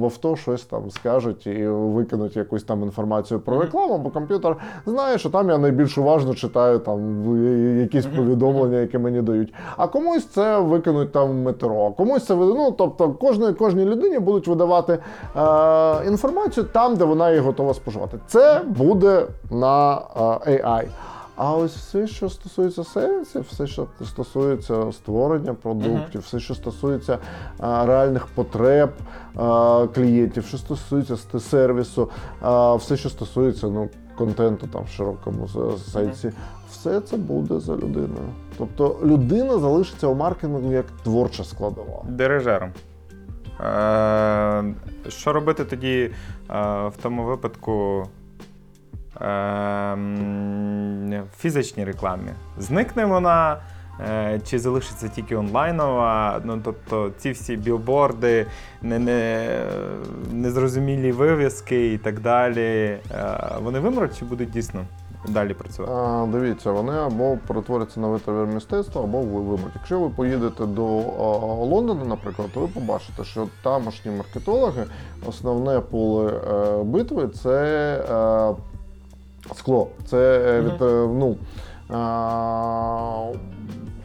в 0.00 0.04
авто 0.04 0.36
щось 0.36 0.62
там 0.62 0.90
скажуть 0.90 1.46
і 1.46 1.66
викинуть 1.66 2.36
якусь 2.36 2.62
там 2.62 2.82
інформацію 2.82 3.40
про 3.40 3.60
рекламу, 3.60 3.98
бо 3.98 4.10
комп'ютер 4.10 4.56
знає, 4.86 5.18
що 5.18 5.30
там 5.30 5.48
я 5.48 5.58
найбільш 5.58 5.98
уважно 5.98 6.34
читаю 6.34 6.78
там 6.78 7.80
якісь 7.80 8.06
повідомлення, 8.06 8.78
які 8.78 8.98
мені 8.98 9.22
дають. 9.22 9.54
А 9.76 9.86
комусь 9.86 10.26
це 10.26 10.58
викинуть 10.58 11.12
там 11.12 11.30
в 11.30 11.34
метро, 11.34 11.90
комусь 11.90 12.24
це 12.24 12.34
ну, 12.34 12.74
тобто 12.78 13.10
кожної, 13.10 13.54
кожній 13.54 13.84
людині 13.84 14.18
будуть 14.18 14.48
видавати 14.48 14.92
е, 14.92 14.98
інформацію 16.06 16.66
там, 16.72 16.96
де 16.96 17.04
вона 17.04 17.28
її 17.28 17.40
готова 17.40 17.74
споживати. 17.74 18.18
Це 18.26 18.60
буде 18.66 19.26
на 19.50 20.02
е, 20.46 20.62
AI. 20.64 20.84
А 21.42 21.56
ось 21.56 21.76
все, 21.76 22.06
що 22.06 22.30
стосується 22.30 22.84
сервісів, 22.84 23.42
все, 23.50 23.66
що 23.66 23.86
стосується 24.04 24.92
створення 24.92 25.54
продуктів, 25.54 26.20
все, 26.20 26.40
що 26.40 26.54
стосується 26.54 27.18
а, 27.58 27.86
реальних 27.86 28.26
потреб 28.26 28.90
а, 29.36 29.86
клієнтів, 29.94 30.44
що 30.44 30.58
стосується 30.58 31.16
сервісу, 31.40 32.10
а, 32.40 32.74
все, 32.74 32.96
що 32.96 33.08
стосується 33.08 33.66
ну, 33.66 33.88
контенту 34.18 34.66
там 34.66 34.84
в 34.84 34.88
широкому 34.88 35.48
сенсі, 35.92 36.32
все 36.70 37.00
це 37.00 37.16
буде 37.16 37.60
за 37.60 37.72
людиною. 37.72 38.28
Тобто 38.58 38.96
людина 39.04 39.58
залишиться 39.58 40.06
у 40.06 40.14
маркетингу 40.14 40.72
як 40.72 40.86
творча 40.90 41.44
складова. 41.44 42.02
Дирижером. 42.08 42.70
Е, 43.60 44.64
що 45.08 45.32
робити 45.32 45.64
тоді 45.64 46.00
е, 46.00 46.12
в 46.88 46.92
тому 47.02 47.24
випадку 47.24 48.06
фізичній 51.38 51.84
рекламі? 51.84 52.30
Зникне 52.58 53.04
вона? 53.04 53.56
е, 54.10 54.40
Чи 54.46 54.58
залишиться 54.58 55.08
тільки 55.08 55.36
онлайнова? 55.36 56.40
Ну, 56.44 56.60
тобто 56.64 57.10
ці 57.18 57.30
всі 57.30 57.56
білборди, 57.56 58.46
не, 58.82 58.98
не, 58.98 59.48
незрозумілі 60.32 61.12
вивіски 61.12 61.92
і 61.92 61.98
так 61.98 62.20
далі. 62.20 62.60
е, 62.60 63.00
Вони 63.62 63.80
вимруть 63.80 64.18
чи 64.18 64.24
будуть 64.24 64.50
дійсно 64.50 64.84
далі 65.28 65.54
працювати? 65.54 65.92
А, 65.96 66.26
дивіться, 66.32 66.70
вони 66.72 66.92
або 66.92 67.38
перетворяться 67.46 68.00
на 68.00 68.08
витвір 68.08 68.34
мистецтва, 68.46 69.02
або 69.02 69.20
ви 69.20 69.40
вимруть. 69.40 69.72
Якщо 69.74 70.00
ви 70.00 70.08
поїдете 70.10 70.66
до 70.66 70.84
Лондона, 71.64 72.04
наприклад, 72.04 72.48
то 72.54 72.60
ви 72.60 72.66
побачите, 72.68 73.24
що 73.24 73.46
тамошні 73.62 74.10
маркетологи, 74.10 74.84
основне 75.26 75.80
поле 75.80 76.32
е, 76.32 76.82
битви 76.84 77.28
це 77.28 77.54
скло. 79.54 79.88
Це 80.06 80.42
е, 80.46 80.60
від, 80.60 80.82
е, 80.82 81.08
ну, 81.08 81.36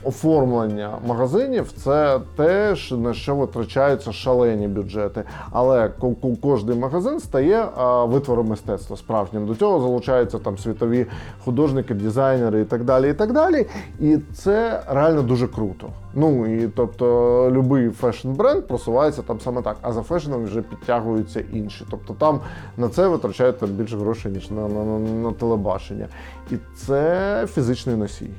оформлення 0.06 0.97
магазинів 1.08 1.72
це 1.72 2.20
те, 2.36 2.76
на 2.91 3.14
що 3.14 3.36
витрачаються 3.36 4.12
шалені 4.12 4.68
бюджети. 4.68 5.24
Але 5.51 5.89
ко- 5.89 6.12
ко- 6.12 6.36
кожний 6.41 6.78
магазин 6.78 7.20
стає 7.20 7.66
витвором 8.03 8.47
мистецтва 8.47 8.97
справжнім. 8.97 9.45
До 9.45 9.56
цього 9.56 9.80
залучаються 9.80 10.39
там 10.39 10.58
світові 10.58 11.06
художники, 11.45 11.93
дизайнери 11.93 12.62
і 12.62 12.66
так 12.66 12.84
далі. 12.84 13.10
І 13.10 13.14
так 13.14 13.34
далі. 13.34 13.66
І 13.99 14.18
це 14.34 14.84
реально 14.88 15.22
дуже 15.22 15.47
круто. 15.47 15.88
Ну 16.14 16.56
і 16.56 16.68
тобто 16.68 17.51
будь-який 17.56 17.91
фешн-бренд 18.01 18.62
просувається 18.62 19.22
там 19.22 19.39
саме 19.39 19.62
так, 19.62 19.78
а 19.82 19.91
за 19.91 20.01
фешном 20.01 20.43
вже 20.43 20.62
підтягуються 20.62 21.43
інші. 21.53 21.86
Тобто 21.91 22.14
там 22.14 22.39
на 22.78 22.89
це 22.89 23.08
витрачають 23.08 23.60
там 23.60 23.70
більше 23.70 23.97
грошей, 23.97 24.32
ніж 24.32 24.51
на, 24.51 24.68
на, 24.68 24.84
на, 24.84 24.99
на 24.99 25.32
телебачення. 25.32 26.08
І 26.51 26.56
це 26.76 27.47
фізичний 27.53 27.95
носій. 27.95 28.30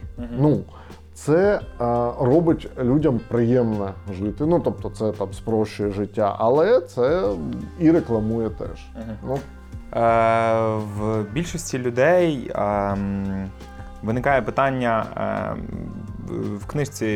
Ну, 0.41 0.59
це 1.17 1.61
е, 1.61 1.85
робить 2.21 2.71
людям 2.79 3.21
приємно 3.29 3.91
жити. 4.19 4.47
Ну 4.47 4.61
тобто, 4.61 4.91
це 4.91 5.13
там 5.13 5.33
спрощує 5.33 5.91
життя, 5.91 6.37
але 6.39 6.81
це 6.81 7.31
і 7.79 7.91
рекламує 7.91 8.51
теж. 8.51 8.87
Ну, 9.27 9.39
Е, 9.93 10.77
в 10.99 11.23
більшості 11.33 11.79
людей 11.79 12.53
ем, 12.55 13.51
виникає 14.03 14.43
питання, 14.43 15.07
ем, 15.17 15.67
в 16.61 16.67
книжці 16.67 17.07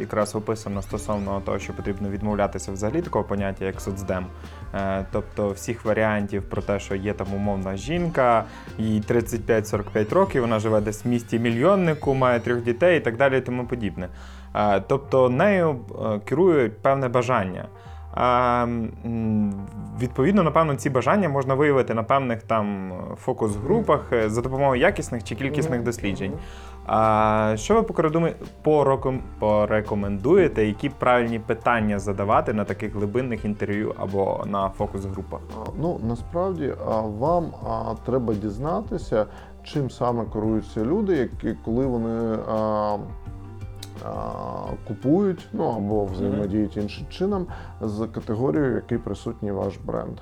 якраз 0.00 0.34
описано 0.34 0.82
стосовно 0.82 1.40
того, 1.44 1.58
що 1.58 1.72
потрібно 1.72 2.08
відмовлятися 2.08 2.72
взагалі 2.72 3.02
такого 3.02 3.24
поняття, 3.24 3.64
як 3.64 3.80
соцдем. 3.80 4.26
Е, 4.74 5.06
Тобто 5.12 5.50
всіх 5.50 5.84
варіантів 5.84 6.42
про 6.42 6.62
те, 6.62 6.80
що 6.80 6.94
є 6.94 7.12
там 7.12 7.26
умовна 7.34 7.76
жінка, 7.76 8.44
їй 8.78 9.00
35-45 9.00 10.14
років, 10.14 10.42
вона 10.42 10.58
живе 10.58 10.80
десь 10.80 11.04
в 11.04 11.08
місті 11.08 11.38
мільйоннику, 11.38 12.14
має 12.14 12.40
трьох 12.40 12.60
дітей 12.62 12.98
і 12.98 13.00
так 13.00 13.16
далі, 13.16 13.38
і 13.38 13.40
тому 13.40 13.66
подібне. 13.66 14.08
Е, 14.54 14.80
Тобто 14.88 15.28
нею 15.28 15.76
е, 16.04 16.20
керує 16.24 16.68
певне 16.68 17.08
бажання. 17.08 17.68
Відповідно, 20.00 20.42
напевно, 20.42 20.74
ці 20.74 20.90
бажання 20.90 21.28
можна 21.28 21.54
виявити 21.54 21.94
на 21.94 22.02
певних 22.02 22.42
там 22.42 22.92
фокус-групах 23.16 24.12
е, 24.12 24.30
за 24.30 24.40
допомогою 24.40 24.80
якісних 24.80 25.24
чи 25.24 25.34
кількісних 25.34 25.82
досліджень. 25.82 26.32
А 26.86 27.54
що 27.56 27.74
ви 27.74 27.82
порекомендуєте, 29.38 30.66
які 30.66 30.88
правильні 30.88 31.38
питання 31.38 31.98
задавати 31.98 32.52
на 32.52 32.64
таких 32.64 32.94
глибинних 32.94 33.44
інтерв'ю 33.44 33.94
або 33.98 34.44
на 34.46 34.68
фокус-групах? 34.68 35.40
Ну 35.78 36.00
насправді 36.08 36.72
вам 37.18 37.46
треба 38.06 38.34
дізнатися, 38.34 39.26
чим 39.62 39.90
саме 39.90 40.24
керуються 40.32 40.84
люди, 40.84 41.16
які 41.16 41.58
коли 41.64 41.86
вони 41.86 42.38
купують, 44.88 45.48
ну 45.52 45.64
або 45.64 46.04
взаємодіють 46.04 46.76
іншим 46.76 47.06
чином 47.10 47.46
з 47.80 48.06
категорією, 48.06 48.72
в 48.72 48.74
якій 48.74 48.98
присутній 48.98 49.52
ваш 49.52 49.76
бренд. 49.76 50.18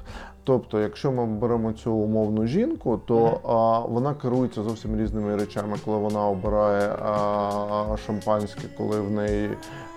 Тобто, 0.50 0.80
якщо 0.80 1.12
ми 1.12 1.26
беремо 1.26 1.72
цю 1.72 1.92
умовну 1.92 2.46
жінку, 2.46 3.00
то 3.06 3.40
а, 3.44 3.78
вона 3.92 4.14
керується 4.14 4.62
зовсім 4.62 4.96
різними 5.00 5.36
речами, 5.36 5.76
коли 5.84 5.96
вона 5.98 6.26
обирає 6.26 6.88
а, 6.88 7.96
шампанське, 8.06 8.62
коли 8.78 9.00
в 9.00 9.10
неї 9.10 9.50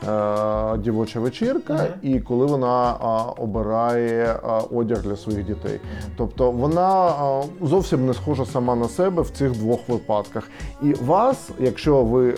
а, 0.07 0.77
дівоча 0.79 1.19
вечірка, 1.19 1.73
Мгм. 1.73 1.85
і 2.01 2.19
коли 2.19 2.45
вона 2.45 2.95
а, 2.99 3.23
обирає 3.23 4.39
а, 4.43 4.59
одяг 4.59 5.01
для 5.01 5.15
своїх 5.15 5.45
дітей. 5.45 5.79
Тобто 6.17 6.51
вона 6.51 6.89
а, 7.05 7.43
зовсім 7.61 8.05
не 8.05 8.13
схожа 8.13 8.45
сама 8.45 8.75
на 8.75 8.87
себе 8.87 9.21
в 9.21 9.29
цих 9.29 9.51
двох 9.51 9.89
випадках. 9.89 10.49
І 10.83 10.93
вас, 10.93 11.49
якщо 11.59 12.03
ви 12.03 12.29
е, 12.29 12.35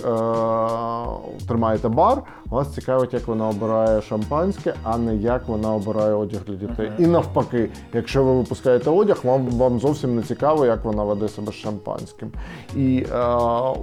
тримаєте 1.47 1.89
бар, 1.89 2.21
вас 2.49 2.73
цікавить, 2.73 3.13
як 3.13 3.27
вона 3.27 3.49
обирає 3.49 4.01
шампанське, 4.01 4.73
а 4.83 4.97
не 4.97 5.15
як 5.15 5.47
вона 5.47 5.73
обирає 5.73 6.13
одяг 6.13 6.41
для 6.47 6.55
дітей. 6.55 6.91
І 6.99 7.07
навпаки, 7.07 7.69
якщо 7.93 8.23
ви 8.23 8.33
випускаєте 8.33 8.89
одяг, 8.89 9.19
вам, 9.23 9.47
вам 9.47 9.79
зовсім 9.79 10.15
не 10.15 10.21
цікаво, 10.21 10.65
як 10.65 10.85
вона 10.85 11.03
веде 11.03 11.27
себе 11.27 11.51
з 11.51 11.55
шампанським. 11.55 12.31
І 12.75 13.05
е, 13.13 13.17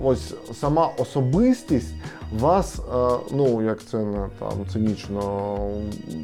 ось 0.05 0.35
сама 0.53 0.91
особистість 0.99 1.95
вас, 2.39 2.79
е, 2.79 3.19
ну 3.33 3.63
як 3.63 3.85
це 3.85 3.99
не 3.99 4.29
там 4.39 4.53
цинічно, 4.73 5.57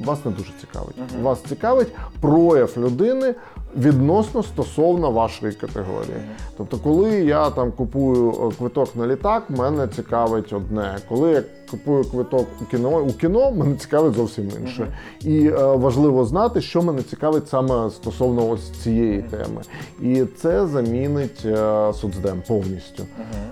вас 0.04 0.24
не 0.24 0.30
дуже 0.30 0.52
цікавить. 0.60 0.96
Вас 1.22 1.40
цікавить 1.42 1.88
прояв 2.20 2.72
людини 2.76 3.34
відносно 3.76 4.42
стосовно 4.42 5.10
вашої 5.10 5.52
категорії. 5.52 6.22
Тобто, 6.56 6.76
коли 6.76 7.10
я 7.10 7.50
там 7.50 7.72
купую 7.72 8.30
е, 8.30 8.56
квиток 8.58 8.96
на 8.96 9.06
літак, 9.06 9.50
мене 9.50 9.88
цікавить 9.88 10.52
одне. 10.52 10.98
Коли 11.08 11.30
я 11.30 11.42
купую 11.70 12.04
квиток 12.04 12.46
у 12.62 12.64
кіно, 12.64 12.98
у 13.02 13.12
кіно 13.12 13.50
мене 13.50 13.74
цікавить 13.76 14.14
зовсім 14.14 14.50
інше. 14.60 14.86
І 15.20 15.46
е, 15.46 15.52
важливо 15.76 16.24
знати, 16.24 16.60
що 16.60 16.82
мене 16.82 17.02
цікавить 17.02 17.48
саме 17.48 17.90
стосовно 17.90 18.48
ось 18.48 18.70
цієї 18.70 19.22
теми. 19.22 19.62
І 20.02 20.24
це 20.24 20.66
замінить 20.66 21.42
е, 21.44 21.92
соцдем 21.92 22.42
повністю. 22.48 23.02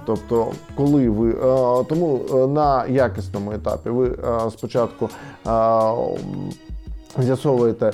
Тобто, 0.06 0.46
коли 0.76 1.10
ви 1.10 1.30
е, 1.30 1.84
тому 1.88 2.20
е, 2.30 2.46
на 2.46 2.86
якісному 2.86 3.52
етапі 3.52 3.90
ви 3.90 4.06
е, 4.08 4.50
спочатку 4.50 5.08
е, 5.46 5.50
з'ясовуєте, 7.18 7.92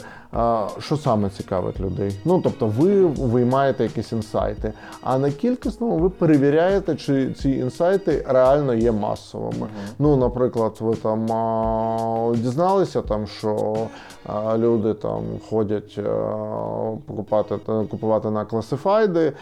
що 0.78 0.97
саме 0.97 1.30
цікавить 1.30 1.80
людей. 1.80 2.20
Ну 2.24 2.41
тобто, 2.45 2.66
ви 2.78 3.05
виймаєте 3.07 3.83
якісь 3.85 4.12
інсайти. 4.12 4.72
А 5.03 5.18
на 5.18 5.30
кількісному 5.30 5.97
ви 5.99 6.11
перевіряєте, 6.11 6.97
чи 6.97 7.33
ці 7.33 7.51
інсайти 7.51 8.24
реально 8.28 8.74
є 8.74 8.93
масовими. 8.93 9.66
Ну, 9.99 10.16
наприклад, 10.16 10.72
ви 10.80 10.95
там 10.95 11.26
дізналися, 12.37 13.03
там, 13.03 13.26
що 13.26 13.76
люди 14.57 14.95
там 14.95 15.22
ходять 15.51 15.99
покупати 17.07 17.59
та- 17.66 17.85
купувати 17.91 18.30
на 18.30 18.45
класифайди, 18.45 19.33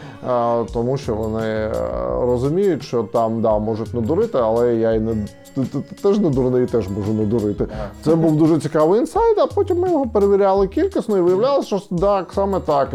тому 0.73 0.97
що 0.97 1.15
вони 1.15 1.47
е, 1.47 1.73
розуміють, 2.21 2.83
що 2.83 3.03
там 3.03 3.43
да, 3.43 3.59
можуть 3.59 3.95
надурити, 3.95 4.39
але 4.39 4.75
я 4.75 4.93
і 4.93 5.01
не 5.01 5.27
теж 6.03 6.19
не 6.19 6.31
дурний, 6.31 6.67
теж 6.67 6.89
можу 6.89 7.13
надурити. 7.13 7.67
Це 8.03 8.15
був 8.15 8.37
дуже 8.37 8.59
цікавий 8.59 9.01
інсайт, 9.01 9.39
а 9.39 9.47
потім 9.47 9.79
ми 9.81 9.91
його 9.91 10.07
перевіряли 10.07 10.69
кількісно 10.81 11.19
і 11.19 11.21
виявлялося, 11.21 11.79
що 11.79 11.97
так, 11.97 12.33
саме 12.35 12.61
так. 12.61 12.95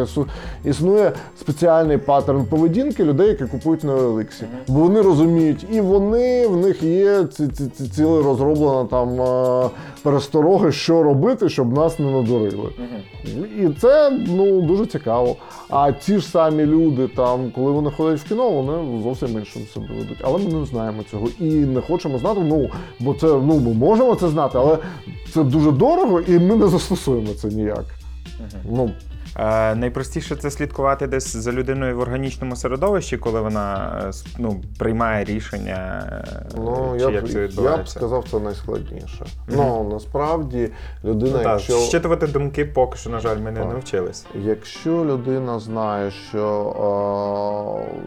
Існує 0.66 1.12
спеціальний 1.40 1.98
паттерн 1.98 2.46
поведінки 2.46 3.04
людей, 3.04 3.28
які 3.28 3.46
купують 3.46 3.84
на 3.84 3.94
Еликсі. 3.94 4.46
Бо 4.68 4.80
вони 4.80 5.02
розуміють, 5.02 5.66
і 5.72 5.82
вони 5.82 6.48
в 6.48 6.58
них 6.58 6.84
є 6.84 7.24
ці, 7.24 7.48
ці, 7.48 7.68
ці 7.68 7.88
ціле 7.88 8.24
розроблена 8.24 8.86
там 8.86 9.22
е, 9.22 9.70
перестороги, 10.06 10.72
що 10.72 11.04
робити, 11.04 11.50
щоб 11.50 11.74
нас 11.74 12.00
не 12.00 12.12
надурили. 12.12 12.70
І 13.62 13.70
це 13.82 14.12
ну 14.28 14.62
дуже 14.62 14.86
цікаво. 14.86 15.36
А 15.70 15.92
ті 15.92 16.18
ж 16.20 16.28
самі 16.28 16.66
люди, 16.66 17.08
там, 17.08 17.52
коли 17.56 17.72
вони 17.72 17.92
ходять 17.92 18.20
в 18.20 18.28
кіно, 18.28 18.50
вони 18.50 19.02
зовсім 19.04 19.40
іншим 19.40 19.62
себе 19.74 19.88
ведуть. 19.90 20.18
Але 20.24 20.38
ми 20.38 20.60
не 20.60 20.66
знаємо 20.66 21.04
цього 21.12 21.28
і 21.40 21.46
не 21.46 21.82
хочемо 21.82 22.18
знати. 22.18 22.42
Ну 22.44 22.70
бо 23.00 23.14
це 23.14 23.28
ну 23.28 23.60
ми 23.60 23.74
можемо 23.74 24.16
це 24.16 24.28
знати, 24.28 24.58
але 24.58 24.78
це 25.34 25.44
дуже 25.44 25.72
дорого, 25.72 26.22
і 26.22 26.40
ми 26.40 26.56
не 26.56 26.68
застосуємо 26.68 27.34
це 27.34 27.48
ніяк. 27.48 27.86
Ну 28.72 28.92
Е, 29.40 29.76
найпростіше 29.76 30.36
це 30.36 30.52
слідкувати 30.52 31.08
десь 31.08 31.36
за 31.36 31.52
людиною 31.52 31.98
в 31.98 32.00
органічному 32.00 32.56
середовищі, 32.56 33.18
коли 33.18 33.42
вона 33.42 34.00
е, 34.08 34.12
ну, 34.40 34.62
приймає 34.80 35.26
рішення, 35.26 36.04
е, 36.28 36.46
Ну, 36.58 36.94
чи 36.98 37.04
я, 37.04 37.10
як 37.10 37.24
б, 37.26 37.28
це 37.30 37.40
я 37.40 37.48
б 37.48 37.50
відбувається. 37.50 38.00
сказав, 38.00 38.26
це 38.32 38.40
найскладніше. 38.40 39.26
Ну 39.48 39.90
насправді 39.94 40.70
людина, 41.04 41.32
Ну, 41.38 41.44
так, 41.44 41.52
якщо 41.52 41.78
Щитувати 41.78 42.28
думки 42.28 42.66
поки 42.66 42.98
що, 42.98 43.10
на 43.10 43.20
жаль, 43.20 43.38
ми 43.38 43.52
не 43.52 43.60
Так. 43.60 43.74
навчились. 43.74 44.26
Якщо 44.36 45.06
людина 45.06 45.60
знає, 45.60 46.12
що 46.12 46.46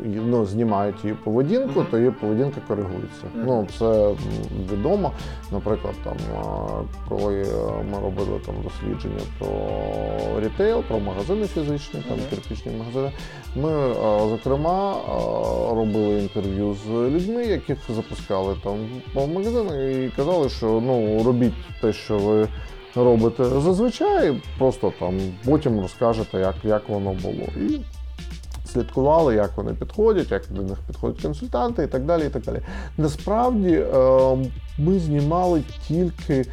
е, 0.04 0.08
ну, 0.26 0.46
знімають 0.46 1.04
її 1.04 1.16
поведінку, 1.24 1.84
то 1.90 1.98
її 1.98 2.10
поведінка 2.10 2.60
коригується. 2.68 3.24
Ну 3.34 3.66
це 3.78 3.84
м, 4.08 4.16
відомо. 4.72 5.12
Наприклад, 5.52 5.94
там 6.04 6.16
е, 6.34 6.38
коли 7.08 7.46
ми 7.92 7.98
робили 8.02 8.40
там 8.46 8.54
дослідження 8.64 9.22
про 9.38 9.48
рітейл, 10.40 10.82
про 10.82 10.98
магазини 10.98 11.17
фізичні, 11.24 12.02
там 12.08 12.18
кирпічні 12.30 12.72
магазини. 12.72 13.12
Ми 13.56 13.70
е, 13.70 13.94
зокрема 14.28 14.94
е, 14.94 15.74
робили 15.74 16.22
інтерв'ю 16.22 16.76
з 16.86 16.88
людьми, 16.88 17.46
яких 17.46 17.78
запускали 17.88 18.56
там 18.64 18.88
по 19.14 19.26
магазинах, 19.26 19.74
і 19.74 20.10
казали, 20.16 20.48
що 20.48 20.82
ну 20.86 21.22
робіть 21.22 21.54
те, 21.80 21.92
що 21.92 22.18
ви 22.18 22.48
робите 22.94 23.44
зазвичай, 23.44 24.42
просто 24.58 24.92
там 24.98 25.18
потім 25.44 25.80
розкажете, 25.80 26.38
як, 26.38 26.54
як 26.64 26.88
воно 26.88 27.12
було. 27.12 27.46
І 27.56 27.80
слідкували, 28.72 29.34
як 29.34 29.56
вони 29.56 29.74
підходять, 29.74 30.30
як 30.30 30.42
до 30.50 30.62
них 30.62 30.78
підходять 30.86 31.22
консультанти 31.22 31.82
і 31.82 31.86
так 31.86 32.04
далі. 32.04 32.26
І 32.26 32.28
так 32.28 32.42
далі. 32.42 32.60
Насправді 32.98 33.74
е, 33.74 34.36
ми 34.78 34.98
знімали 34.98 35.62
тільки 35.88 36.44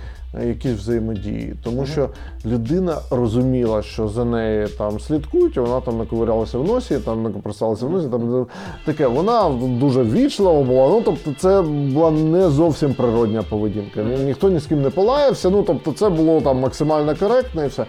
якісь 0.48 0.72
взаємодії, 0.72 1.56
тому 1.64 1.86
що 1.86 2.10
людина 2.46 2.98
розуміла, 3.12 3.82
що 3.82 4.08
за 4.08 4.26
нею 4.26 4.68
там 4.68 5.00
слідкують, 5.00 5.58
і 5.58 5.60
вона 5.60 5.82
там 5.82 5.98
не 5.98 6.06
ковирялася 6.06 6.58
в 6.58 6.64
носі, 6.68 6.98
там 7.00 7.24
не 7.24 7.30
копросалася 7.30 7.86
в 7.86 7.90
носі. 7.92 8.08
Там 8.08 8.48
таке. 8.86 9.08
Вона 9.08 9.50
дуже 9.80 10.04
ввічлива 10.04 10.64
була. 10.64 10.90
Ну 10.90 11.02
тобто, 11.06 11.32
це 11.40 11.62
була 11.62 12.12
не 12.12 12.50
зовсім 12.50 12.94
природня 12.94 13.44
поведінка. 13.50 14.04
Ні- 14.04 14.24
Ніхто 14.24 14.50
ні 14.50 14.60
з 14.60 14.66
ким 14.66 14.82
не 14.82 14.90
полаявся. 14.90 15.50
Ну 15.50 15.64
тобто, 15.64 15.92
це 15.92 16.10
було 16.10 16.42
там 16.42 16.60
максимально 16.60 17.16
коректно 17.16 17.64
і 17.64 17.68
все. 17.68 17.86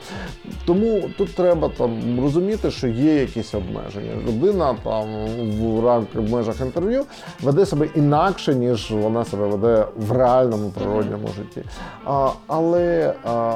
Тому 0.66 1.02
тут 1.18 1.34
треба 1.34 1.68
там 1.78 2.20
розуміти, 2.22 2.70
що 2.70 2.86
є 2.88 3.14
якісь 3.14 3.54
обмеження. 3.54 4.12
Людина 4.28 4.76
там 4.84 5.04
в 5.60 5.84
рамках 5.84 6.22
межах 6.30 6.60
інтерв'ю 6.60 7.04
веде 7.42 7.66
себе 7.66 7.88
інакше, 7.94 8.54
ніж 8.54 8.90
вона 8.90 9.24
себе 9.24 9.46
веде 9.46 9.86
в 9.96 10.12
реальному 10.12 10.70
природньому 10.70 11.28
житті. 11.36 11.62
А, 12.04 12.28
але 12.46 13.14
а, 13.24 13.54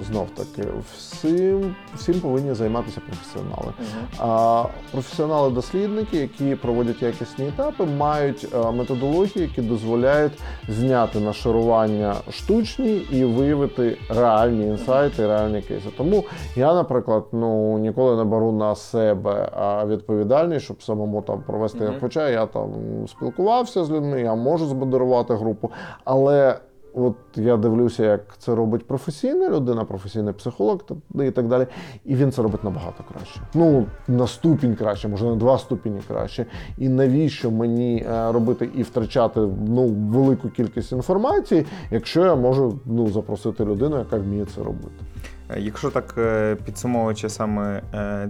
знов 0.00 0.30
таки, 0.30 0.68
всім, 0.96 1.74
всім 1.94 2.20
повинні 2.20 2.54
займатися 2.54 3.00
професіонали. 3.06 3.72
А 4.18 4.64
професіонали-дослідники, 4.94 6.16
які 6.16 6.54
проводять 6.54 7.02
якісні 7.02 7.48
етапи, 7.48 7.84
мають 7.84 8.48
методології, 8.74 9.40
які 9.42 9.62
дозволяють 9.62 10.32
зняти 10.68 11.20
нашарування 11.20 12.14
штучні 12.30 12.96
і 12.96 13.24
виявити 13.24 13.98
реальні 14.08 14.66
інсайти, 14.66 15.26
реальні 15.26 15.62
кейси. 15.62 15.88
Тому 15.96 16.24
я, 16.56 16.74
наприклад, 16.74 17.24
ну 17.32 17.78
ніколи 17.78 18.16
не 18.16 18.24
беру 18.24 18.52
на 18.52 18.74
себе 18.74 19.50
відповідальність, 19.86 20.64
щоб 20.64 20.82
самому 20.82 21.22
там 21.22 21.42
провести. 21.46 21.92
Хоча 22.00 22.28
я 22.28 22.46
там 22.46 22.70
спілкувався 23.08 23.84
з 23.84 23.90
людьми, 23.90 24.20
я 24.20 24.34
можу 24.34 24.66
збудувати 24.66 25.34
групу, 25.34 25.70
але. 26.04 26.56
От 26.94 27.14
я 27.36 27.56
дивлюся, 27.56 28.04
як 28.04 28.20
це 28.38 28.54
робить 28.54 28.86
професійна 28.86 29.50
людина, 29.50 29.84
професійний 29.84 30.34
психолог 30.34 30.78
та- 30.82 31.24
і 31.24 31.30
так 31.30 31.48
далі. 31.48 31.66
І 32.04 32.14
він 32.16 32.32
це 32.32 32.42
робить 32.42 32.64
набагато 32.64 33.04
краще. 33.12 33.40
Ну, 33.54 33.86
на 34.08 34.26
ступінь 34.26 34.74
краще, 34.74 35.08
може 35.08 35.24
на 35.24 35.36
два 35.36 35.58
ступені 35.58 36.00
краще. 36.08 36.46
І 36.78 36.88
навіщо 36.88 37.50
мені 37.50 38.06
е, 38.10 38.32
робити 38.32 38.68
і 38.76 38.82
втрачати 38.82 39.40
ну, 39.68 39.86
велику 39.88 40.48
кількість 40.48 40.92
інформації, 40.92 41.66
якщо 41.90 42.24
я 42.24 42.34
можу 42.34 42.78
ну, 42.86 43.08
запросити 43.10 43.64
людину, 43.64 43.98
яка 43.98 44.16
вміє 44.16 44.44
це 44.54 44.62
робити. 44.62 45.04
Е, 45.50 45.60
Якщо 45.60 45.90
так 45.90 46.14
е, 46.18 46.56
підсумовуючи 46.64 47.28
саме 47.28 47.82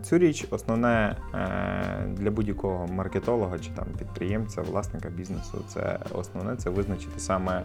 цю 0.03 0.19
річ, 0.19 0.47
основне 0.51 1.17
для 2.09 2.31
будь-якого 2.31 2.87
маркетолога 2.87 3.59
чи 3.59 3.71
там 3.71 3.85
підприємця, 3.99 4.63
власника 4.63 5.09
бізнесу, 5.09 5.59
це 5.69 5.99
основне 6.15 6.57
це 6.57 6.71
визначити 6.71 7.21
саме 7.21 7.63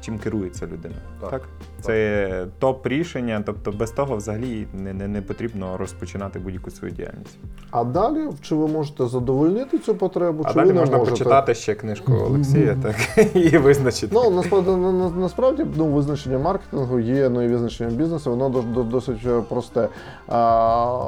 чим 0.00 0.18
керується 0.18 0.66
людина. 0.66 0.94
Так. 1.20 1.30
Так, 1.30 1.42
це 1.80 2.46
топ 2.58 2.86
рішення, 2.86 3.42
тобто 3.46 3.72
без 3.72 3.90
того 3.90 4.16
взагалі 4.16 4.66
не, 4.74 4.92
не, 4.92 5.08
не 5.08 5.22
потрібно 5.22 5.76
розпочинати 5.76 6.38
будь-яку 6.38 6.70
свою 6.70 6.94
діяльність. 6.94 7.38
А 7.70 7.84
далі, 7.84 8.28
чи 8.40 8.54
ви 8.54 8.68
можете 8.68 9.06
задовольнити 9.06 9.78
цю 9.78 9.94
потребу, 9.94 10.42
А 10.46 10.48
чи 10.48 10.54
далі 10.54 10.66
ви 10.66 10.72
не 10.72 10.80
можна 10.80 10.96
можете? 10.96 11.16
прочитати 11.16 11.54
ще 11.54 11.74
книжку 11.74 12.12
Олексія, 12.12 12.76
так 12.82 13.26
і 13.36 13.58
визначити. 13.58 14.14
Ну 14.14 14.30
насправді 14.30 14.70
на, 14.70 14.92
на, 14.92 15.10
насправді 15.10 15.66
ну, 15.76 15.86
визначення 15.86 16.38
маркетингу 16.38 17.00
є, 17.00 17.28
ну 17.28 17.42
і 17.42 17.48
визначення 17.48 17.90
бізнесу, 17.90 18.30
воно 18.30 18.48
до, 18.48 18.62
до, 18.62 18.82
досить 18.82 19.26
е, 19.26 19.40
просте. 19.48 19.88
А, 20.28 20.98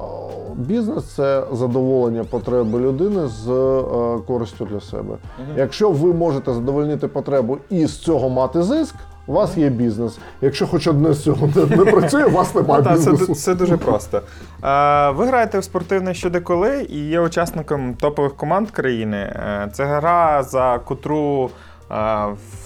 бізнес 0.55 1.05
це 1.05 1.45
задоволення 1.53 2.25
потреби 2.25 2.81
людини 2.81 3.27
з 3.27 3.49
е, 3.51 4.19
користю 4.27 4.65
для 4.65 4.81
себе. 4.81 5.17
Якщо 5.57 5.91
ви 5.91 6.13
можете 6.13 6.53
задовольнити 6.53 7.09
потребу 7.09 7.59
і 7.71 7.87
з 7.87 7.99
цього 7.99 8.29
мати 8.37 8.63
зиск. 8.63 8.95
У 9.27 9.33
вас 9.33 9.57
є 9.57 9.69
бізнес. 9.69 10.19
Якщо 10.41 10.67
хоч 10.67 10.87
одне 10.87 11.13
з 11.15 11.23
цього 11.23 11.51
не, 11.57 11.77
не 11.77 11.85
працює, 11.85 12.25
у 12.25 12.31
вас 12.31 12.55
Ну, 12.55 12.61
немає 12.63 12.83
та, 12.83 12.97
це, 12.99 13.35
це 13.35 13.55
дуже 13.55 13.77
просто. 13.77 14.17
Е, 14.65 15.11
ви 15.11 15.27
граєте 15.27 15.59
в 15.59 15.65
спортивне 15.65 16.15
щодеколи 16.15 16.87
і 16.91 16.99
є 16.99 17.21
учасником 17.21 17.95
топових 17.95 18.37
команд 18.37 18.71
країни. 18.71 19.17
Е, 19.17 19.69
це 19.73 19.85
гра, 19.85 20.43
за 20.43 20.81
котру 20.85 21.51
е, 21.91 21.95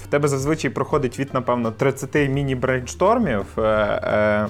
в 0.03 0.07
тебе 0.11 0.29
зазвичай 0.29 0.71
проходить 0.71 1.19
від, 1.19 1.35
напевно, 1.35 1.71
30 1.71 2.15
міні-брейнштормів. 2.15 3.45
Е, 3.59 3.63
е, 3.63 4.47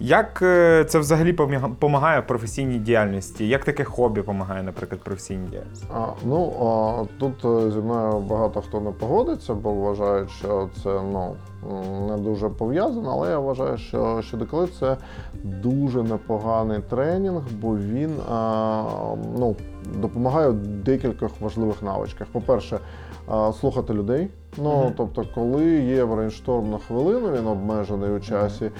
як 0.00 0.42
е, 0.42 0.84
це 0.88 0.98
взагалі 0.98 1.32
допомагає 1.32 2.20
в 2.20 2.26
професійній 2.26 2.78
діяльності? 2.78 3.48
Як 3.48 3.64
таке 3.64 3.84
хобі 3.84 4.20
допомагає, 4.20 4.62
наприклад, 4.62 5.00
професійній 5.00 5.48
діяльності? 5.48 5.86
А, 5.94 6.06
ну 6.24 6.52
а, 6.60 7.04
тут 7.20 7.44
е, 7.44 7.70
зі 7.70 7.78
мною 7.78 8.20
багато 8.20 8.60
хто 8.60 8.80
не 8.80 8.90
погодиться, 8.90 9.54
бо 9.54 9.72
вважають, 9.72 10.30
що 10.30 10.68
це 10.82 11.00
ну 11.12 11.36
не 12.08 12.16
дуже 12.16 12.48
пов'язано. 12.48 13.10
Але 13.10 13.30
я 13.30 13.38
вважаю, 13.38 13.78
що 13.78 14.22
щодеколи 14.22 14.68
це 14.80 14.96
дуже 15.44 16.02
непоганий 16.02 16.80
тренінг, 16.90 17.42
бо 17.60 17.76
він 17.76 18.16
а, 18.32 18.82
ну, 19.38 19.56
допомагає 19.94 20.48
в 20.48 20.54
декількох 20.66 21.30
важливих 21.40 21.82
навичках. 21.82 22.26
По-перше, 22.32 22.78
а, 23.28 23.52
слухати 23.52 23.94
людей. 23.94 24.28
Ну 24.58 24.76
Мгм. 24.82 24.92
тобто, 24.96 25.24
коли 25.34 25.64
є 25.64 26.04
брейншторм 26.04 26.70
на 26.70 26.78
хвилину, 26.78 27.32
він 27.32 27.46
обмежений 27.46 28.10
у 28.10 28.20
часі. 28.20 28.70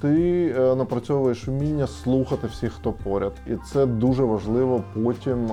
Ти 0.00 0.54
е, 0.58 0.74
напрацьовуєш 0.74 1.48
вміння 1.48 1.86
слухати 1.86 2.46
всіх, 2.46 2.72
хто 2.72 2.92
поряд, 2.92 3.32
і 3.46 3.56
це 3.56 3.86
дуже 3.86 4.24
важливо 4.24 4.82
потім, 5.04 5.48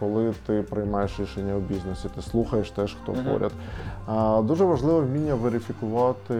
коли 0.00 0.34
ти 0.46 0.62
приймаєш 0.62 1.20
рішення 1.20 1.54
у 1.56 1.60
бізнесі. 1.60 2.08
Ти 2.14 2.22
слухаєш 2.22 2.70
теж, 2.70 2.96
хто 3.02 3.12
Мгм. 3.12 3.24
поряд. 3.24 3.52
Дуже 4.46 4.64
важливо 4.64 5.00
вміння 5.00 5.34
верифікувати 5.34 6.34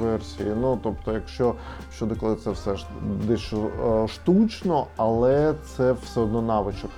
версії. 0.00 0.52
Ну 0.60 0.78
тобто, 0.82 1.12
якщо 1.12 1.54
щодо 1.94 2.34
це 2.34 2.50
все 2.50 2.76
ж 2.76 2.86
дещо 3.28 3.56
е, 3.56 4.08
штучно, 4.08 4.86
але 4.96 5.54
це 5.76 5.92
все 5.92 6.20
одно 6.20 6.42
навичок. 6.42 6.90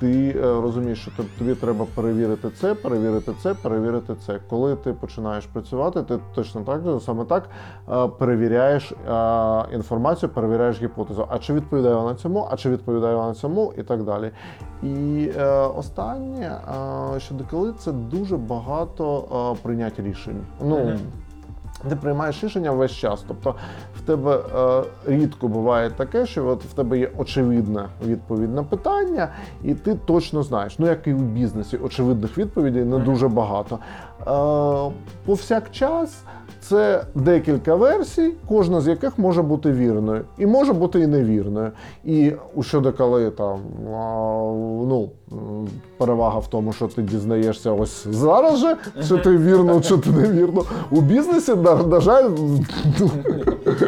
Ти 0.00 0.34
е, 0.36 0.40
розумієш, 0.42 1.02
що 1.02 1.10
тоб- 1.10 1.38
тобі 1.38 1.54
треба 1.54 1.86
перевірити 1.94 2.50
це, 2.50 2.74
перевірити 2.74 3.32
це, 3.42 3.54
перевірити 3.54 4.14
це. 4.26 4.40
Коли 4.50 4.76
ти 4.76 4.92
починаєш 4.92 5.46
працювати, 5.46 6.02
ти 6.02 6.18
точно 6.34 6.60
так 6.60 6.80
саме 7.00 7.24
так 7.24 7.48
е, 7.92 8.08
перевіряєш 8.08 8.92
е, 8.92 8.94
інформацію, 9.74 10.30
перевіряєш 10.30 10.82
гіпотезу. 10.82 11.26
А 11.28 11.38
чи 11.38 11.54
відповідає 11.54 11.94
вона 11.94 12.14
цьому, 12.14 12.48
а 12.50 12.56
чи 12.56 12.70
відповідає 12.70 13.16
вона 13.16 13.34
цьому, 13.34 13.72
і 13.78 13.82
так 13.82 14.02
далі. 14.04 14.30
І 14.82 15.30
останнє, 15.76 16.60
е, 17.16 17.20
щодо 17.20 17.44
коли 17.50 17.72
це 17.72 17.92
дуже 17.92 18.36
багато 18.36 19.56
прийнять 19.62 20.00
рішень. 20.00 20.46
Ну. 20.64 20.76
Ти 21.88 21.96
приймаєш 21.96 22.44
рішення 22.44 22.70
весь 22.70 22.92
час. 22.92 23.24
Тобто 23.28 23.54
в 23.96 24.00
тебе 24.00 24.36
е, 24.36 24.82
рідко 25.06 25.48
буває 25.48 25.90
таке, 25.90 26.26
що 26.26 26.46
от 26.46 26.64
в 26.64 26.72
тебе 26.72 26.98
є 26.98 27.10
очевидна 27.18 27.88
відповідь 28.06 28.54
на 28.54 28.62
питання, 28.62 29.28
і 29.62 29.74
ти 29.74 29.94
точно 29.94 30.42
знаєш. 30.42 30.78
Ну, 30.78 30.86
як 30.86 31.06
і 31.06 31.14
у 31.14 31.18
бізнесі, 31.18 31.76
очевидних 31.76 32.38
відповідей 32.38 32.84
не 32.84 32.98
дуже 32.98 33.28
багато. 33.28 33.78
Повсякчас 35.26 36.24
це 36.60 37.04
декілька 37.14 37.74
версій, 37.74 38.32
кожна 38.48 38.80
з 38.80 38.88
яких 38.88 39.18
може 39.18 39.42
бути 39.42 39.72
вірною, 39.72 40.24
і 40.38 40.46
може 40.46 40.72
бути 40.72 41.00
і 41.00 41.06
невірною. 41.06 41.70
І 42.04 42.32
щодо 42.60 42.92
коли 42.92 43.30
там 43.30 43.60
ну, 44.88 45.10
перевага 45.98 46.38
в 46.38 46.46
тому, 46.46 46.72
що 46.72 46.86
ти 46.88 47.02
дізнаєшся 47.02 47.72
ось 47.72 48.06
зараз 48.06 48.58
же, 48.58 48.76
чи 49.08 49.16
ти 49.18 49.36
вірно, 49.36 49.80
чи 49.80 49.98
ти 49.98 50.10
невірно. 50.10 50.64
У 50.90 51.00
бізнесі, 51.00 51.54
на, 51.54 52.00
жаль, 52.00 52.30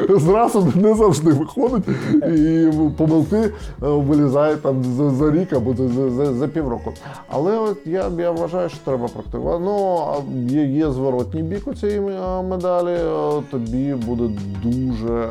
зразу 0.09 0.73
не 0.75 0.95
завжди 0.95 1.33
виходить, 1.33 1.85
і 2.29 2.69
помилки 2.97 3.37
е, 3.37 3.51
вилізають 3.81 4.63
там 4.63 4.85
за, 4.85 5.11
за 5.11 5.31
рік 5.31 5.53
або 5.53 5.75
за, 5.75 6.11
за, 6.11 6.35
за 6.35 6.49
півроку. 6.49 6.93
Але 7.29 7.59
от 7.59 7.79
я, 7.87 8.05
я 8.19 8.31
вважаю, 8.31 8.69
що 8.69 8.79
треба 8.85 9.09
практикувати. 9.09 9.63
Ну, 9.65 9.99
а 10.09 10.15
є, 10.53 10.65
є 10.65 10.91
зворотній 10.91 11.43
бік 11.43 11.63
у 11.69 11.75
цієї 11.75 11.99
е, 11.99 12.43
медалі. 12.43 12.89
е, 12.89 13.43
Тобі 13.51 13.95
буде 13.95 14.25
дуже 14.63 15.15
е, 15.15 15.29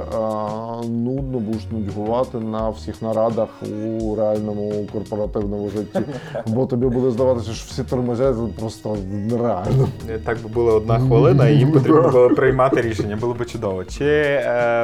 нудно, 0.90 1.40
будеш 1.40 1.62
нудьгувати 1.72 2.38
на 2.38 2.70
всіх 2.70 3.02
нарадах 3.02 3.48
у 4.02 4.16
реальному 4.16 4.74
корпоративному 4.94 5.70
житті. 5.70 6.00
Бо 6.48 6.66
тобі 6.66 6.86
буде 6.88 7.12
здаватися, 7.12 7.52
що 7.52 7.68
всі 7.72 7.84
тормозять 7.84 8.36
просто 8.60 8.98
нереально. 9.30 9.88
Так 10.26 10.38
би 10.44 10.50
була 10.54 10.74
одна 10.74 11.00
хвилина, 11.00 11.50
і 11.50 11.58
їм 11.58 11.72
потрібно 11.72 12.10
було 12.12 12.30
приймати 12.30 12.82
рішення. 12.82 13.18
Було 13.22 13.34
б 13.34 13.46
чудово. 13.46 13.84
Чи 13.84 14.41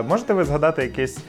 можете 0.08 0.34
ви 0.34 0.44
згадати 0.44 0.82
якесь 0.82 1.20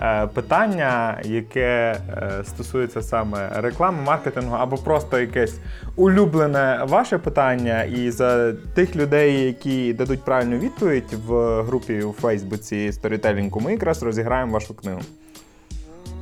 е, 0.00 0.26
питання, 0.26 1.20
яке 1.24 1.96
е, 2.08 2.44
стосується 2.44 3.02
саме 3.02 3.50
реклами, 3.54 4.02
маркетингу, 4.02 4.56
або 4.56 4.76
просто 4.76 5.18
якесь 5.18 5.58
улюблене 5.96 6.80
ваше 6.88 7.18
питання, 7.18 7.82
і 7.82 8.10
за 8.10 8.52
тих 8.52 8.96
людей, 8.96 9.44
які 9.44 9.92
дадуть 9.92 10.24
правильну 10.24 10.58
відповідь 10.58 11.12
в 11.26 11.62
групі 11.62 12.02
у 12.02 12.12
Фейсбуці 12.12 12.90
Storytelling, 12.90 13.62
ми 13.62 13.72
якраз 13.72 14.02
розіграємо 14.02 14.52
вашу 14.52 14.74
книгу. 14.74 15.00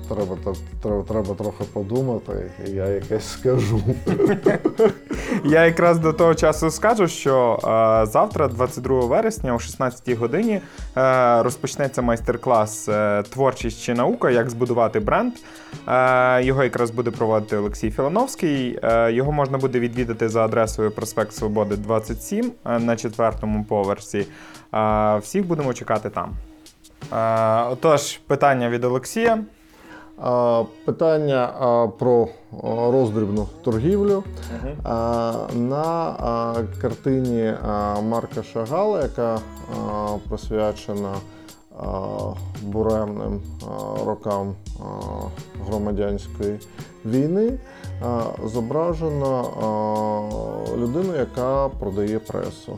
Треба, 0.09 0.37
треба, 0.83 1.03
треба 1.03 1.35
трохи 1.35 1.65
подумати, 1.73 2.51
і 2.67 2.71
я 2.71 2.87
якесь 2.87 3.29
скажу. 3.29 3.81
Я 5.45 5.65
якраз 5.65 5.99
до 5.99 6.13
того 6.13 6.35
часу 6.35 6.71
скажу, 6.71 7.09
що 7.09 7.59
е, 7.59 8.07
завтра, 8.07 8.49
22 8.49 9.07
вересня, 9.07 9.55
о 9.55 9.59
16 9.59 10.19
годині, 10.19 10.61
е, 10.97 11.43
розпочнеться 11.43 12.03
майстер-клас 12.03 12.89
е, 12.89 13.23
Творчість 13.23 13.83
чи 13.83 13.95
наука, 13.95 14.31
як 14.31 14.51
збудувати 14.51 15.01
бренд. 15.01 15.33
Е, 15.89 16.43
його 16.45 16.65
якраз 16.65 16.91
буде 16.91 17.11
проводити 17.11 17.57
Олексій 17.57 17.91
Філановський. 17.91 18.79
Е, 18.83 19.13
його 19.13 19.33
можна 19.33 19.59
буде 19.59 19.81
відвідати 19.81 20.29
за 20.29 20.45
адресою 20.45 20.91
Проспект 20.91 21.33
Свободи 21.33 21.77
27 21.77 22.53
е, 22.67 22.79
на 22.79 22.97
четвертому 22.97 23.65
поверсі. 23.65 24.27
Е, 24.75 25.19
всіх 25.19 25.47
будемо 25.47 25.75
чекати 25.75 26.11
там. 26.11 26.35
Е, 27.13 27.63
отож, 27.71 28.17
питання 28.27 28.69
від 28.69 28.85
Олексія. 28.85 29.39
Питання 30.85 31.53
про 31.99 32.29
роздрібну 32.63 33.49
торгівлю. 33.65 34.25
На 35.55 36.15
картині 36.81 37.55
Марка 38.03 38.43
Шагала, 38.43 39.03
яка 39.03 39.39
присвячена 40.29 41.15
буремним 42.63 43.41
рокам 44.07 44.55
громадянської 45.67 46.59
війни 47.05 47.59
зображена 48.45 49.45
людина, 50.77 51.17
яка 51.19 51.69
продає 51.69 52.19
пресу. 52.19 52.77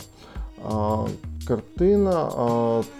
Картина, 1.48 2.30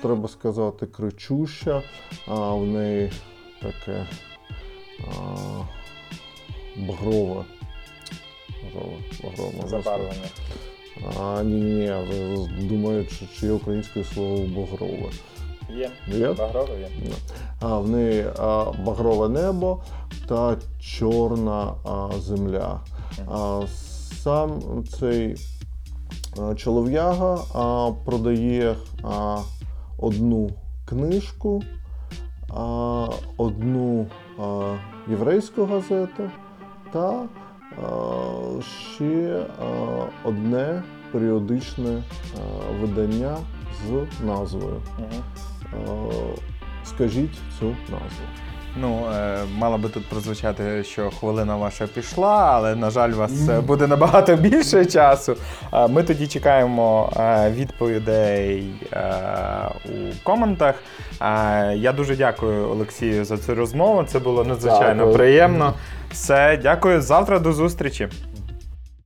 треба 0.03 0.29
сказати, 0.29 0.87
кричуща, 0.87 1.83
в 2.29 2.65
неї 2.65 3.13
таке 3.63 4.07
а, 5.05 5.37
багрове. 6.77 7.45
Багрове, 8.65 8.97
багрове. 9.25 9.69
Забарвлення. 9.69 10.29
А, 11.21 11.43
ні, 11.43 11.55
ні, 11.55 11.93
ні, 12.59 12.69
думаєте, 12.69 13.15
чи, 13.15 13.27
чи 13.41 13.47
є 13.47 13.53
українське 13.53 14.05
слово 14.05 14.47
багрове? 14.47 15.11
Є. 15.71 15.91
Є? 16.09 16.33
Багрове 16.33 16.81
є. 16.81 16.89
А, 17.61 17.79
в 17.79 17.89
неї 17.89 18.27
а, 18.39 18.65
багрове 18.87 19.29
небо 19.29 19.83
та 20.29 20.57
чорна 20.81 21.75
а, 21.85 22.09
земля. 22.21 22.81
А, 23.29 23.63
сам 24.23 24.63
цей 24.99 25.37
а, 26.41 26.55
чолов'яга 26.55 27.39
а, 27.55 27.93
продає 28.05 28.77
а, 29.05 29.39
одну 29.99 30.51
книжку, 30.85 31.63
а, 32.51 33.09
одну 33.37 34.07
єврейську 35.09 35.65
газету 35.65 36.31
та 36.93 37.27
ще 38.95 39.47
одне 40.25 40.83
періодичне 41.13 42.03
видання 42.81 43.37
з 43.87 44.07
назвою. 44.25 44.83
Е, 45.01 45.79
Скажіть 46.85 47.39
цю 47.59 47.67
назву. 47.67 48.48
Ну, 48.81 49.07
е, 49.17 49.39
мало 49.59 49.79
би 49.79 49.89
тут 49.89 50.07
прозвучати, 50.07 50.85
що 50.85 51.11
хвилина 51.11 51.57
ваша 51.57 51.87
пішла, 51.87 52.51
але, 52.53 52.75
на 52.77 52.91
жаль, 52.91 53.11
у 53.11 53.17
вас 53.17 53.49
е, 53.49 53.61
буде 53.61 53.87
набагато 53.87 54.37
більше 54.47 54.85
часу. 54.87 55.37
Е, 55.73 55.89
Ми 55.89 56.03
тоді 56.03 56.27
чекаємо 56.27 57.13
е, 57.17 57.51
відповідей 57.51 58.67
е, 58.93 59.13
у 59.85 59.91
коментах. 60.25 60.75
Е, 61.23 61.75
Я 61.77 61.93
дуже 61.93 62.17
дякую 62.17 62.69
Олексію 62.71 63.25
за 63.25 63.39
цю 63.39 63.55
розмову. 63.55 64.05
Це 64.05 64.19
було 64.19 64.45
надзвичайно 64.45 64.95
Дякую. 64.95 65.15
приємно. 65.17 65.75
Все, 66.13 66.59
дякую. 66.63 67.01
Завтра 67.03 67.39
до 67.39 67.53
зустрічі. 67.53 68.09